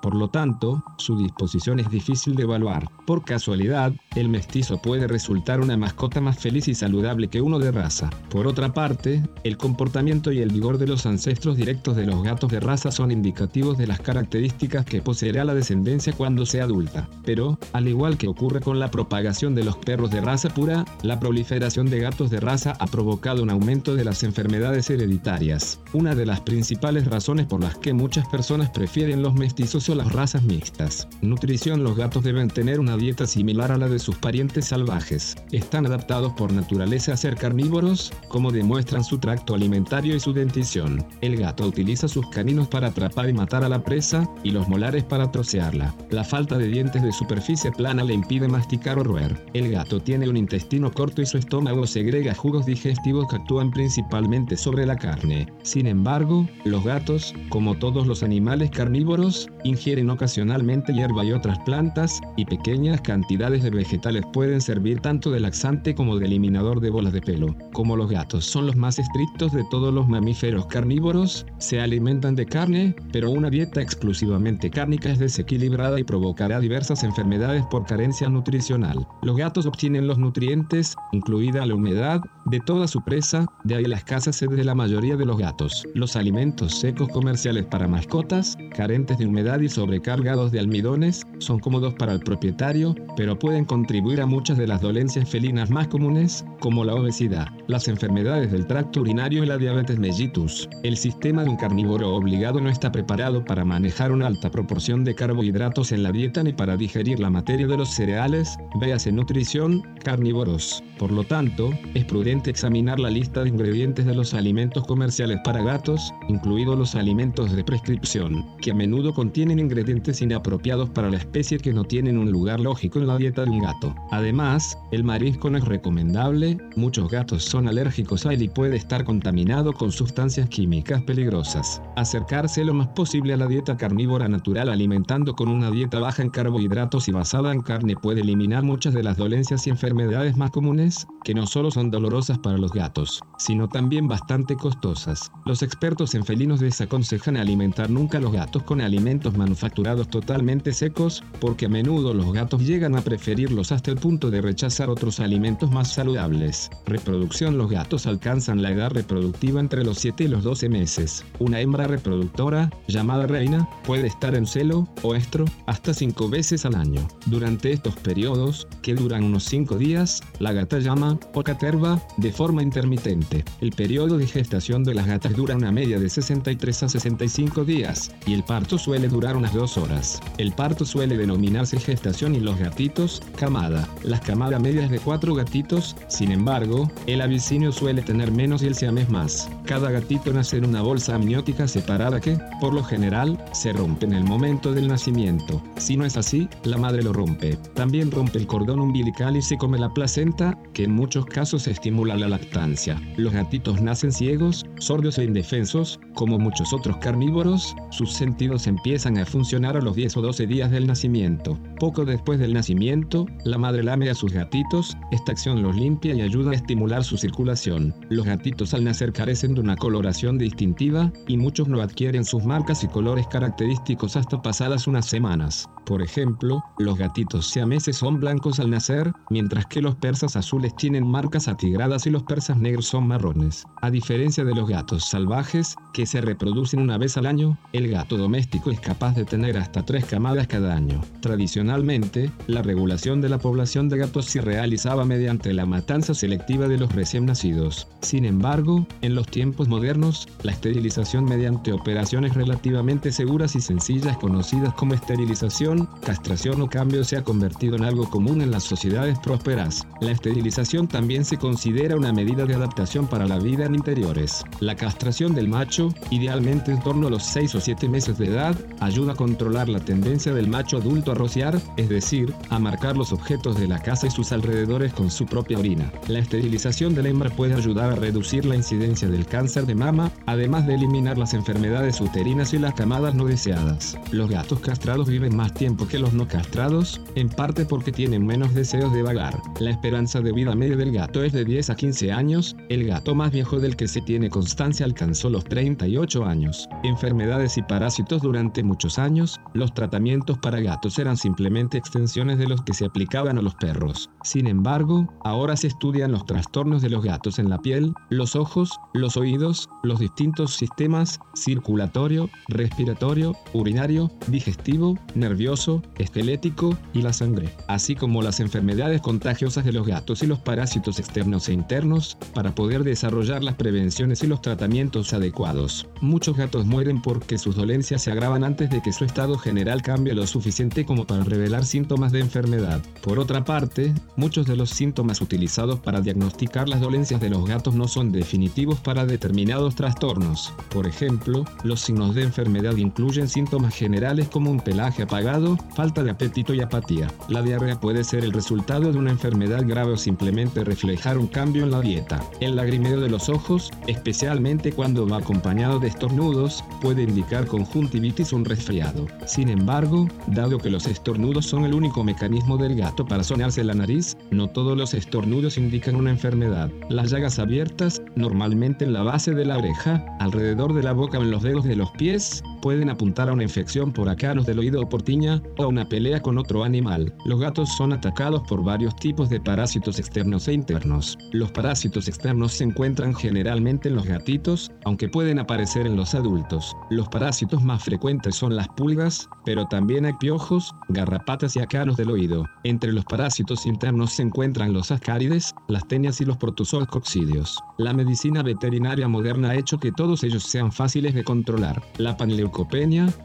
por 0.00 0.14
lo 0.14 0.28
tanto, 0.28 0.84
su 0.96 1.16
disposición 1.18 1.80
es 1.80 1.90
difícil 1.90 2.36
de 2.36 2.44
evaluar. 2.44 2.88
Por 3.04 3.24
casualidad, 3.24 3.92
el 4.14 4.28
mestizo 4.28 4.80
puede 4.80 5.08
resultar 5.08 5.60
una 5.60 5.76
mascota 5.76 6.20
más 6.20 6.38
feliz 6.38 6.68
y 6.68 6.74
saludable 6.74 7.26
que 7.26 7.40
uno 7.40 7.58
de 7.58 7.72
raza. 7.72 8.10
Por 8.30 8.46
otra 8.46 8.72
parte, 8.72 9.22
el 9.42 9.56
comportamiento 9.56 10.30
y 10.30 10.38
el 10.38 10.50
vigor 10.50 10.78
de 10.78 10.86
los 10.86 11.04
ancestros 11.04 11.56
directos 11.56 11.96
de 11.96 12.06
los 12.06 12.22
gatos 12.22 12.52
de 12.52 12.60
raza 12.60 12.92
son 12.92 13.10
indicativos 13.10 13.76
de 13.76 13.88
las 13.88 14.00
características 14.00 14.84
que 14.84 15.02
poseerá 15.02 15.44
la 15.44 15.54
descendencia 15.54 16.12
cuando 16.12 16.46
sea 16.46 16.64
adulta. 16.64 17.08
Pero, 17.24 17.58
al 17.72 17.88
igual 17.88 18.18
que 18.18 18.28
ocurre 18.28 18.60
con 18.60 18.78
la 18.78 18.92
propagación 18.92 19.56
de 19.56 19.64
los 19.64 19.76
perros 19.78 20.12
de 20.12 20.20
raza 20.20 20.48
pura, 20.50 20.84
la 21.02 21.18
proliferación 21.18 21.90
de 21.90 21.98
gatos 21.98 22.30
de 22.30 22.38
raza 22.38 22.76
ha 22.78 22.86
provocado 22.86 23.42
un 23.42 23.50
aumento 23.50 23.96
de 23.96 24.04
las 24.04 24.22
enfermedades 24.22 24.90
hereditarias. 24.90 25.80
Una 25.92 26.14
de 26.14 26.26
las 26.26 26.40
principales 26.40 27.08
razones 27.08 27.46
por 27.46 27.60
las 27.60 27.76
que 27.78 27.92
muchas 27.92 28.28
personas 28.28 28.70
prefieren 28.70 29.22
los 29.22 29.39
mestizos 29.40 29.88
o 29.88 29.96
las 29.96 30.12
razas 30.12 30.44
mixtas. 30.44 31.09
Nutrición 31.22 31.83
Los 31.83 31.96
gatos 31.96 32.22
deben 32.22 32.48
tener 32.48 32.79
una 32.79 32.96
dieta 32.96 33.26
similar 33.26 33.72
a 33.72 33.79
la 33.79 33.88
de 33.88 33.98
sus 33.98 34.16
parientes 34.16 34.66
salvajes. 34.66 35.37
Están 35.50 35.87
adaptados 35.87 36.33
por 36.35 36.53
naturaleza 36.53 37.14
a 37.14 37.16
ser 37.16 37.35
carnívoros, 37.35 38.12
como 38.29 38.53
demuestran 38.53 39.03
su 39.03 39.18
tracto 39.18 39.55
alimentario 39.55 40.14
y 40.14 40.20
su 40.20 40.33
dentición. 40.33 41.05
El 41.22 41.37
gato 41.37 41.66
utiliza 41.66 42.07
sus 42.07 42.29
caninos 42.29 42.68
para 42.68 42.88
atrapar 42.88 43.29
y 43.29 43.33
matar 43.33 43.64
a 43.64 43.68
la 43.68 43.83
presa, 43.83 44.29
y 44.44 44.50
los 44.50 44.68
molares 44.68 45.03
para 45.03 45.33
trocearla. 45.33 45.94
La 46.11 46.22
falta 46.22 46.59
de 46.59 46.68
dientes 46.68 47.03
de 47.03 47.12
superficie 47.12 47.72
plana 47.72 48.05
le 48.05 48.14
impide 48.14 48.46
masticar 48.46 48.98
o 48.98 49.05
roer. 49.05 49.42
El 49.55 49.70
gato 49.72 50.00
tiene 50.00 50.29
un 50.29 50.37
intestino 50.37 50.93
corto 50.93 51.22
y 51.22 51.26
su 51.26 51.38
estómago 51.38 51.86
segrega 51.86 52.34
jugos 52.34 52.66
digestivos 52.66 53.26
que 53.28 53.36
actúan 53.36 53.70
principalmente 53.70 54.57
sobre 54.57 54.84
la 54.84 54.97
carne. 54.97 55.51
Sin 55.62 55.86
embargo, 55.86 56.47
los 56.64 56.84
gatos, 56.84 57.34
como 57.49 57.74
todos 57.78 58.07
los 58.07 58.22
animales 58.22 58.70
carnívoros, 58.70 59.30
ingieren 59.64 60.11
ocasionalmente 60.11 60.93
hierba 60.93 61.24
y 61.24 61.33
otras 61.33 61.59
plantas, 61.61 62.20
y 62.37 62.45
pequeñas 62.45 63.01
cantidades 63.01 63.62
de 63.62 63.70
vegetales 63.70 64.24
pueden 64.33 64.61
servir 64.61 65.01
tanto 65.01 65.31
de 65.31 65.41
laxante 65.41 65.95
como 65.95 66.16
de 66.18 66.26
eliminador 66.26 66.81
de 66.81 66.91
bolas 66.91 67.12
de 67.12 67.20
pelo. 67.20 67.55
Como 67.72 67.97
los 67.97 68.11
gatos 68.11 68.45
son 68.45 68.66
los 68.66 68.76
más 68.76 68.99
estrictos 68.99 69.53
de 69.53 69.64
todos 69.70 69.93
los 69.93 70.09
mamíferos 70.09 70.66
carnívoros, 70.66 71.47
se 71.59 71.81
alimentan 71.81 72.35
de 72.35 72.47
carne, 72.47 72.95
pero 73.12 73.31
una 73.31 73.51
dieta 73.51 73.81
exclusivamente 73.81 74.70
cárnica 74.70 75.11
es 75.11 75.18
desequilibrada 75.18 75.99
y 75.99 76.05
provocará 76.05 76.61
diversas 76.61 77.05
enfermedades 77.05 77.64
por 77.70 77.87
carencia 77.87 78.28
nutricional. 78.28 79.07
Los 79.22 79.37
gatos 79.37 79.66
obtienen 79.66 80.07
los 80.07 80.18
nutrientes, 80.18 80.95
incluida 81.12 81.66
la 81.66 81.74
humedad, 81.74 82.20
de 82.47 82.61
toda 82.61 82.89
su 82.89 83.03
presa, 83.03 83.47
de 83.64 83.76
ahí 83.76 83.85
la 83.85 83.97
escasa 83.97 84.33
sed 84.33 84.51
de 84.51 84.64
la 84.64 84.74
mayoría 84.74 85.16
de 85.16 85.26
los 85.26 85.39
gatos. 85.39 85.85
Los 85.95 86.16
alimentos 86.16 86.81
secos 86.81 87.09
comerciales 87.09 87.64
para 87.66 87.87
mascotas, 87.87 88.57
carentes 88.76 89.18
de 89.21 89.27
humedad 89.27 89.61
y 89.61 89.68
sobrecargados 89.68 90.51
de 90.51 90.59
almidones, 90.59 91.25
son 91.39 91.61
cómodos 91.61 91.95
para 91.95 92.12
el 92.12 92.21
propietario, 92.21 92.97
pero 93.16 93.39
pueden 93.39 93.64
contribuir 93.64 94.21
a 94.21 94.27
muchas 94.27 94.59
de 94.59 94.66
las 94.66 94.81
dolencias 94.81 95.29
felinas 95.29 95.71
más 95.71 95.87
comunes, 95.87 96.45
como 96.59 96.85
la 96.85 96.95
obesidad, 96.95 97.47
las 97.68 97.87
enfermedades 97.87 98.51
del 98.51 98.66
tracto 98.66 99.03
urinario 99.03 99.45
y 99.45 99.47
la 99.47 99.59
diabetes 99.59 99.99
mellitus. 99.99 100.68
El 100.83 100.97
sistema 100.97 101.45
de 101.45 101.51
un 101.51 101.57
carnívoro 101.57 102.14
obligado 102.14 102.61
no 102.61 102.68
está 102.68 102.91
preparado 102.91 103.45
para 103.45 103.64
manejar 103.64 104.11
una 104.11 104.27
alta 104.27 104.51
proporción 104.51 105.05
de 105.05 105.14
carbohidratos 105.14 105.93
en 105.93 106.03
la 106.03 106.11
dieta 106.11 106.43
ni 106.43 106.53
para 106.53 106.77
digerir 106.77 107.21
la 107.21 107.31
materia 107.31 107.66
de 107.66 107.77
los 107.77 107.91
cereales, 107.91 108.57
véase 108.81 109.12
nutrición, 109.12 109.83
carnívoros. 110.03 110.83
Por 110.99 111.12
lo 111.12 111.25
tanto, 111.25 111.71
es 111.95 112.05
prudente 112.05 112.51
examinar 112.51 112.99
la 112.99 113.11
lista 113.11 113.43
de 113.43 113.51
ingredientes 113.51 114.07
de 114.07 114.14
los 114.14 114.35
alimentos 114.35 114.87
comerciales 114.87 115.39
para 115.45 115.62
gatos, 115.62 116.12
incluidos 116.29 116.79
los 116.79 116.95
alimentos 116.95 117.53
de 117.53 117.64
prescripción, 117.64 118.45
que 118.61 118.71
a 118.71 118.75
menudo 118.75 119.09
contienen 119.14 119.58
ingredientes 119.58 120.22
inapropiados 120.22 120.90
para 120.90 121.11
la 121.11 121.16
especie 121.16 121.58
que 121.58 121.72
no 121.72 121.84
tienen 121.84 122.18
un 122.18 122.30
lugar 122.30 122.61
lógico 122.61 122.98
en 122.98 123.06
la 123.06 123.16
dieta 123.16 123.44
de 123.44 123.50
un 123.50 123.61
gato. 123.61 123.94
Además, 124.11 124.78
el 124.92 125.04
marisco 125.04 125.50
no 125.50 125.58
es 125.58 125.64
recomendable, 125.64 126.58
muchos 126.76 127.11
gatos 127.11 127.44
son 127.44 127.68
alérgicos 127.68 128.26
a 128.26 128.32
él 128.32 128.42
y 128.42 128.48
puede 128.48 128.76
estar 128.76 129.04
contaminado 129.04 129.72
con 129.72 129.92
sustancias 129.92 130.48
químicas 130.48 131.02
peligrosas. 131.02 131.82
Acercarse 131.96 132.64
lo 132.64 132.74
más 132.74 132.88
posible 132.88 133.32
a 133.32 133.36
la 133.36 133.46
dieta 133.46 133.76
carnívora 133.76 134.28
natural 134.28 134.68
alimentando 134.68 135.34
con 135.34 135.48
una 135.48 135.70
dieta 135.70 135.98
baja 135.98 136.22
en 136.22 136.30
carbohidratos 136.30 137.08
y 137.08 137.12
basada 137.12 137.52
en 137.52 137.61
carne 137.61 137.96
puede 137.96 138.20
eliminar 138.20 138.62
muchas 138.62 138.94
de 138.94 139.02
las 139.02 139.16
dolencias 139.16 139.66
y 139.66 139.70
enfermedades 139.70 140.36
más 140.36 140.50
comunes, 140.50 141.06
que 141.24 141.34
no 141.34 141.46
solo 141.46 141.70
son 141.70 141.90
dolorosas 141.90 142.38
para 142.38 142.58
los 142.58 142.72
gatos, 142.72 143.20
sino 143.38 143.68
también 143.68 144.08
bastante 144.08 144.56
costosas. 144.56 145.30
Los 145.44 145.62
expertos 145.62 146.14
en 146.14 146.24
felinos 146.24 146.61
desaconsejan 146.61 147.36
alimentar 147.36 147.90
nunca 147.90 148.18
a 148.18 148.20
los 148.20 148.32
gatos 148.32 148.62
con 148.62 148.80
alimentos 148.80 148.99
manufacturados 149.01 150.09
totalmente 150.09 150.72
secos, 150.72 151.22
porque 151.40 151.66
a 151.66 151.68
menudo 151.68 152.14
los 152.14 152.32
gatos 152.32 152.66
llegan 152.66 152.96
a 152.96 153.03
preferirlos 153.03 153.72
hasta 153.72 153.90
el 153.90 153.96
punto 153.96 154.30
de 154.30 154.40
rechazar 154.40 154.90
otros 154.90 155.20
alimentos 155.20 155.70
más 155.70 155.92
saludables. 155.92 156.70
Reproducción 156.86 157.59
Los 157.59 157.70
gatos 157.70 158.07
alcanzan 158.07 158.62
la 158.62 158.70
edad 158.70 158.90
reproductiva 158.90 159.61
entre 159.61 159.84
los 159.84 159.98
7 159.98 160.24
y 160.24 160.28
los 160.28 160.44
12 160.44 160.68
meses. 160.68 161.24
Una 161.38 161.61
hembra 161.61 161.86
reproductora, 161.86 162.70
llamada 162.88 163.26
reina, 163.26 163.68
puede 163.84 164.07
estar 164.07 164.34
en 164.34 164.46
celo 164.46 164.88
o 165.03 165.14
estro 165.14 165.44
hasta 165.66 165.94
5 165.94 166.28
veces 166.28 166.64
al 166.64 166.74
año. 166.74 167.07
Durante 167.26 167.72
estos 167.72 167.96
periodos, 167.96 168.68
que 168.82 168.94
duran 168.94 169.24
unos 169.24 169.44
5 169.44 169.78
días, 169.78 170.22
la 170.38 170.53
gata 170.53 170.78
llama 170.78 171.18
o 171.34 171.42
caterva 171.42 172.03
de 172.18 172.32
forma 172.32 172.62
intermitente. 172.62 173.44
El 173.61 173.70
periodo 173.70 174.18
de 174.18 174.26
gestación 174.26 174.84
de 174.84 174.94
las 174.94 175.07
gatas 175.07 175.34
dura 175.34 175.57
una 175.57 175.72
media 175.72 175.98
de 175.98 176.09
63 176.09 176.82
a 176.82 176.88
65 176.88 177.64
días 177.64 178.14
y 178.26 178.34
el 178.34 178.44
parto 178.44 178.78
suele 178.78 178.89
durar 178.99 179.36
unas 179.36 179.55
2 179.55 179.78
horas. 179.78 180.20
El 180.38 180.53
parto 180.53 180.84
suele 180.84 181.16
denominarse 181.16 181.78
gestación 181.78 182.34
y 182.34 182.41
los 182.41 182.59
gatitos, 182.59 183.22
camada. 183.36 183.88
Las 184.03 184.20
camadas 184.20 184.61
medias 184.61 184.91
de 184.91 184.99
4 184.99 185.34
gatitos, 185.34 185.97
sin 186.09 186.32
embargo, 186.32 186.91
el 187.07 187.20
abisinio 187.20 187.72
suele 187.72 188.03
tener 188.03 188.32
menos 188.32 188.62
y 188.62 188.66
el 188.66 188.74
siamés 188.74 189.09
más. 189.09 189.49
Cada 189.64 189.91
gatito 189.91 190.32
nace 190.32 190.57
en 190.57 190.66
una 190.66 190.82
bolsa 190.82 191.14
amniótica 191.14 191.68
separada 191.68 192.20
que, 192.20 192.38
por 192.61 192.74
lo 192.74 192.82
general, 192.82 193.43
se 193.53 193.72
rompe 193.72 194.07
en 194.07 194.14
el 194.14 194.24
momento 194.24 194.72
del 194.72 194.88
nacimiento. 194.88 195.62
Si 195.76 195.97
no 195.97 196.05
es 196.05 196.16
así, 196.16 196.49
la 196.64 196.76
madre 196.76 197.03
lo 197.03 197.12
rompe. 197.12 197.57
También 197.74 198.11
rompe 198.11 198.38
el 198.38 198.47
cordón 198.47 198.80
umbilical 198.80 199.36
y 199.36 199.43
se 199.43 199.57
come 199.57 199.78
la 199.78 199.93
placenta, 199.95 200.59
que 200.74 200.84
en 200.84 200.93
muchos 200.93 201.26
casos 201.26 201.68
estimula 201.68 202.16
la 202.16 202.28
lactancia. 202.28 203.01
Los 203.16 203.32
gatitos 203.32 203.80
nacen 203.80 204.12
ciegos, 204.12 204.66
sordos 204.78 205.18
e 205.18 205.24
indefensos, 205.24 206.01
como 206.14 206.38
muchos 206.38 206.72
otros 206.72 206.97
carnívoros, 206.99 207.74
sus 207.91 208.12
sentidos 208.12 208.66
empiezan 208.81 209.18
a 209.18 209.26
funcionar 209.26 209.76
a 209.76 209.83
los 209.83 209.95
10 209.95 210.16
o 210.16 210.22
12 210.22 210.47
días 210.47 210.70
del 210.70 210.87
nacimiento. 210.87 211.59
Poco 211.78 212.07
después 212.07 212.39
del 212.39 212.55
nacimiento, 212.55 213.26
la 213.45 213.59
madre 213.59 213.83
lame 213.83 214.09
a 214.09 214.14
sus 214.14 214.33
gatitos, 214.33 214.97
esta 215.12 215.33
acción 215.33 215.62
los 215.62 215.76
limpia 215.76 216.14
y 216.14 216.22
ayuda 216.22 216.53
a 216.53 216.55
estimular 216.55 217.05
su 217.05 217.18
circulación. 217.18 217.95
Los 218.09 218.24
gatitos 218.24 218.72
al 218.72 218.85
nacer 218.85 219.12
carecen 219.12 219.55
de 219.55 219.61
una 219.61 219.76
coloración 219.76 220.39
distintiva, 220.39 221.12
y 221.28 221.37
muchos 221.37 221.68
no 221.68 221.83
adquieren 221.83 222.24
sus 222.24 222.43
marcas 222.47 222.83
y 222.83 222.89
colores 222.89 223.26
característicos 223.26 224.16
hasta 224.16 224.41
pasadas 224.41 224.87
unas 224.87 225.05
semanas. 225.05 225.68
Por 225.85 226.01
ejemplo, 226.01 226.64
los 226.78 226.97
gatitos 226.97 227.49
siameses 227.49 227.99
son 227.99 228.18
blancos 228.18 228.61
al 228.61 228.70
nacer, 228.70 229.12
mientras 229.28 229.66
que 229.66 229.83
los 229.83 229.97
persas 229.97 230.37
azules 230.37 230.74
tienen 230.76 231.07
marcas 231.07 231.49
atigradas 231.49 232.07
y 232.07 232.11
los 232.11 232.22
persas 232.22 232.57
negros 232.57 232.87
son 232.87 233.09
marrones. 233.09 233.64
A 233.83 233.91
diferencia 233.91 234.43
de 234.45 234.55
los 234.55 234.68
gatos 234.68 235.05
salvajes, 235.05 235.76
que 235.93 236.07
se 236.07 236.22
reproducen 236.22 236.81
una 236.81 236.97
vez 236.97 237.18
al 237.18 237.26
año, 237.26 237.59
el 237.74 237.91
gato 237.91 238.16
doméstico 238.16 238.59
es 238.68 238.80
capaz 238.80 239.14
de 239.14 239.24
tener 239.24 239.56
hasta 239.56 239.84
tres 239.84 240.04
camadas 240.04 240.46
cada 240.46 240.74
año. 240.74 241.00
Tradicionalmente, 241.20 242.30
la 242.46 242.62
regulación 242.62 243.20
de 243.20 243.28
la 243.28 243.38
población 243.38 243.88
de 243.88 243.98
gatos 243.98 244.26
se 244.26 244.40
realizaba 244.40 245.04
mediante 245.04 245.54
la 245.54 245.66
matanza 245.66 246.12
selectiva 246.14 246.68
de 246.68 246.76
los 246.76 246.92
recién 246.92 247.26
nacidos. 247.26 247.86
Sin 248.02 248.24
embargo, 248.24 248.86
en 249.02 249.14
los 249.14 249.28
tiempos 249.28 249.68
modernos, 249.68 250.28
la 250.42 250.52
esterilización 250.52 251.24
mediante 251.24 251.72
operaciones 251.72 252.34
relativamente 252.34 253.12
seguras 253.12 253.54
y 253.56 253.61
sencillas 253.61 254.16
conocidas 254.18 254.74
como 254.74 254.94
esterilización, 254.94 255.88
castración 256.04 256.61
o 256.61 256.68
cambio 256.68 257.04
se 257.04 257.16
ha 257.16 257.24
convertido 257.24 257.76
en 257.76 257.84
algo 257.84 258.11
común 258.11 258.40
en 258.42 258.50
las 258.50 258.64
sociedades 258.64 259.18
prósperas. 259.20 259.86
La 260.00 260.11
esterilización 260.11 260.88
también 260.88 261.24
se 261.24 261.36
considera 261.36 261.96
una 261.96 262.12
medida 262.12 262.44
de 262.44 262.54
adaptación 262.54 263.06
para 263.06 263.26
la 263.26 263.38
vida 263.38 263.66
en 263.66 263.76
interiores. 263.76 264.44
La 264.58 264.74
castración 264.74 265.34
del 265.34 265.48
macho, 265.48 265.94
idealmente 266.11 266.72
en 266.72 266.80
torno 266.80 267.06
a 267.06 267.11
los 267.11 267.22
6 267.24 267.54
o 267.54 267.61
7 267.61 267.88
meses 267.88 268.18
de 268.18 268.26
edad, 268.26 268.49
ayuda 268.80 269.12
a 269.12 269.16
controlar 269.16 269.68
la 269.68 269.80
tendencia 269.80 270.32
del 270.32 270.48
macho 270.48 270.78
adulto 270.78 271.12
a 271.12 271.14
rociar, 271.14 271.61
es 271.76 271.88
decir, 271.88 272.32
a 272.48 272.59
marcar 272.59 272.96
los 272.96 273.12
objetos 273.12 273.59
de 273.59 273.68
la 273.68 273.78
casa 273.78 274.07
y 274.07 274.11
sus 274.11 274.32
alrededores 274.32 274.92
con 274.92 275.11
su 275.11 275.26
propia 275.26 275.59
orina. 275.59 275.92
La 276.09 276.18
esterilización 276.18 276.94
de 276.94 277.03
la 277.03 277.09
hembra 277.09 277.30
puede 277.30 277.55
ayudar 277.55 277.92
a 277.92 277.96
reducir 277.96 278.44
la 278.44 278.57
incidencia 278.57 279.09
del 279.09 279.26
cáncer 279.26 279.66
de 279.66 279.74
mama, 279.74 280.11
además 280.26 280.66
de 280.66 280.74
eliminar 280.74 281.18
las 281.18 281.34
enfermedades 281.34 282.01
uterinas 282.01 282.53
y 282.55 282.59
las 282.59 282.74
camadas 282.74 283.14
no 283.14 283.26
deseadas. 283.26 283.96
Los 284.12 284.30
gatos 284.30 284.61
castrados 284.61 285.09
viven 285.09 285.36
más 285.36 285.55
tiempo 285.55 285.86
que 285.86 285.98
los 285.98 286.12
no 286.12 286.26
castrados, 286.26 287.01
en 287.14 287.28
parte 287.28 287.64
porque 287.64 287.92
tienen 287.92 288.26
menos 288.26 288.55
deseos 288.55 288.92
de 288.92 289.03
vagar. 289.03 289.40
La 289.61 289.70
esperanza 289.70 290.20
de 290.20 290.32
vida 290.32 290.55
media 290.55 290.76
del 290.76 290.92
gato 290.92 291.22
es 291.22 291.32
de 291.32 291.44
10 291.44 291.70
a 291.70 291.76
15 291.76 292.12
años, 292.12 292.57
el 292.68 292.86
gato 292.86 293.14
más 293.14 293.30
viejo 293.30 293.59
del 293.59 293.76
que 293.76 293.88
se 293.88 294.01
tiene 294.01 294.30
constancia 294.30 294.86
alcanzó 294.86 295.30
los 295.30 295.44
38 295.44 296.24
años. 296.24 296.68
Enfermedades 296.82 297.57
y 297.57 297.62
parásitos 297.62 298.22
durante 298.22 298.39
muchos 298.62 298.99
años, 298.99 299.41
los 299.53 299.74
tratamientos 299.74 300.38
para 300.38 300.61
gatos 300.61 300.99
eran 300.99 301.16
simplemente 301.16 301.76
extensiones 301.76 302.38
de 302.38 302.47
los 302.47 302.62
que 302.62 302.72
se 302.72 302.86
aplicaban 302.86 303.38
a 303.38 303.43
los 303.43 303.55
perros. 303.55 304.11
Sin 304.22 304.47
embargo, 304.47 305.07
ahora 305.24 305.57
se 305.57 305.66
estudian 305.66 306.12
los 306.12 306.24
trastornos 306.24 306.80
de 306.80 306.91
los 306.91 307.05
gatos 307.05 307.38
en 307.38 307.51
la 307.51 307.59
piel, 307.59 307.93
los 308.09 308.36
ojos, 308.36 308.78
los 308.95 309.16
oídos, 309.16 309.68
los 309.82 310.01
distintos 310.01 310.55
sistemas 310.55 311.20
circulatorio, 311.36 312.30
respiratorio, 312.49 313.36
urinario, 313.53 314.11
digestivo, 314.28 314.99
nervioso, 315.14 315.82
esquelético 315.99 316.76
y 316.93 317.03
la 317.03 317.12
sangre, 317.12 317.55
así 317.68 317.95
como 317.95 318.22
las 318.22 318.41
enfermedades 318.41 319.01
contagiosas 319.01 319.64
de 319.64 319.72
los 319.72 319.86
gatos 319.86 320.22
y 320.22 320.26
los 320.26 320.38
parásitos 320.38 320.99
externos 320.99 321.49
e 321.49 321.53
internos, 321.53 322.16
para 322.34 322.55
poder 322.55 322.84
desarrollar 322.84 323.45
las 323.45 323.57
prevenciones 323.57 324.22
y 324.22 324.26
los 324.26 324.41
tratamientos 324.41 325.12
adecuados. 325.12 325.86
Muchos 326.01 326.36
gatos 326.36 326.64
mueren 326.66 327.03
porque 327.03 327.38
sus 327.38 327.57
dolencias 327.57 328.03
se 328.03 328.11
agravan 328.11 328.30
antes 328.35 328.70
de 328.70 328.81
que 328.81 328.93
su 328.93 329.05
estado 329.05 329.37
general 329.37 329.83
cambie 329.83 330.14
lo 330.14 330.26
suficiente 330.26 330.85
como 330.85 331.07
para 331.07 331.24
revelar 331.24 331.64
síntomas 331.64 332.12
de 332.12 332.20
enfermedad. 332.20 332.81
Por 333.03 333.18
otra 333.18 333.45
parte, 333.45 333.93
muchos 334.16 334.47
de 334.47 334.57
los 334.57 334.70
síntomas 334.70 335.20
utilizados 335.20 335.81
para 335.81 336.01
diagnosticar 336.01 336.68
las 336.68 336.81
dolencias 336.81 337.20
de 337.20 337.28
los 337.28 337.47
gatos 337.47 337.74
no 337.74 337.89
son 337.89 338.12
definitivos 338.12 338.78
para 338.81 339.05
determinados 339.05 339.74
trastornos. 339.74 340.53
Por 340.70 340.87
ejemplo, 340.87 341.45
los 341.64 341.81
signos 341.81 342.14
de 342.14 342.22
enfermedad 342.22 342.76
incluyen 342.76 343.28
síntomas 343.28 343.74
generales 343.74 344.28
como 344.28 344.51
un 344.51 344.61
pelaje 344.61 345.03
apagado, 345.03 345.59
falta 345.74 346.05
de 346.05 346.12
apetito 346.12 346.55
y 346.55 346.61
apatía. 346.61 347.09
La 347.28 347.43
diarrea 347.43 347.81
puede 347.81 348.05
ser 348.05 348.24
el 348.24 348.33
resultado 348.33 348.93
de 348.93 348.99
una 348.99 349.11
enfermedad 349.11 349.64
grave 349.66 349.93
o 349.93 349.97
simplemente 349.97 350.64
reflejar 350.64 351.18
un 351.18 351.26
cambio 351.26 351.64
en 351.64 351.72
la 351.72 351.81
dieta. 351.81 352.22
El 352.41 352.57
lagrimeo 352.57 353.01
de 353.01 353.11
los 353.11 353.28
ojos, 353.28 353.70
especialmente 353.87 354.72
cuando 354.72 355.09
va 355.09 355.18
acompañado 355.18 355.81
de 355.81 355.89
estornudos, 355.89 356.62
puede 356.81 357.03
indicar 357.03 357.47
conjuntivitis 357.47 358.20
un 358.21 358.45
resfriado. 358.45 359.07
Sin 359.27 359.49
embargo, 359.49 360.07
dado 360.27 360.59
que 360.59 360.71
los 360.71 360.87
estornudos 360.87 361.47
son 361.47 361.64
el 361.64 361.75
único 361.75 362.05
mecanismo 362.05 362.59
del 362.59 362.77
gato 362.77 363.07
para 363.07 363.25
sonarse 363.25 363.64
la 363.64 363.75
nariz, 363.75 364.16
no 364.31 364.49
todos 364.49 364.77
los 364.77 364.93
estornudos 364.93 365.57
indican 365.57 365.97
una 365.97 366.11
enfermedad. 366.11 366.71
Las 366.91 367.11
llagas 367.11 367.39
abiertas, 367.39 368.03
normalmente 368.14 368.85
en 368.85 368.93
la 368.93 369.03
base 369.03 369.35
de 369.35 369.47
la 369.47 369.59
oreja, 369.59 370.05
alrededor 370.21 370.75
de 370.75 370.83
la 370.83 370.93
boca 370.93 371.18
o 371.18 371.23
en 371.23 371.31
los 371.31 371.43
dedos 371.43 371.64
de 371.64 371.77
los 371.77 371.91
pies, 371.93 372.43
pueden 372.61 372.90
apuntar 372.90 373.28
a 373.28 373.32
una 373.32 373.42
infección 373.42 373.92
por 373.92 374.08
acaros 374.08 374.46
del 374.46 374.58
oído 374.58 374.80
o 374.80 374.88
por 374.88 375.02
tiña, 375.02 375.42
o 375.58 375.64
a 375.64 375.66
una 375.66 375.88
pelea 375.88 376.20
con 376.20 376.38
otro 376.38 376.64
animal. 376.64 377.12
Los 377.24 377.40
gatos 377.40 377.68
son 377.76 377.92
atacados 377.92 378.42
por 378.48 378.62
varios 378.62 378.94
tipos 378.96 379.28
de 379.28 379.40
parásitos 379.40 379.98
externos 379.98 380.48
e 380.48 380.52
internos. 380.52 381.18
Los 381.32 381.50
parásitos 381.52 382.08
externos 382.08 382.52
se 382.52 382.64
encuentran 382.64 383.14
generalmente 383.14 383.88
en 383.88 383.96
los 383.96 384.06
gatitos, 384.06 384.70
aunque 384.84 385.08
pueden 385.08 385.38
aparecer 385.38 385.86
en 385.86 385.96
los 385.96 386.14
adultos. 386.14 386.76
Los 386.90 387.08
parásitos 387.08 387.62
más 387.62 387.84
frecuentes 387.84 388.36
son 388.36 388.56
las 388.56 388.68
pulgas, 388.68 389.28
pero 389.44 389.66
también 389.66 390.04
hay 390.04 390.12
piojos, 390.14 390.74
garrapatas 390.88 391.56
y 391.56 391.61
acaros 391.61 391.96
del 391.96 392.11
oído. 392.11 392.44
Entre 392.64 392.92
los 392.92 393.04
parásitos 393.04 393.66
internos 393.66 394.12
se 394.12 394.22
encuentran 394.22 394.72
los 394.72 394.90
ascárides, 394.90 395.54
las 395.68 395.86
tenias 395.88 396.20
y 396.20 396.24
los 396.24 396.36
protozoos 396.36 396.86
coccidios. 396.88 397.58
La 397.78 397.92
medicina 397.92 398.42
veterinaria 398.42 399.08
moderna 399.08 399.50
ha 399.50 399.56
hecho 399.56 399.78
que 399.78 399.92
todos 399.92 400.22
ellos 400.24 400.44
sean 400.44 400.72
fáciles 400.72 401.14
de 401.14 401.24
controlar. 401.24 401.82
La 401.98 402.16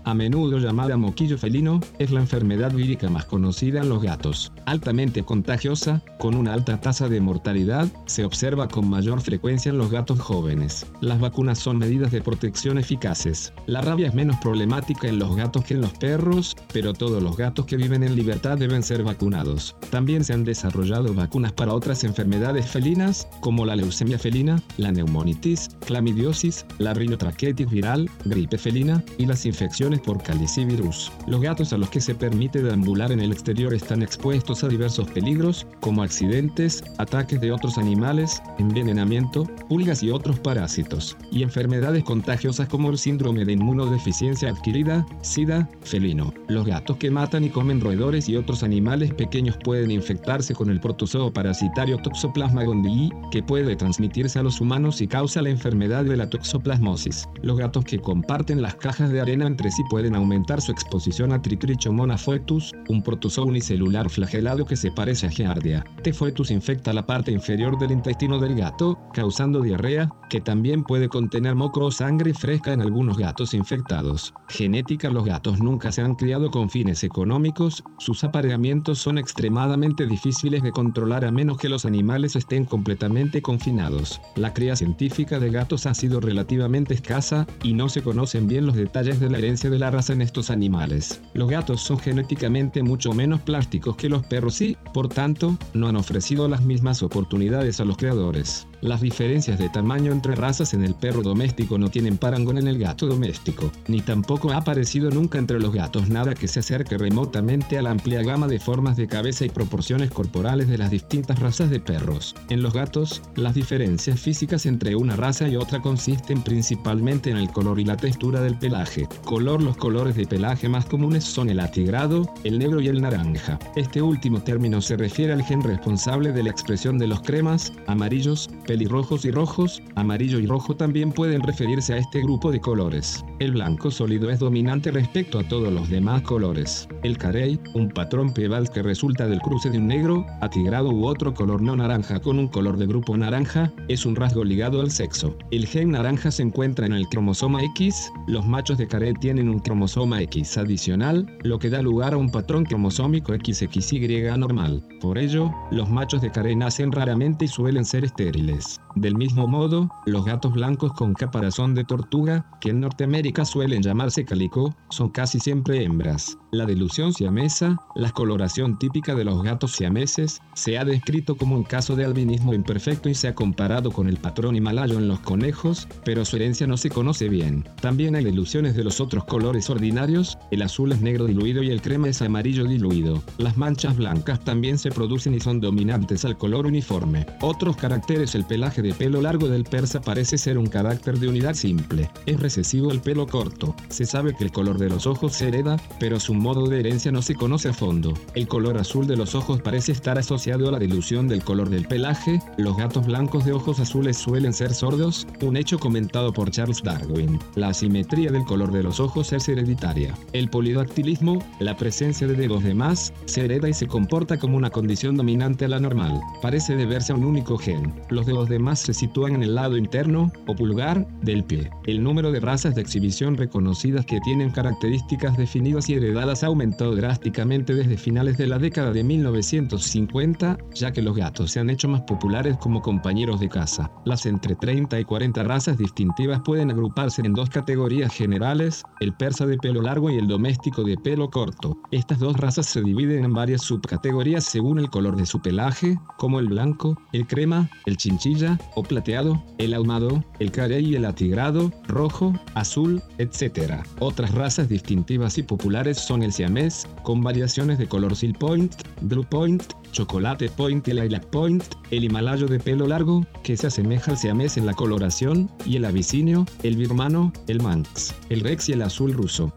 a 0.03 0.13
menudo 0.13 0.59
llamada 0.59 0.97
moquillo 0.97 1.37
felino, 1.37 1.81
es 1.99 2.11
la 2.11 2.21
enfermedad 2.21 2.71
vírica 2.71 3.09
más 3.09 3.25
conocida 3.25 3.81
en 3.81 3.89
los 3.89 4.01
gatos. 4.01 4.51
Altamente 4.65 5.23
contagiosa, 5.23 6.01
con 6.19 6.35
una 6.35 6.53
alta 6.53 6.79
tasa 6.79 7.09
de 7.09 7.19
mortalidad, 7.19 7.87
se 8.05 8.23
observa 8.23 8.67
con 8.67 8.89
mayor 8.89 9.21
frecuencia 9.21 9.71
en 9.71 9.77
los 9.77 9.91
gatos 9.91 10.19
jóvenes. 10.19 10.85
Las 11.01 11.19
vacunas 11.19 11.59
son 11.59 11.77
medidas 11.77 12.11
de 12.11 12.21
protección 12.21 12.77
eficaces. 12.77 13.51
La 13.65 13.81
rabia 13.81 14.07
es 14.07 14.13
menos 14.13 14.37
problemática 14.37 15.07
en 15.07 15.19
los 15.19 15.35
gatos 15.35 15.65
que 15.65 15.73
en 15.73 15.81
los 15.81 15.91
perros, 15.91 16.55
pero 16.71 16.93
todos 16.93 17.21
los 17.21 17.35
gatos 17.35 17.65
que 17.65 17.77
viven 17.77 18.03
en 18.03 18.15
libertad 18.15 18.57
deben 18.57 18.83
ser 18.83 19.03
vacunados. 19.03 19.75
También 19.89 20.23
se 20.23 20.33
han 20.33 20.45
desarrollado 20.45 21.13
vacunas 21.13 21.51
para 21.51 21.73
otras 21.73 22.03
enfermedades 22.03 22.67
felinas, 22.67 23.27
como 23.41 23.65
la 23.65 23.75
leucemia 23.75 24.17
felina, 24.17 24.61
la 24.77 24.91
neumonitis, 24.91 25.69
clamidiosis, 25.85 26.65
la 26.77 26.93
rinotraqueitis 26.93 27.69
viral, 27.69 28.09
gripe 28.25 28.57
felina 28.57 29.03
y 29.17 29.25
las 29.25 29.45
infecciones 29.45 29.99
por 29.99 30.21
calicivirus. 30.21 31.11
Los 31.27 31.41
gatos 31.41 31.73
a 31.73 31.77
los 31.77 31.89
que 31.89 32.01
se 32.01 32.15
permite 32.15 32.61
deambular 32.61 33.11
en 33.11 33.19
el 33.19 33.31
exterior 33.31 33.73
están 33.73 34.01
expuestos 34.01 34.63
a 34.63 34.67
diversos 34.67 35.09
peligros, 35.09 35.67
como 35.79 36.03
accidentes, 36.03 36.83
ataques 36.97 37.39
de 37.41 37.51
otros 37.51 37.77
animales, 37.77 38.41
envenenamiento, 38.59 39.45
pulgas 39.69 40.03
y 40.03 40.11
otros 40.11 40.39
parásitos, 40.39 41.17
y 41.31 41.43
enfermedades 41.43 42.03
contagiosas 42.03 42.67
como 42.67 42.89
el 42.89 42.97
síndrome 42.97 43.45
de 43.45 43.53
inmunodeficiencia 43.53 44.49
adquirida, 44.49 45.05
SIDA, 45.21 45.69
felino. 45.81 46.33
Los 46.47 46.65
gatos 46.65 46.97
que 46.97 47.11
matan 47.11 47.43
y 47.43 47.49
comen 47.49 47.81
roedores 47.81 48.29
y 48.29 48.35
otros 48.35 48.63
animales 48.63 49.13
pequeños 49.13 49.57
pueden 49.63 49.91
infectarse 49.91 50.53
con 50.53 50.69
el 50.69 50.79
protozoo 50.79 51.31
parasitario 51.31 51.97
Toxoplasma 51.97 52.63
gondii, 52.63 53.11
que 53.31 53.43
puede 53.43 53.75
transmitirse 53.75 54.39
a 54.39 54.43
los 54.43 54.61
humanos 54.61 55.01
y 55.01 55.07
causa 55.07 55.41
la 55.41 55.49
enfermedad 55.49 56.05
de 56.05 56.17
la 56.17 56.29
toxoplasmosis. 56.29 57.27
Los 57.41 57.57
gatos 57.57 57.85
que 57.85 57.99
comparten 57.99 58.61
las 58.61 58.75
cajas 58.75 59.04
de 59.11 59.21
arena 59.21 59.47
entre 59.47 59.71
sí 59.71 59.83
pueden 59.89 60.15
aumentar 60.15 60.61
su 60.61 60.71
exposición 60.71 61.31
a 61.31 61.41
Tritrichomona 61.41 62.17
foetus, 62.17 62.71
un 62.89 63.03
protozoo 63.03 63.45
unicelular 63.45 64.09
flagelado 64.09 64.65
que 64.65 64.75
se 64.75 64.91
parece 64.91 65.27
a 65.27 65.29
Giardia. 65.29 65.83
T. 66.03 66.13
foetus 66.13 66.51
infecta 66.51 66.93
la 66.93 67.05
parte 67.05 67.31
inferior 67.31 67.77
del 67.77 67.91
intestino 67.91 68.39
del 68.39 68.55
gato, 68.55 68.97
causando 69.13 69.61
diarrea, 69.61 70.09
que 70.29 70.41
también 70.41 70.83
puede 70.83 71.09
contener 71.09 71.55
moco 71.55 71.85
o 71.85 71.91
sangre 71.91 72.33
fresca 72.33 72.73
en 72.73 72.81
algunos 72.81 73.17
gatos 73.17 73.53
infectados. 73.53 74.33
Genética 74.49 75.09
Los 75.09 75.25
gatos 75.25 75.59
nunca 75.59 75.91
se 75.91 76.01
han 76.01 76.15
criado 76.15 76.51
con 76.51 76.69
fines 76.69 77.03
económicos, 77.03 77.83
sus 77.99 78.23
apareamientos 78.23 78.99
son 78.99 79.17
extremadamente 79.17 80.05
difíciles 80.05 80.63
de 80.63 80.71
controlar 80.71 81.25
a 81.25 81.31
menos 81.31 81.57
que 81.57 81.69
los 81.69 81.85
animales 81.85 82.35
estén 82.35 82.65
completamente 82.65 83.41
confinados. 83.41 84.21
La 84.35 84.53
cría 84.53 84.75
científica 84.75 85.39
de 85.39 85.51
gatos 85.51 85.85
ha 85.85 85.93
sido 85.93 86.19
relativamente 86.19 86.93
escasa 86.93 87.47
y 87.63 87.73
no 87.73 87.89
se 87.89 88.01
conocen 88.01 88.47
bien 88.47 88.65
los 88.65 88.75
detalles 88.75 88.94
de 89.03 89.29
la 89.29 89.39
herencia 89.39 89.69
de 89.69 89.77
la 89.77 89.91
raza 89.91 90.13
en 90.13 90.21
estos 90.21 90.49
animales. 90.49 91.19
Los 91.33 91.49
gatos 91.49 91.81
son 91.81 91.99
genéticamente 91.99 92.81
mucho 92.81 93.11
menos 93.11 93.41
plásticos 93.41 93.97
que 93.97 94.07
los 94.07 94.25
perros 94.25 94.61
y, 94.61 94.77
por 94.93 95.09
tanto, 95.09 95.57
no 95.73 95.89
han 95.89 95.97
ofrecido 95.97 96.47
las 96.47 96.61
mismas 96.61 97.03
oportunidades 97.03 97.81
a 97.81 97.85
los 97.85 97.97
creadores. 97.97 98.65
Las 98.85 99.01
diferencias 99.01 99.57
de 99.57 99.67
tamaño 99.67 100.11
entre 100.11 100.35
razas 100.35 100.75
en 100.75 100.83
el 100.83 100.93
perro 100.93 101.23
doméstico 101.23 101.79
no 101.79 101.89
tienen 101.89 102.19
parangón 102.19 102.59
en 102.59 102.67
el 102.67 102.77
gato 102.77 103.07
doméstico, 103.07 103.71
ni 103.87 103.99
tampoco 103.99 104.51
ha 104.51 104.57
aparecido 104.57 105.09
nunca 105.09 105.39
entre 105.39 105.59
los 105.59 105.73
gatos 105.73 106.07
nada 106.07 106.35
que 106.35 106.47
se 106.47 106.59
acerque 106.59 106.95
remotamente 106.95 107.79
a 107.79 107.81
la 107.81 107.89
amplia 107.89 108.21
gama 108.21 108.47
de 108.47 108.59
formas 108.59 108.95
de 108.95 109.07
cabeza 109.07 109.43
y 109.43 109.49
proporciones 109.49 110.11
corporales 110.11 110.67
de 110.67 110.77
las 110.77 110.91
distintas 110.91 111.39
razas 111.39 111.71
de 111.71 111.79
perros. 111.79 112.35
En 112.49 112.61
los 112.61 112.73
gatos, 112.73 113.23
las 113.33 113.55
diferencias 113.55 114.19
físicas 114.19 114.67
entre 114.67 114.95
una 114.95 115.15
raza 115.15 115.47
y 115.47 115.55
otra 115.55 115.81
consisten 115.81 116.43
principalmente 116.43 117.31
en 117.31 117.37
el 117.37 117.49
color 117.49 117.79
y 117.79 117.85
la 117.85 117.97
textura 117.97 118.39
del 118.41 118.59
pelaje. 118.59 119.07
Color 119.23 119.63
Los 119.63 119.77
colores 119.77 120.15
de 120.15 120.27
pelaje 120.27 120.69
más 120.69 120.85
comunes 120.85 121.23
son 121.23 121.49
el 121.49 121.59
atigrado, 121.59 122.31
el 122.43 122.59
negro 122.59 122.79
y 122.81 122.89
el 122.89 123.01
naranja. 123.01 123.57
Este 123.75 124.03
último 124.03 124.43
término 124.43 124.79
se 124.79 124.95
refiere 124.95 125.33
al 125.33 125.41
gen 125.41 125.63
responsable 125.63 126.31
de 126.31 126.43
la 126.43 126.51
expresión 126.51 126.99
de 126.99 127.07
los 127.07 127.21
cremas, 127.21 127.73
amarillos, 127.87 128.47
pelirrojos 128.75 129.23
y 129.23 129.31
rojos, 129.31 129.81
amarillo 129.95 130.37
y 130.37 130.47
rojo 130.47 130.75
también 130.75 131.13
pueden 131.13 131.41
referirse 131.41 131.93
a 131.93 131.97
este 131.97 132.19
grupo 132.19 132.51
de 132.51 132.59
colores. 132.59 133.23
El 133.39 133.53
blanco 133.53 133.89
sólido 133.89 134.29
es 134.29 134.39
dominante 134.39 134.91
respecto 134.91 135.39
a 135.39 135.47
todos 135.47 135.71
los 135.71 135.89
demás 135.89 136.23
colores. 136.23 136.89
El 137.03 137.17
carey, 137.17 137.57
un 137.73 137.87
patrón 137.87 138.33
pebal 138.33 138.69
que 138.69 138.83
resulta 138.83 139.29
del 139.29 139.39
cruce 139.39 139.69
de 139.69 139.77
un 139.77 139.87
negro, 139.87 140.25
atigrado 140.41 140.89
u 140.89 141.05
otro 141.05 141.33
color 141.33 141.61
no 141.61 141.77
naranja 141.77 142.19
con 142.19 142.37
un 142.37 142.49
color 142.49 142.75
de 142.75 142.85
grupo 142.85 143.15
naranja, 143.15 143.71
es 143.87 144.05
un 144.05 144.17
rasgo 144.17 144.43
ligado 144.43 144.81
al 144.81 144.91
sexo. 144.91 145.37
El 145.51 145.67
gen 145.67 145.91
naranja 145.91 146.29
se 146.29 146.43
encuentra 146.43 146.85
en 146.85 146.91
el 146.91 147.07
cromosoma 147.07 147.63
X, 147.63 148.11
los 148.27 148.45
machos 148.45 148.77
de 148.77 148.87
carey 148.87 149.13
tienen 149.13 149.47
un 149.47 149.59
cromosoma 149.59 150.21
X 150.23 150.57
adicional, 150.57 151.25
lo 151.43 151.59
que 151.59 151.69
da 151.69 151.81
lugar 151.81 152.13
a 152.13 152.17
un 152.17 152.29
patrón 152.29 152.65
cromosómico 152.65 153.33
XXY 153.33 154.37
normal. 154.37 154.83
Por 154.99 155.17
ello, 155.17 155.49
los 155.71 155.89
machos 155.89 156.21
de 156.21 156.31
carey 156.31 156.57
nacen 156.57 156.91
raramente 156.91 157.45
y 157.45 157.47
suelen 157.47 157.85
ser 157.85 158.03
estériles. 158.03 158.54
Del 158.95 159.15
mismo 159.15 159.47
modo, 159.47 159.89
los 160.05 160.25
gatos 160.25 160.53
blancos 160.53 160.93
con 160.93 161.13
caparazón 161.13 161.75
de 161.75 161.83
tortuga, 161.83 162.45
que 162.61 162.69
en 162.69 162.79
Norteamérica 162.79 163.45
suelen 163.45 163.81
llamarse 163.81 164.25
calico, 164.25 164.75
son 164.89 165.09
casi 165.09 165.39
siempre 165.39 165.83
hembras. 165.83 166.37
La 166.55 166.65
dilución 166.65 167.11
siamesa, 167.11 167.81
la 167.95 168.11
coloración 168.11 168.79
típica 168.79 169.13
de 169.13 169.25
los 169.25 169.43
gatos 169.43 169.73
siameses, 169.73 170.39
se 170.53 170.77
ha 170.77 170.85
descrito 170.85 171.35
como 171.35 171.57
un 171.57 171.65
caso 171.65 171.97
de 171.97 172.05
albinismo 172.05 172.53
imperfecto 172.53 173.09
y 173.09 173.13
se 173.13 173.27
ha 173.27 173.35
comparado 173.35 173.91
con 173.91 174.07
el 174.07 174.15
patrón 174.15 174.55
himalayo 174.55 174.97
en 174.97 175.09
los 175.09 175.19
conejos, 175.19 175.85
pero 176.05 176.23
su 176.23 176.37
herencia 176.37 176.65
no 176.65 176.77
se 176.77 176.89
conoce 176.89 177.27
bien. 177.27 177.67
También 177.81 178.15
hay 178.15 178.25
ilusiones 178.25 178.73
de 178.77 178.85
los 178.85 179.01
otros 179.01 179.25
colores 179.25 179.69
ordinarios, 179.69 180.37
el 180.49 180.61
azul 180.61 180.93
es 180.93 181.01
negro 181.01 181.25
diluido 181.25 181.61
y 181.61 181.71
el 181.71 181.81
crema 181.81 182.07
es 182.07 182.21
amarillo 182.21 182.63
diluido. 182.63 183.21
Las 183.37 183.57
manchas 183.57 183.97
blancas 183.97 184.39
también 184.45 184.77
se 184.77 184.91
producen 184.91 185.33
y 185.33 185.41
son 185.41 185.59
dominantes 185.59 186.23
al 186.23 186.37
color 186.37 186.67
uniforme. 186.67 187.25
Otros 187.41 187.75
caracteres 187.75 188.33
el 188.33 188.45
pelaje 188.45 188.81
de 188.81 188.93
pelo 188.93 189.21
largo 189.21 189.49
del 189.49 189.65
persa 189.65 189.99
parece 189.99 190.37
ser 190.37 190.57
un 190.57 190.67
carácter 190.67 191.19
de 191.19 191.27
unidad 191.27 191.55
simple. 191.55 192.09
Es 192.25 192.39
recesivo 192.39 192.91
el 192.91 193.01
pelo 193.01 193.27
corto. 193.27 193.75
Se 193.89 194.05
sabe 194.05 194.33
que 194.33 194.45
el 194.45 194.53
color 194.53 194.77
de 194.77 194.87
los 194.87 195.05
ojos 195.05 195.33
se 195.33 195.49
hereda, 195.49 195.75
pero 195.99 196.17
su 196.17 196.33
modo 196.45 196.67
de 196.67 196.79
herencia 196.79 197.11
no 197.11 197.23
se 197.23 197.33
conoce 197.33 197.69
a 197.69 197.73
fondo. 197.73 198.13
El 198.35 198.47
color 198.47 198.77
azul 198.77 199.07
de 199.07 199.17
los 199.17 199.33
ojos 199.33 199.63
parece 199.63 199.91
estar 199.91 200.19
asociado 200.19 200.69
a 200.69 200.71
la 200.71 200.77
dilución 200.77 201.27
del 201.27 201.43
color 201.43 201.71
del 201.71 201.87
pelaje. 201.87 202.39
Los 202.57 202.77
gatos 202.77 203.07
blancos 203.07 203.45
de 203.45 203.51
ojos 203.51 203.79
azules 203.79 204.15
suelen 204.15 204.53
ser 204.53 204.71
sordos, 204.71 205.25
un 205.41 205.57
hecho 205.57 205.79
comentado 205.79 206.31
por 206.31 206.51
Charles 206.51 206.83
Darwin. 206.83 207.39
La 207.55 207.69
asimetría 207.69 208.31
del 208.31 208.45
color 208.45 208.71
de 208.71 208.83
los 208.83 208.99
ojos 208.99 209.33
es 209.33 209.49
hereditaria. 209.49 210.13
El 210.33 210.47
polidactilismo, 210.47 211.43
la 211.59 211.75
presencia 211.77 212.27
de 212.27 212.35
dedos 212.35 212.63
de 212.63 212.75
más, 212.75 213.11
se 213.25 213.45
hereda 213.45 213.67
y 213.67 213.73
se 213.73 213.87
comporta 213.87 214.37
como 214.37 214.55
una 214.55 214.69
condición 214.69 215.17
dominante 215.17 215.65
a 215.65 215.69
la 215.69 215.79
normal. 215.79 216.21
Parece 216.43 216.75
deberse 216.75 217.11
a 217.11 217.15
un 217.15 217.25
único 217.25 217.57
gen. 217.57 217.91
Los 218.09 218.27
dedos 218.27 218.49
de 218.49 218.59
más 218.59 218.81
se 218.81 218.93
sitúan 218.93 219.33
en 219.33 219.41
el 219.41 219.55
lado 219.55 219.77
interno, 219.77 220.31
o 220.45 220.55
pulgar, 220.55 221.07
del 221.23 221.43
pie. 221.43 221.71
El 221.87 222.03
número 222.03 222.31
de 222.31 222.39
razas 222.39 222.75
de 222.75 222.81
exhibición 222.81 223.35
reconocidas 223.35 224.05
que 224.05 224.19
tienen 224.19 224.51
características 224.51 225.37
definidas 225.37 225.89
y 225.89 225.95
heredadas 225.95 226.34
ha 226.43 226.47
aumentado 226.47 226.95
drásticamente 226.95 227.73
desde 227.73 227.97
finales 227.97 228.37
de 228.37 228.47
la 228.47 228.57
década 228.57 228.91
de 228.91 229.03
1950, 229.03 230.57
ya 230.73 230.91
que 230.91 231.01
los 231.01 231.15
gatos 231.15 231.51
se 231.51 231.59
han 231.59 231.69
hecho 231.69 231.87
más 231.87 232.01
populares 232.01 232.57
como 232.57 232.81
compañeros 232.81 233.39
de 233.39 233.49
casa. 233.49 233.91
Las 234.05 234.25
entre 234.25 234.55
30 234.55 234.99
y 234.99 235.05
40 235.05 235.43
razas 235.43 235.77
distintivas 235.77 236.41
pueden 236.43 236.71
agruparse 236.71 237.21
en 237.21 237.33
dos 237.33 237.49
categorías 237.49 238.13
generales, 238.13 238.83
el 238.99 239.13
persa 239.13 239.45
de 239.45 239.57
pelo 239.57 239.81
largo 239.81 240.09
y 240.09 240.17
el 240.17 240.27
doméstico 240.27 240.83
de 240.83 240.97
pelo 240.97 241.29
corto. 241.29 241.77
Estas 241.91 242.19
dos 242.19 242.37
razas 242.37 242.65
se 242.65 242.81
dividen 242.81 243.25
en 243.25 243.33
varias 243.33 243.61
subcategorías 243.61 244.43
según 244.43 244.79
el 244.79 244.89
color 244.89 245.15
de 245.15 245.25
su 245.25 245.41
pelaje, 245.41 245.97
como 246.17 246.39
el 246.39 246.47
blanco, 246.47 246.97
el 247.13 247.27
crema, 247.27 247.69
el 247.85 247.97
chinchilla 247.97 248.59
o 248.75 248.83
plateado, 248.83 249.43
el 249.57 249.73
ahumado, 249.73 250.23
el 250.39 250.51
carey 250.51 250.85
y 250.85 250.95
el 250.95 251.05
atigrado, 251.05 251.71
rojo, 251.87 252.33
azul, 252.53 253.01
etc. 253.17 253.83
Otras 253.99 254.33
razas 254.33 254.69
distintivas 254.69 255.37
y 255.37 255.43
populares 255.43 255.97
el 256.23 256.31
siamés, 256.31 256.87
con 257.03 257.21
variaciones 257.21 257.77
de 257.77 257.87
color 257.87 258.15
seal 258.15 258.33
point, 258.33 258.73
blue 259.01 259.23
point, 259.23 259.63
chocolate 259.91 260.49
point 260.49 260.87
y 260.87 260.93
lilac 260.93 261.25
point, 261.27 261.63
el 261.91 262.03
himalayo 262.03 262.47
de 262.47 262.59
pelo 262.59 262.87
largo, 262.87 263.25
que 263.43 263.55
se 263.57 263.67
asemeja 263.67 264.11
al 264.11 264.17
siamés 264.17 264.57
en 264.57 264.65
la 264.65 264.73
coloración, 264.73 265.49
y 265.65 265.77
el 265.77 265.85
abisinio, 265.85 266.45
el 266.63 266.77
birmano, 266.77 267.31
el 267.47 267.61
manx, 267.61 268.13
el 268.29 268.41
rex 268.41 268.69
y 268.69 268.73
el 268.73 268.81
azul 268.81 269.13
ruso. 269.13 269.53